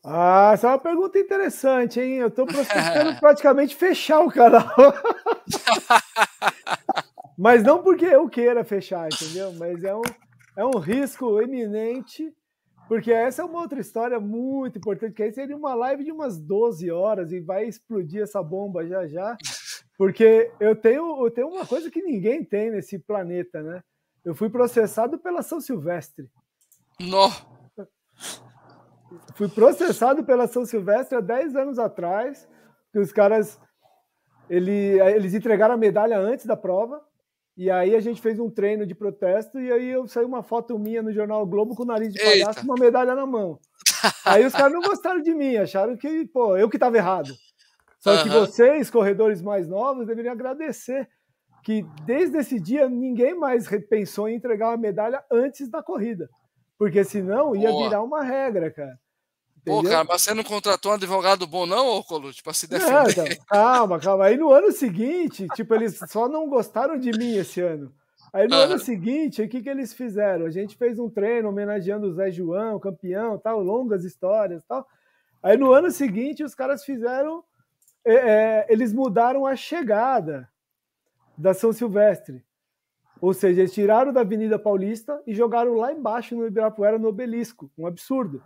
[0.03, 2.15] Ah, essa é uma pergunta interessante, hein?
[2.15, 4.67] Eu estou prospectando praticamente fechar o canal.
[7.37, 9.53] Mas não porque eu queira fechar, entendeu?
[9.53, 10.01] Mas é um,
[10.57, 12.33] é um risco eminente,
[12.87, 16.37] porque essa é uma outra história muito importante, que aí seria uma live de umas
[16.37, 19.37] 12 horas e vai explodir essa bomba já já.
[19.97, 23.83] Porque eu tenho, eu tenho uma coisa que ninguém tem nesse planeta, né?
[24.23, 26.29] Eu fui processado pela São Silvestre.
[26.99, 27.45] Nossa!
[29.35, 32.47] Fui processado pela São Silvestre há 10 anos atrás,
[32.91, 33.59] que os caras
[34.49, 37.01] ele, eles entregaram a medalha antes da prova.
[37.55, 40.79] E aí a gente fez um treino de protesto e aí eu saí uma foto
[40.79, 43.59] minha no jornal Globo com o nariz de palhaço e uma medalha na mão.
[44.23, 47.33] Aí os caras não gostaram de mim, acharam que, pô, eu que estava errado.
[47.99, 48.23] Só uhum.
[48.23, 51.05] que vocês, corredores mais novos, deveriam agradecer
[51.65, 56.29] que desde esse dia ninguém mais pensou em entregar uma medalha antes da corrida.
[56.79, 57.83] Porque senão ia Boa.
[57.83, 58.97] virar uma regra, cara.
[59.57, 59.83] Entendeu?
[59.83, 62.93] Pô, cara, mas você não contratou um advogado bom, não, ô Colucci, pra se defender?
[62.93, 64.23] Não, então, calma, calma.
[64.23, 67.93] Aí no ano seguinte, tipo, eles só não gostaram de mim esse ano.
[68.31, 70.45] Aí no ano seguinte, o que, que eles fizeram?
[70.45, 74.87] A gente fez um treino homenageando o Zé João, campeão, tal, longas histórias tal.
[75.43, 77.43] Aí no ano seguinte, os caras fizeram.
[78.05, 80.49] É, é, eles mudaram a chegada
[81.37, 82.45] da São Silvestre.
[83.21, 87.69] Ou seja, eles tiraram da Avenida Paulista e jogaram lá embaixo no Ibirapuera, no obelisco.
[87.77, 88.41] Um absurdo.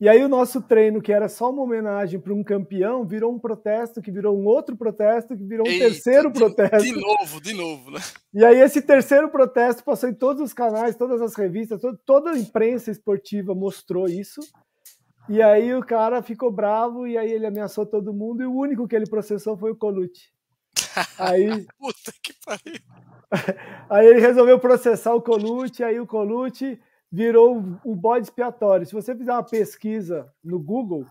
[0.00, 3.38] E aí o nosso treino, que era só uma homenagem para um campeão, virou um
[3.38, 6.82] protesto, que virou um outro protesto, que virou um Eita, terceiro de, protesto.
[6.82, 8.00] De novo, de novo, né?
[8.32, 12.38] E aí esse terceiro protesto passou em todos os canais, todas as revistas, toda a
[12.38, 14.40] imprensa esportiva mostrou isso.
[15.28, 18.88] E aí o cara ficou bravo e aí ele ameaçou todo mundo e o único
[18.88, 20.30] que ele processou foi o Colucci.
[21.18, 22.80] Aí, Puta que pariu.
[23.88, 26.80] Aí ele resolveu processar o Colucci, aí o Colucci
[27.10, 28.86] virou o bode expiatório.
[28.86, 31.06] Se você fizer uma pesquisa no Google,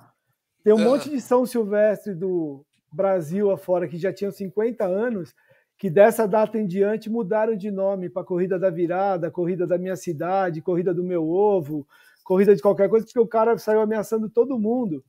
[0.64, 5.34] tem um monte de São Silvestre do Brasil afora que já tinham 50 anos,
[5.78, 9.96] que dessa data em diante mudaram de nome para Corrida da Virada, Corrida da Minha
[9.96, 11.88] Cidade, Corrida do Meu Ovo,
[12.24, 15.04] Corrida de qualquer coisa, porque o cara saiu ameaçando todo mundo,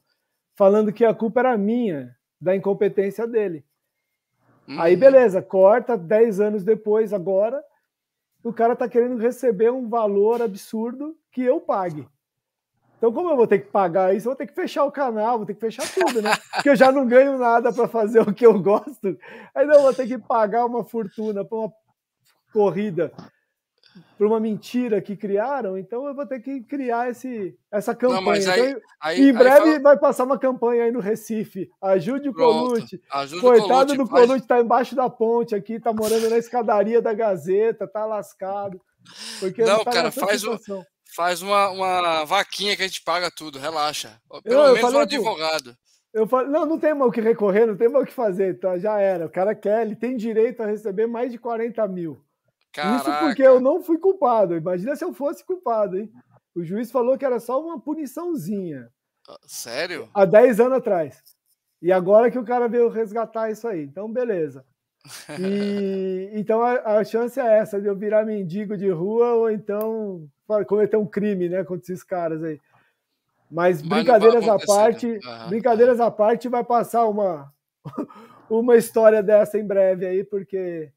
[0.56, 3.64] falando que a culpa era minha, da incompetência dele.
[4.70, 4.80] Uhum.
[4.80, 7.60] Aí, beleza, corta 10 anos depois, agora,
[8.44, 12.06] o cara está querendo receber um valor absurdo que eu pague.
[12.96, 15.38] Então, como eu vou ter que pagar isso, eu vou ter que fechar o canal,
[15.38, 16.30] vou ter que fechar tudo, né?
[16.54, 19.18] Porque eu já não ganho nada para fazer o que eu gosto.
[19.52, 21.72] Aí não, eu vou ter que pagar uma fortuna para uma
[22.52, 23.12] corrida
[24.16, 28.20] por uma mentira que criaram, então eu vou ter que criar esse, essa campanha.
[28.20, 29.80] Não, aí, então, aí, em breve fala...
[29.80, 31.70] vai passar uma campanha aí no Recife.
[31.80, 33.00] Ajude o Colucci.
[33.40, 38.04] Coitado do Colucci, tá embaixo da ponte aqui, tá morando na escadaria da Gazeta, tá
[38.04, 38.80] lascado.
[39.38, 40.58] Porque não, tá cara, faz, o,
[41.16, 44.20] faz uma, uma vaquinha que a gente paga tudo, relaxa.
[44.42, 45.76] Pelo eu, menos eu um advogado.
[46.12, 48.58] Eu falo, não, não tem mal o que recorrer, não tem mal o que fazer,
[48.58, 48.76] tá?
[48.76, 49.26] Já era.
[49.26, 52.20] O cara quer, ele tem direito a receber mais de 40 mil.
[52.72, 52.96] Caraca.
[52.96, 54.56] Isso porque eu não fui culpado.
[54.56, 56.10] Imagina se eu fosse culpado, hein?
[56.54, 58.88] O juiz falou que era só uma puniçãozinha.
[59.28, 60.08] Ah, sério?
[60.14, 61.22] Há 10 anos atrás.
[61.82, 63.82] E agora que o cara veio resgatar isso aí.
[63.82, 64.64] Então, beleza.
[65.38, 70.28] E, então a, a, chance é essa, de eu virar mendigo de rua ou então
[70.66, 72.60] cometer um crime, né, contra esses caras aí.
[73.50, 75.48] Mas, Mas brincadeiras à parte, uhum.
[75.48, 77.52] brincadeiras à parte, vai passar uma,
[78.50, 80.92] uma história dessa em breve aí, porque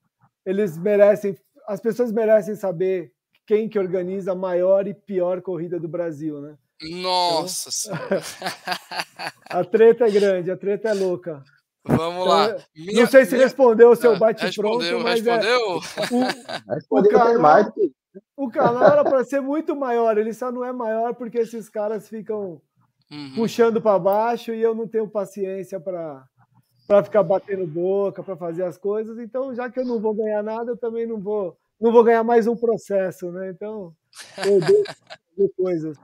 [0.46, 1.36] eles merecem
[1.68, 3.12] as pessoas merecem saber
[3.46, 6.58] quem que organiza a maior e pior corrida do Brasil, né?
[6.82, 8.20] Nossa então,
[9.50, 11.44] A treta é grande, a treta é louca.
[11.86, 12.58] Vamos então, lá.
[12.76, 13.44] Minha, não sei se minha...
[13.44, 15.50] respondeu o seu bate-pronto, mas respondeu.
[15.50, 17.74] É, o, o, canal,
[18.38, 22.08] o canal era para ser muito maior, ele só não é maior porque esses caras
[22.08, 22.62] ficam
[23.12, 23.34] uhum.
[23.36, 26.24] puxando para baixo e eu não tenho paciência para
[26.88, 29.18] para ficar batendo boca, para fazer as coisas.
[29.20, 32.24] Então, já que eu não vou ganhar nada, eu também não vou, não vou ganhar
[32.24, 33.50] mais um processo, né?
[33.50, 33.96] Então,
[34.46, 35.98] eu deixo coisas.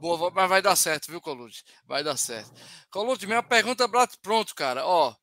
[0.00, 1.62] Boa, mas vai dar certo, viu, Colucci?
[1.86, 2.52] Vai dar certo.
[2.90, 3.88] Colucci, minha pergunta é
[4.20, 4.84] pronto, cara.
[4.84, 5.14] Ó,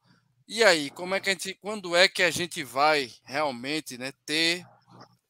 [0.48, 4.12] e aí, como é que a gente, quando é que a gente vai realmente, né,
[4.26, 4.66] ter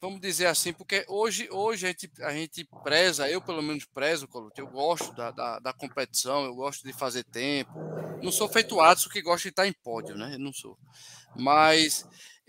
[0.02, 4.28] vamos dizer assim, porque hoje, hoje a, gente, a gente preza, eu pelo menos prezo,
[4.56, 7.72] eu gosto da, da, da, competição, eu gosto de fazer tempo.
[8.20, 10.34] Não sou feito Adson que gosta de estar em pódio, né?
[10.34, 10.76] Eu não sou.
[11.36, 12.04] Mas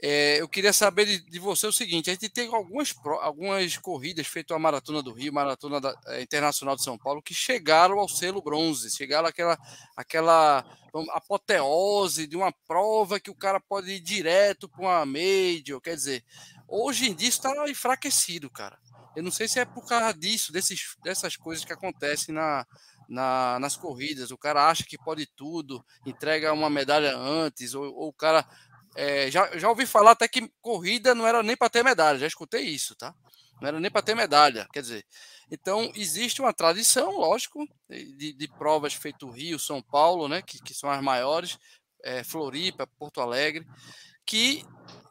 [0.05, 4.27] é, eu queria saber de, de, você o seguinte: a gente tem algumas, algumas corridas,
[4.27, 8.09] feito a Maratona do Rio, Maratona da, é, Internacional de São Paulo, que chegaram ao
[8.09, 9.57] selo bronze, chegaram àquela,
[9.95, 10.65] àquela
[11.13, 16.21] apoteose de uma prova que o cara pode ir direto para uma Major, quer dizer.
[16.67, 18.77] Hoje em dia está enfraquecido, cara.
[19.15, 22.67] Eu não sei se é por causa disso, desses, dessas coisas que acontecem na,
[23.07, 24.31] na, nas corridas.
[24.31, 28.45] O cara acha que pode tudo, entrega uma medalha antes, ou, ou o cara.
[28.95, 32.27] É, já, já ouvi falar até que corrida não era nem para ter medalha, já
[32.27, 33.13] escutei isso, tá?
[33.61, 35.05] Não era nem para ter medalha, quer dizer.
[35.49, 40.73] Então, existe uma tradição, lógico, de, de provas feito Rio, São Paulo, né, que, que
[40.73, 41.57] são as maiores,
[42.03, 43.65] é, Floripa, Porto Alegre,
[44.25, 44.65] que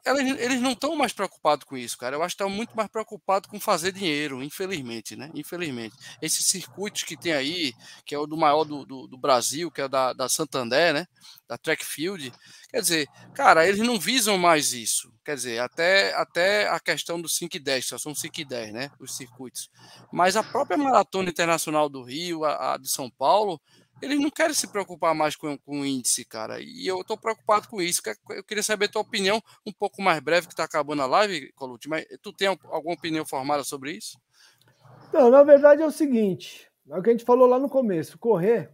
[0.05, 2.15] eles, eles não estão mais preocupados com isso, cara.
[2.15, 5.31] Eu acho que estão muito mais preocupados com fazer dinheiro, infelizmente, né?
[5.33, 5.95] Infelizmente.
[6.21, 7.73] Esses circuitos que tem aí,
[8.05, 11.07] que é o do maior do, do, do Brasil, que é da, da Santander, né?
[11.47, 12.33] Da Trackfield.
[12.69, 15.09] Quer dizer, cara, eles não visam mais isso.
[15.23, 18.73] Quer dizer, até, até a questão do 5 e 10, só são 5 e 10,
[18.73, 18.91] né?
[18.99, 19.69] Os circuitos.
[20.11, 23.61] Mas a própria Maratona Internacional do Rio, a, a de São Paulo,
[24.03, 26.59] eles não querem se preocupar mais com, com o índice, cara.
[26.59, 28.01] E eu estou preocupado com isso.
[28.29, 31.51] Eu queria saber a tua opinião um pouco mais breve, que está acabando a live,
[31.53, 34.19] Colucci, mas tu tem alguma opinião formada sobre isso?
[35.13, 38.17] Não, na verdade é o seguinte: é o que a gente falou lá no começo.
[38.17, 38.71] Correr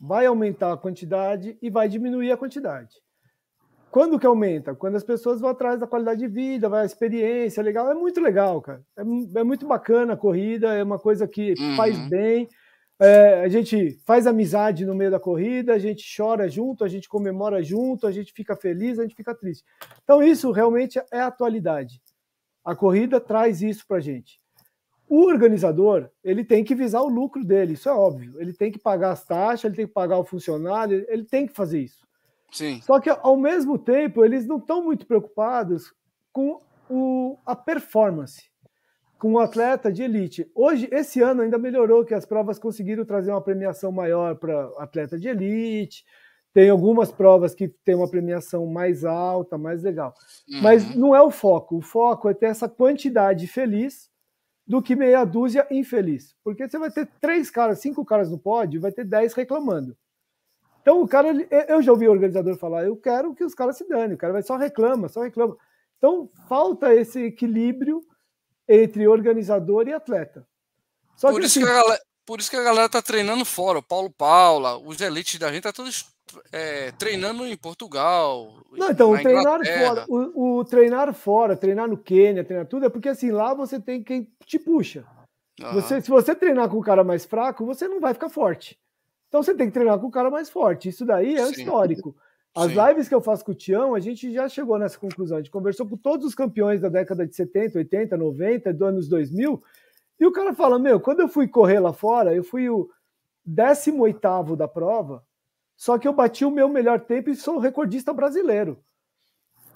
[0.00, 2.96] vai aumentar a quantidade e vai diminuir a quantidade.
[3.90, 4.74] Quando que aumenta?
[4.74, 7.90] Quando as pessoas vão atrás da qualidade de vida, vai a experiência, legal.
[7.90, 8.80] É muito legal, cara.
[8.96, 9.02] É,
[9.40, 11.76] é muito bacana a corrida, é uma coisa que uhum.
[11.76, 12.48] faz bem.
[13.00, 17.08] É, a gente faz amizade no meio da corrida, a gente chora junto, a gente
[17.08, 19.64] comemora junto, a gente fica feliz, a gente fica triste.
[20.04, 22.02] Então, isso realmente é a atualidade.
[22.62, 24.38] A corrida traz isso para gente.
[25.08, 28.38] O organizador, ele tem que visar o lucro dele, isso é óbvio.
[28.38, 31.54] Ele tem que pagar as taxas, ele tem que pagar o funcionário, ele tem que
[31.54, 32.06] fazer isso.
[32.52, 32.82] Sim.
[32.82, 35.92] Só que, ao mesmo tempo, eles não estão muito preocupados
[36.30, 38.49] com o, a performance,
[39.20, 40.50] com o atleta de elite.
[40.54, 45.18] Hoje, esse ano ainda melhorou, que as provas conseguiram trazer uma premiação maior para atleta
[45.18, 46.06] de elite.
[46.54, 50.14] Tem algumas provas que tem uma premiação mais alta, mais legal.
[50.48, 50.62] Uhum.
[50.62, 51.76] Mas não é o foco.
[51.76, 54.10] O foco é ter essa quantidade feliz
[54.66, 56.34] do que meia dúzia infeliz.
[56.42, 59.94] Porque você vai ter três caras, cinco caras no pódio, vai ter dez reclamando.
[60.80, 61.28] Então o cara,
[61.68, 64.32] eu já ouvi o organizador falar, eu quero que os caras se danem, o cara
[64.32, 65.56] vai só reclama, só reclama.
[65.98, 68.02] Então falta esse equilíbrio
[68.70, 70.46] entre organizador e atleta.
[71.16, 73.44] Só por, que, isso assim, que a galera, por isso que a galera tá treinando
[73.44, 76.06] fora, o Paulo Paula, os elites da gente tá todos
[76.52, 78.54] é, treinando em Portugal.
[78.72, 82.88] Não, então, o treinar fora, o, o, treinar fora, treinar no Quênia, treinar tudo, é
[82.88, 85.04] porque assim, lá você tem quem te puxa.
[85.60, 85.72] Uhum.
[85.72, 88.78] Você, se você treinar com o cara mais fraco, você não vai ficar forte.
[89.28, 90.88] Então você tem que treinar com o cara mais forte.
[90.88, 91.52] Isso daí é Sim.
[91.52, 92.16] histórico.
[92.54, 92.86] As Sim.
[92.86, 95.36] lives que eu faço com o Tião, a gente já chegou nessa conclusão.
[95.36, 99.08] A gente conversou com todos os campeões da década de 70, 80, 90, dos anos
[99.08, 99.62] 2000,
[100.18, 102.90] e o cara fala: Meu, quando eu fui correr lá fora, eu fui o
[103.44, 105.24] 18 da prova,
[105.76, 108.78] só que eu bati o meu melhor tempo e sou recordista brasileiro.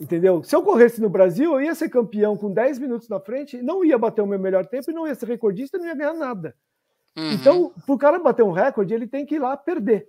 [0.00, 0.42] Entendeu?
[0.42, 3.84] Se eu corresse no Brasil, eu ia ser campeão com 10 minutos na frente, não
[3.84, 6.56] ia bater o meu melhor tempo e não ia ser recordista, não ia ganhar nada.
[7.16, 7.32] Uhum.
[7.32, 10.08] Então, para o cara bater um recorde, ele tem que ir lá perder.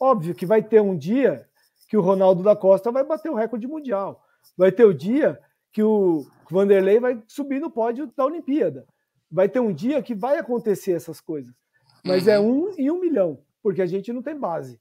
[0.00, 1.48] Óbvio que vai ter um dia
[1.92, 4.24] que o Ronaldo da Costa vai bater o recorde mundial.
[4.56, 5.38] Vai ter o dia
[5.70, 8.86] que o Vanderlei vai subir no pódio da Olimpíada.
[9.30, 11.54] Vai ter um dia que vai acontecer essas coisas.
[12.02, 12.46] Mas é uhum.
[12.46, 14.80] é um em um milhão, porque a gente não tem base.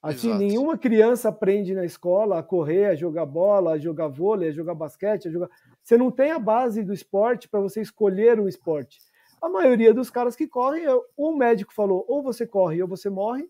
[0.00, 0.38] Assim, Exato.
[0.38, 4.76] nenhuma criança aprende na escola a correr, a jogar bola, a jogar vôlei, a jogar
[4.76, 5.48] basquete, a jogar.
[5.82, 9.00] Você não tem a base do esporte para você escolher um esporte.
[9.42, 10.84] A maioria dos caras que correm,
[11.18, 13.48] um médico falou, ou você corre ou você morre,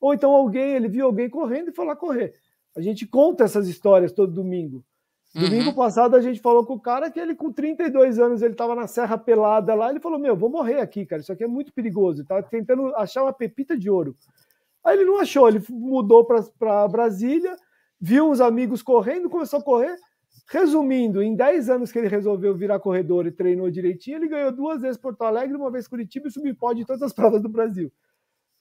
[0.00, 2.34] ou então alguém, ele viu alguém correndo e falou correr.
[2.76, 4.84] A gente conta essas histórias todo domingo.
[5.34, 5.74] Domingo uhum.
[5.74, 8.86] passado a gente falou com o cara que ele com 32 anos ele estava na
[8.86, 11.22] Serra Pelada lá, ele falou: "Meu, vou morrer aqui, cara.
[11.22, 12.20] Isso aqui é muito perigoso".
[12.20, 14.14] Ele tava tentando achar uma pepita de ouro.
[14.84, 17.56] Aí ele não achou, ele mudou para Brasília,
[18.00, 19.96] viu uns amigos correndo, começou a correr.
[20.50, 24.82] Resumindo, em 10 anos que ele resolveu virar corredor e treinou direitinho, ele ganhou duas
[24.82, 27.90] vezes Porto Alegre, uma vez Curitiba e subiu pódio em todas as provas do Brasil.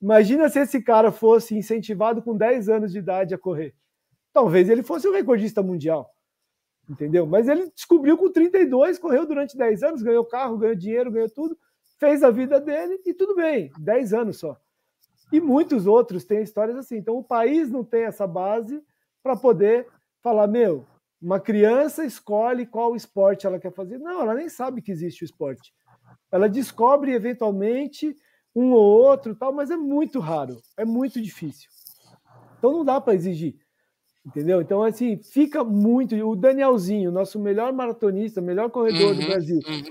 [0.02, 3.74] Imagina se esse cara fosse incentivado com 10 anos de idade a correr.
[4.34, 6.10] Talvez ele fosse o recordista mundial.
[6.90, 7.26] Entendeu?
[7.26, 11.58] Mas ele descobriu com 32, correu durante 10 anos, ganhou carro, ganhou dinheiro, ganhou tudo,
[12.00, 14.60] fez a vida dele e tudo bem, 10 anos só.
[15.32, 16.98] E muitos outros têm histórias assim.
[16.98, 18.84] Então, o país não tem essa base
[19.24, 19.88] para poder
[20.22, 20.86] falar: meu,
[21.22, 23.98] uma criança escolhe qual esporte ela quer fazer.
[24.00, 25.74] Não, ela nem sabe que existe o esporte.
[26.32, 28.16] Ela descobre eventualmente
[28.56, 31.70] um ou outro, tal, mas é muito raro, é muito difícil.
[32.58, 33.56] Então não dá para exigir,
[34.26, 34.62] entendeu?
[34.62, 36.16] Então assim fica muito.
[36.16, 39.84] O Danielzinho, nosso melhor maratonista, melhor corredor uhum, do Brasil, uhum.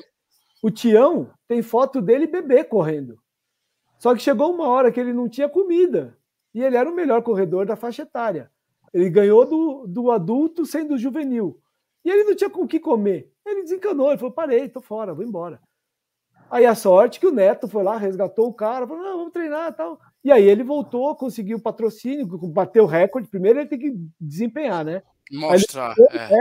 [0.62, 3.18] o Tião tem foto dele bebê correndo.
[3.98, 6.16] Só que chegou uma hora que ele não tinha comida.
[6.54, 8.50] E ele era o melhor corredor da faixa etária.
[8.92, 11.60] Ele ganhou do, do adulto sendo juvenil.
[12.04, 13.30] E ele não tinha com o que comer.
[13.46, 15.60] Ele desencanou, ele falou: parei, tô fora, vou embora.
[16.50, 19.74] Aí a sorte que o Neto foi lá, resgatou o cara, falou: não, vamos treinar
[19.76, 20.00] tal.
[20.22, 23.28] E aí ele voltou, conseguiu patrocínio, bateu o recorde.
[23.28, 25.02] Primeiro ele tem que desempenhar, né?
[25.32, 25.92] Mostrar.
[25.92, 26.40] Aí ele, é.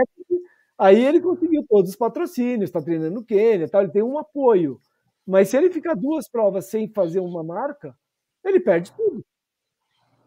[0.78, 4.80] aí ele conseguiu todos os patrocínios, está treinando no Quênia, tal, ele tem um apoio.
[5.26, 7.96] Mas se ele ficar duas provas sem fazer uma marca,
[8.44, 9.24] ele perde tudo.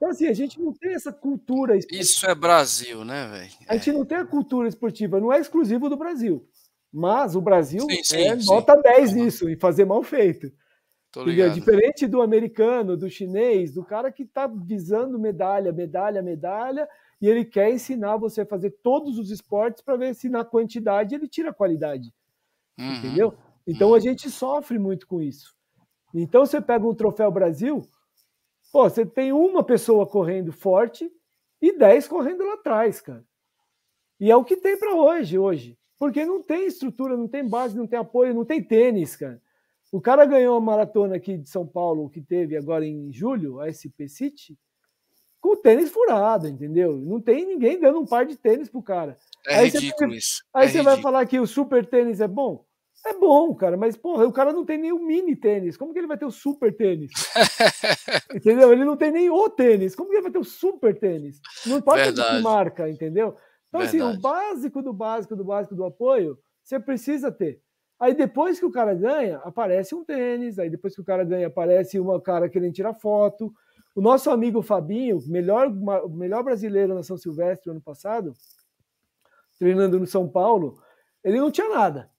[0.03, 2.03] Então, assim, a gente não tem essa cultura esportiva.
[2.03, 3.51] Isso é Brasil, né, velho?
[3.69, 6.45] A gente não tem a cultura esportiva, não é exclusivo do Brasil.
[6.91, 8.45] Mas o Brasil sim, sim, é sim.
[8.45, 10.51] nota 10 nisso, e fazer mal feito.
[11.53, 16.89] Diferente do americano, do chinês, do cara que está visando medalha, medalha, medalha,
[17.21, 21.13] e ele quer ensinar você a fazer todos os esportes para ver se na quantidade
[21.13, 22.13] ele tira a qualidade.
[22.79, 22.95] Uhum.
[22.95, 23.33] Entendeu?
[23.65, 25.55] Então a gente sofre muito com isso.
[26.13, 27.87] Então você pega um troféu Brasil,
[28.73, 31.07] Pô, você tem uma pessoa correndo forte
[31.61, 33.23] e dez correndo lá atrás, cara.
[34.19, 35.77] E é o que tem para hoje, hoje.
[35.99, 39.39] Porque não tem estrutura, não tem base, não tem apoio, não tem tênis, cara.
[39.93, 43.69] O cara ganhou a maratona aqui de São Paulo, que teve agora em julho, a
[43.69, 44.57] SP City,
[45.39, 46.97] com o tênis furado, entendeu?
[46.97, 49.15] Não tem ninguém dando um par de tênis pro cara.
[49.45, 50.43] É aí ridículo você, isso.
[50.51, 50.95] Aí é você ridículo.
[50.95, 52.65] vai falar que o super tênis é bom?
[53.05, 55.77] É bom, cara, mas porra, o cara não tem nem o mini tênis.
[55.77, 57.11] Como que ele vai ter o super tênis?
[58.33, 58.73] entendeu?
[58.73, 59.93] Ele não tem nem o tênis.
[59.93, 61.39] Como que ele vai ter o super tênis?
[61.67, 62.43] Não importa de que Verdade.
[62.43, 63.37] marca, entendeu?
[63.69, 64.21] Então, assim, o Verdade.
[64.23, 67.61] básico do básico do básico do apoio, você precisa ter.
[68.03, 70.59] Aí depois que o cara ganha, aparece um tênis.
[70.59, 73.53] Aí depois que o cara ganha, aparece uma cara querendo tirar foto.
[73.95, 75.73] O nosso amigo Fabinho, melhor,
[76.09, 78.33] melhor brasileiro na São Silvestre ano passado,
[79.57, 80.81] treinando no São Paulo,
[81.23, 82.09] ele não tinha nada.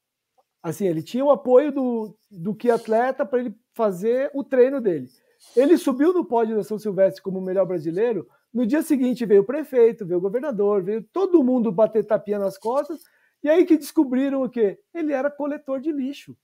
[0.62, 5.10] Assim, ele tinha o apoio do, do que atleta para ele fazer o treino dele.
[5.54, 8.26] Ele subiu no pódio da São Silvestre como o melhor brasileiro.
[8.54, 12.56] No dia seguinte veio o prefeito, veio o governador, veio todo mundo bater tapinha nas
[12.56, 13.02] costas.
[13.44, 14.78] E aí que descobriram o quê?
[14.94, 16.34] Ele era coletor de lixo.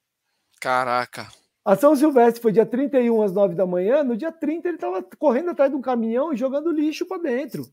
[0.61, 1.29] Caraca.
[1.65, 4.05] A São Silvestre foi dia 31 às 9 da manhã.
[4.05, 7.67] No dia 30 ele estava correndo atrás de um caminhão e jogando lixo para dentro.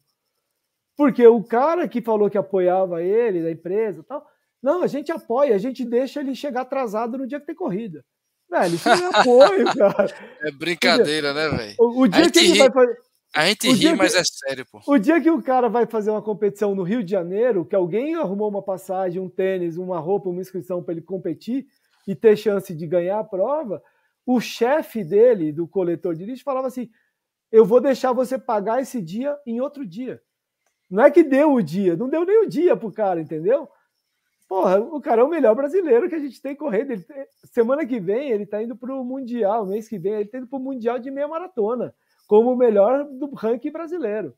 [0.95, 4.25] Porque o cara que falou que apoiava ele, da empresa e tal,
[4.63, 8.03] não, a gente apoia, a gente deixa ele chegar atrasado no dia que tem corrida.
[8.49, 10.15] Velho, isso não é apoio, cara.
[10.41, 11.75] É brincadeira, né, velho?
[11.77, 12.59] O, o dia que ele ri.
[12.59, 12.97] vai fazer.
[13.35, 14.79] A gente O ri, mas que- é sério, pô.
[14.87, 18.15] O dia que o cara vai fazer uma competição no Rio de Janeiro, que alguém
[18.15, 21.67] arrumou uma passagem, um tênis, uma roupa, uma inscrição para ele competir
[22.07, 23.81] e ter chance de ganhar a prova,
[24.25, 26.89] o chefe dele, do coletor de lixo, falava assim:
[27.51, 30.21] Eu vou deixar você pagar esse dia em outro dia.
[30.89, 33.67] Não é que deu o dia, não deu nem o dia pro cara, entendeu?
[34.47, 36.91] Porra, o cara é o melhor brasileiro que a gente tem correndo.
[36.91, 37.05] Ele
[37.51, 40.59] semana que vem ele tá indo pro Mundial, mês que vem ele tá indo pro
[40.59, 41.93] Mundial de meia maratona,
[42.27, 44.35] como o melhor do ranking brasileiro.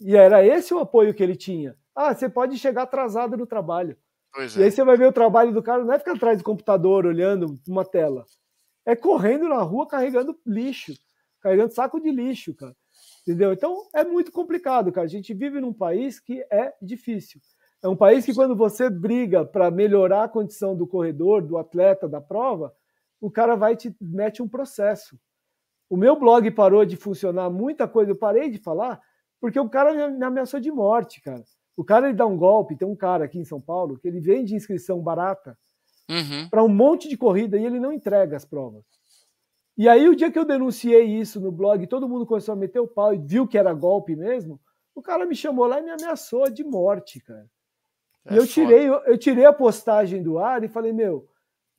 [0.00, 1.76] E era esse o apoio que ele tinha.
[1.94, 3.96] Ah, você pode chegar atrasado no trabalho.
[4.32, 4.70] Pois E aí é.
[4.70, 7.84] você vai ver o trabalho do cara, não é ficar atrás do computador olhando uma
[7.84, 8.24] tela.
[8.86, 10.94] É correndo na rua carregando lixo,
[11.40, 12.76] carregando saco de lixo, cara.
[13.22, 13.52] Entendeu?
[13.52, 15.06] Então é muito complicado, cara.
[15.06, 17.40] A gente vive num país que é difícil.
[17.82, 22.08] É um país que quando você briga para melhorar a condição do corredor, do atleta,
[22.08, 22.74] da prova,
[23.20, 25.18] o cara vai e te mete um processo.
[25.90, 29.00] O meu blog parou de funcionar, muita coisa eu parei de falar,
[29.40, 31.42] porque o cara me- me ameaçou de morte, cara.
[31.76, 34.20] O cara ele dá um golpe, tem um cara aqui em São Paulo que ele
[34.20, 35.56] vende inscrição barata
[36.10, 36.48] Uhum.
[36.50, 38.82] para um monte de corrida e ele não entrega as provas.
[39.76, 42.80] E aí, o dia que eu denunciei isso no blog, todo mundo começou a meter
[42.80, 44.60] o pau e viu que era golpe mesmo,
[44.94, 47.46] o cara me chamou lá e me ameaçou de morte, cara.
[48.26, 51.28] É e eu tirei, eu, eu tirei a postagem do ar e falei, meu,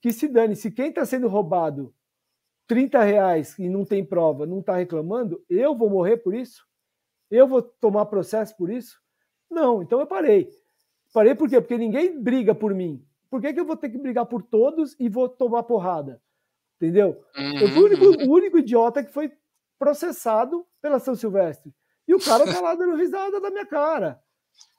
[0.02, 1.94] que se dane, se quem está sendo roubado
[2.70, 6.64] 30 reais e não tem prova, não está reclamando, eu vou morrer por isso?
[7.30, 8.96] Eu vou tomar processo por isso?
[9.50, 10.52] Não, então eu parei.
[11.12, 11.60] Parei por quê?
[11.60, 13.04] Porque ninguém briga por mim.
[13.28, 16.22] Por que, que eu vou ter que brigar por todos e vou tomar porrada?
[16.76, 17.20] Entendeu?
[17.36, 18.30] Eu fui o único, Uhum.
[18.30, 19.32] o único idiota que foi
[19.80, 21.74] processado pela São Silvestre.
[22.08, 24.22] E o cara tá lá dando risada da minha cara.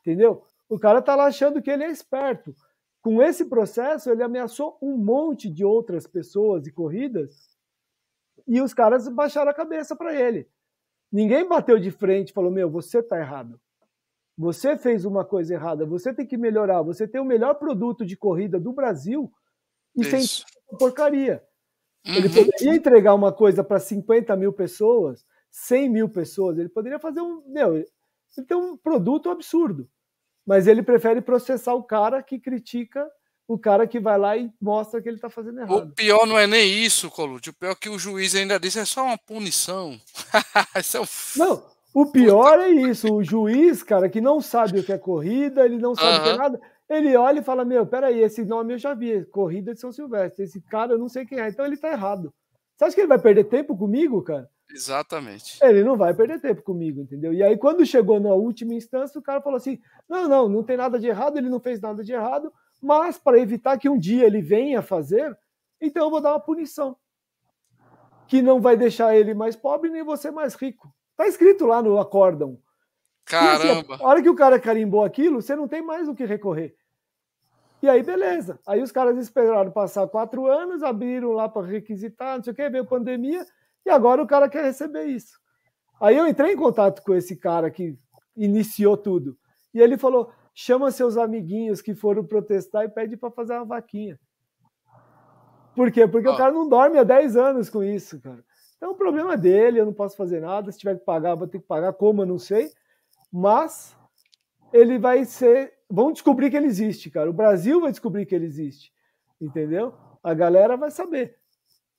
[0.00, 0.44] Entendeu?
[0.68, 2.54] O cara tá lá achando que ele é esperto.
[3.02, 7.49] Com esse processo, ele ameaçou um monte de outras pessoas e corridas
[8.46, 10.48] e os caras baixaram a cabeça para ele.
[11.12, 13.60] Ninguém bateu de frente e falou: Meu, você tá errado.
[14.38, 15.84] Você fez uma coisa errada.
[15.84, 16.82] Você tem que melhorar.
[16.82, 19.30] Você tem o melhor produto de corrida do Brasil
[19.96, 20.44] e sem Isso.
[20.78, 21.42] porcaria.
[22.06, 22.34] Ele Uhum.
[22.34, 26.58] poderia entregar uma coisa para 50 mil pessoas, 100 mil pessoas.
[26.58, 27.42] Ele poderia fazer um.
[27.46, 27.86] Meu, ele
[28.46, 29.88] tem um produto absurdo.
[30.46, 33.10] Mas ele prefere processar o cara que critica
[33.52, 35.92] o cara que vai lá e mostra que ele está fazendo O errado.
[35.96, 37.50] pior não é nem isso, Colucci.
[37.50, 40.00] O pior é que o juiz ainda disse é só uma punição.
[40.78, 41.04] isso é um...
[41.36, 41.62] Não,
[41.92, 43.12] o pior é isso.
[43.12, 46.28] O juiz, cara, que não sabe o que é corrida, ele não sabe o que
[46.28, 46.60] é nada.
[46.88, 50.44] Ele olha e fala: Meu, peraí, esse nome eu já vi, Corrida de São Silvestre.
[50.44, 52.32] Esse cara eu não sei quem é, então ele tá errado.
[52.76, 54.48] Você acha que ele vai perder tempo comigo, cara?
[54.72, 55.58] Exatamente.
[55.60, 57.34] Ele não vai perder tempo comigo, entendeu?
[57.34, 60.76] E aí, quando chegou na última instância, o cara falou assim: não, não, não tem
[60.76, 64.26] nada de errado, ele não fez nada de errado, mas para evitar que um dia
[64.26, 65.36] ele venha fazer,
[65.80, 66.96] então eu vou dar uma punição.
[68.26, 70.92] Que não vai deixar ele mais pobre nem você mais rico.
[71.16, 72.58] Tá escrito lá no acórdão.
[73.26, 73.96] Assim, Caramba.
[73.96, 76.74] a hora que o cara carimbou aquilo, você não tem mais o que recorrer.
[77.82, 78.58] E aí, beleza.
[78.66, 82.68] Aí os caras esperaram passar quatro anos, abriram lá para requisitar, não sei o que,
[82.68, 83.44] veio pandemia,
[83.86, 85.40] e agora o cara quer receber isso.
[86.00, 87.96] Aí eu entrei em contato com esse cara que
[88.36, 89.36] iniciou tudo.
[89.72, 94.20] E ele falou: chama seus amiguinhos que foram protestar e pede para fazer uma vaquinha.
[95.74, 96.06] Por quê?
[96.06, 96.34] Porque Ó.
[96.34, 98.44] o cara não dorme há 10 anos com isso, cara.
[98.76, 100.70] Então, o problema é dele, eu não posso fazer nada.
[100.70, 102.70] Se tiver que pagar, vou ter que pagar, como eu não sei.
[103.32, 103.96] Mas
[104.70, 105.72] ele vai ser.
[105.88, 107.30] Vão descobrir que ele existe, cara.
[107.30, 108.92] O Brasil vai descobrir que ele existe.
[109.40, 109.94] Entendeu?
[110.22, 111.38] A galera vai saber.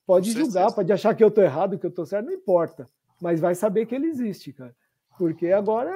[0.06, 2.88] Pode julgar, pode achar que eu tô errado, que eu tô certo, não importa.
[3.20, 4.76] Mas vai saber que ele existe, cara.
[5.18, 5.92] Porque agora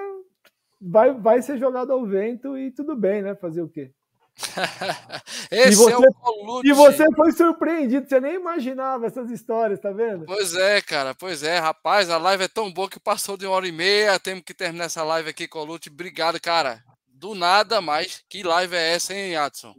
[0.82, 3.36] vai, vai ser jogado ao vento e tudo bem, né?
[3.36, 3.92] Fazer o quê?
[5.50, 6.68] Esse e você, é o Colucci.
[6.68, 10.26] E você foi surpreendido, você nem imaginava essas histórias, tá vendo?
[10.26, 13.56] Pois é, cara, pois é, rapaz, a live é tão boa que passou de uma
[13.56, 15.90] hora e meia, temos que terminar essa live aqui, Colucci.
[15.90, 16.84] Obrigado, cara.
[17.08, 19.74] Do nada, mas que live é essa, hein, Adson?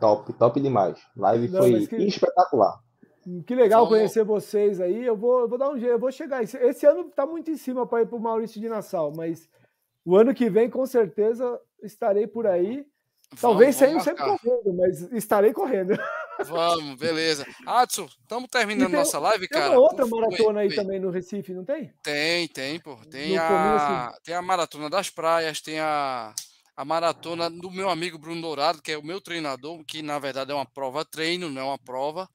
[0.00, 0.98] Top, top demais.
[1.14, 1.96] Live Não, foi que...
[1.96, 2.80] espetacular.
[3.46, 3.98] Que legal Vamos...
[3.98, 5.04] conhecer vocês aí.
[5.04, 6.42] Eu vou, eu vou dar um jeito, eu vou chegar.
[6.42, 9.48] Esse, esse ano tá muito em cima para ir para o Maurício de Nassau, mas
[10.06, 12.86] o ano que vem, com certeza, estarei por aí.
[13.40, 15.98] Talvez vamos, sempre correndo, mas estarei correndo.
[16.46, 17.44] Vamos, beleza.
[17.66, 19.70] Adson, estamos terminando tem, nossa live, cara.
[19.70, 21.92] Tem uma outra maratona aí também no Recife, não tem?
[22.04, 22.96] Tem, tem, pô.
[23.10, 26.32] Tem, a, tem a maratona das praias, tem a,
[26.76, 30.52] a maratona do meu amigo Bruno Dourado, que é o meu treinador, que na verdade
[30.52, 32.28] é uma prova treino, não é uma prova.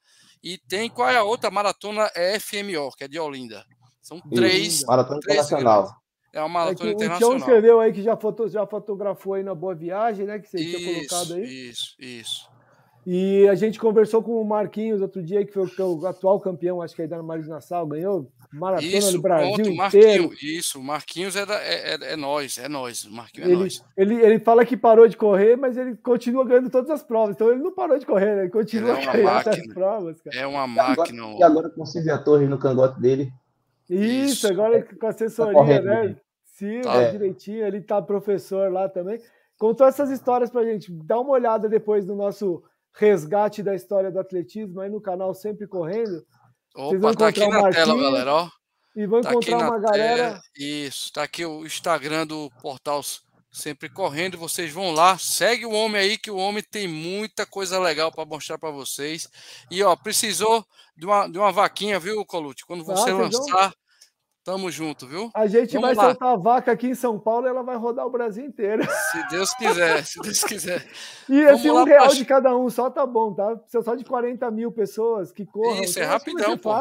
[0.44, 2.12] E tem qual é a outra maratona?
[2.16, 3.64] É FMO, que é de Olinda.
[4.02, 4.84] São três.
[4.84, 6.02] Maratona três Internacional.
[6.34, 7.32] É uma maratona é internacional.
[7.32, 10.40] O Tião escreveu aí que já, foto, já fotografou aí na Boa Viagem, né?
[10.40, 11.70] Que você isso, tinha colocado aí.
[11.70, 12.52] Isso, isso.
[13.06, 16.96] E a gente conversou com o Marquinhos outro dia, que foi o, atual campeão, acho
[16.96, 20.24] que aí da Marisa Nassau, ganhou maratona isso, do Brasil pronto, inteiro.
[20.24, 23.54] Marquinhos, isso, o Marquinhos é, da, é, é, é, nós, é nós, o Marquinhos é
[23.54, 23.84] ele, nós.
[23.98, 27.50] Ele, ele fala que parou de correr, mas ele continua ganhando todas as provas, então
[27.50, 30.22] ele não parou de correr, ele continua ele é ganhando as provas.
[30.22, 30.38] Cara.
[30.38, 31.24] É uma máquina.
[31.40, 33.34] E agora, com o Silvia Torres no cangote dele.
[33.96, 34.48] Isso, isso.
[34.48, 36.16] agora com a assessoria, tá né?
[36.46, 37.10] Sim, tá.
[37.10, 39.20] direitinho, ele tá professor lá também.
[39.58, 40.92] Contou essas histórias pra gente.
[40.92, 42.64] Dá uma olhada depois no nosso
[42.94, 46.24] resgate da história do atletismo aí no canal Sempre Correndo.
[46.76, 48.50] Opa, tá aqui na tela, galera, ó.
[48.96, 50.42] E vão tá encontrar uma galera.
[50.58, 53.02] Isso, tá aqui o Instagram do Portal
[53.52, 54.38] Sempre Correndo.
[54.38, 58.26] Vocês vão lá, segue o homem aí, que o homem tem muita coisa legal para
[58.26, 59.28] mostrar para vocês.
[59.70, 60.66] E ó, precisou
[60.96, 62.66] de uma, de uma vaquinha, viu, Colute?
[62.66, 63.74] Quando você ah, lançar,
[64.44, 65.30] Tamo junto, viu?
[65.36, 66.04] A gente Vamos vai lá.
[66.12, 68.84] soltar a vaca aqui em São Paulo e ela vai rodar o Brasil inteiro.
[69.12, 70.88] Se Deus quiser, se Deus quiser.
[71.30, 72.16] E Vamos assim, um real pra...
[72.16, 73.56] de cada um só tá bom, tá?
[73.56, 75.84] Precisa só de 40 mil pessoas que corram.
[75.84, 76.72] Isso, é rapidão, pô.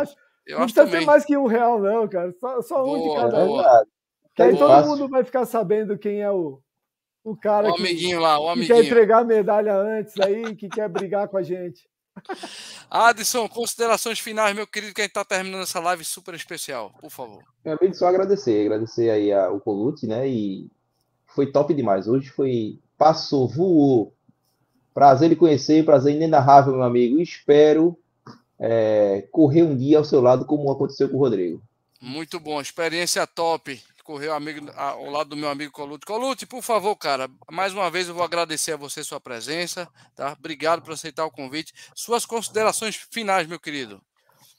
[0.47, 1.01] Eu não precisa também.
[1.01, 2.32] ser mais que um real, não, cara.
[2.41, 3.82] Só, só boa, um de cada boa.
[3.82, 3.85] um.
[4.35, 6.62] Que aí todo mundo vai ficar sabendo quem é o,
[7.23, 8.74] o cara o que, amiguinho lá, o que amiguinho.
[8.74, 11.90] quer entregar a medalha antes aí, que quer brigar com a gente.
[12.91, 17.11] Adson, considerações finais, meu querido, que a gente está terminando essa live super especial, por
[17.11, 17.43] favor.
[17.65, 20.29] Meu amigo, só agradecer, agradecer aí ao Colute, né?
[20.29, 20.71] E
[21.35, 22.09] foi top demais.
[22.09, 22.79] Hoje foi.
[22.97, 24.15] Passou, voou.
[24.93, 27.21] Prazer de conhecer, prazer inenarrável, meu amigo.
[27.21, 27.97] Espero
[28.59, 31.63] é, correr um dia ao seu lado, como aconteceu com o Rodrigo.
[32.01, 33.81] Muito bom, experiência top
[34.11, 36.05] correu amigo, ao lado do meu amigo Colute.
[36.05, 40.35] Colute, por favor, cara, mais uma vez eu vou agradecer a você sua presença, tá?
[40.37, 41.73] Obrigado por aceitar o convite.
[41.95, 44.03] Suas considerações finais, meu querido.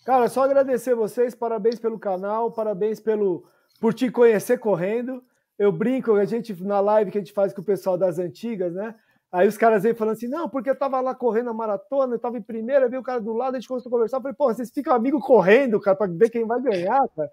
[0.06, 3.44] Cara, só agradecer vocês, parabéns pelo canal, parabéns pelo
[3.82, 5.22] por te conhecer correndo.
[5.60, 8.74] Eu brinco, a gente na live que a gente faz com o pessoal das antigas,
[8.74, 8.96] né?
[9.34, 12.20] Aí os caras vêm falando assim, não, porque eu tava lá correndo a maratona, eu
[12.20, 14.36] tava em primeira, vi o cara do lado, a gente começou a conversar, eu falei,
[14.36, 17.30] pô, vocês ficam amigos correndo, cara, pra ver quem vai ganhar, cara.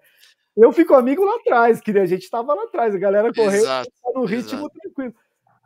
[0.59, 3.83] Eu fico amigo lá atrás, que a gente estava lá atrás, a galera correndo tá
[4.13, 4.79] no ritmo exato.
[4.81, 5.13] tranquilo.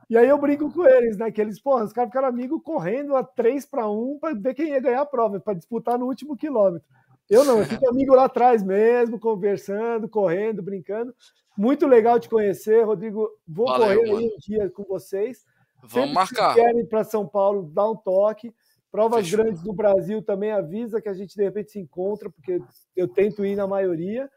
[0.09, 1.31] E aí eu brinco com eles, né?
[1.31, 4.69] Que eles, porra, os caras ficaram amigos correndo a 3 para 1 para ver quem
[4.69, 6.87] ia ganhar a prova, para disputar no último quilômetro.
[7.29, 11.15] Eu não, eu fico amigo lá atrás mesmo, conversando, correndo, brincando.
[11.57, 13.29] Muito legal te conhecer, Rodrigo.
[13.47, 14.17] Vou Valeu, correr mano.
[14.19, 15.43] aí um dia com vocês.
[15.77, 16.53] Vamos Sempre marcar.
[16.53, 18.53] Se querem para São Paulo, dá um toque.
[18.91, 19.43] Provas Fechou.
[19.43, 22.61] grandes do Brasil também avisa que a gente de repente se encontra, porque
[22.95, 24.29] eu tento ir na maioria.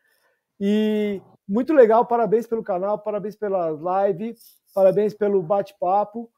[0.60, 4.34] E muito legal, parabéns pelo canal, parabéns pela live,
[4.74, 6.30] parabéns pelo bate-papo.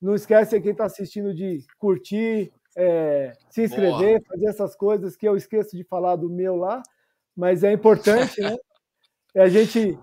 [0.00, 4.28] Não esquece quem está assistindo de curtir, é, se inscrever, Boa.
[4.28, 6.82] fazer essas coisas que eu esqueço de falar do meu lá,
[7.36, 8.56] mas é importante, né?
[9.34, 9.98] E a gente,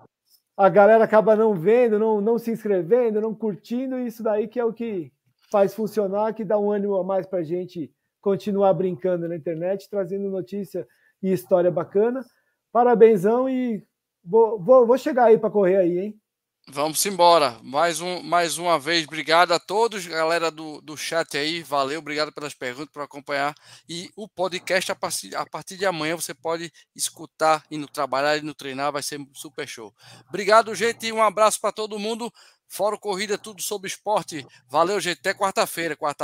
[0.58, 4.60] a galera acaba não vendo, não, não se inscrevendo, não curtindo, e isso daí que
[4.60, 5.12] é o que
[5.52, 9.90] faz funcionar, que dá um ânimo a mais para a gente continuar brincando na internet,
[9.90, 10.88] trazendo notícia
[11.22, 12.26] e história bacana.
[12.72, 13.84] Parabénsão e
[14.24, 16.22] vou, vou, vou chegar aí para correr aí, hein?
[16.70, 17.60] Vamos embora.
[17.64, 21.64] Mais, um, mais uma vez, obrigado a todos, galera do, do chat aí.
[21.64, 23.54] Valeu, obrigado pelas perguntas, por acompanhar.
[23.90, 28.54] E o podcast, a partir, a partir de amanhã, você pode escutar, indo trabalhar, indo
[28.54, 29.94] treinar, vai ser super show.
[30.30, 32.32] Obrigado, gente, e um abraço para todo mundo.
[32.74, 34.48] Fora Corrida, tudo sobre esporte.
[34.70, 35.20] Valeu, gente.
[35.20, 35.94] Até quarta-feira.
[35.94, 36.20] Quarta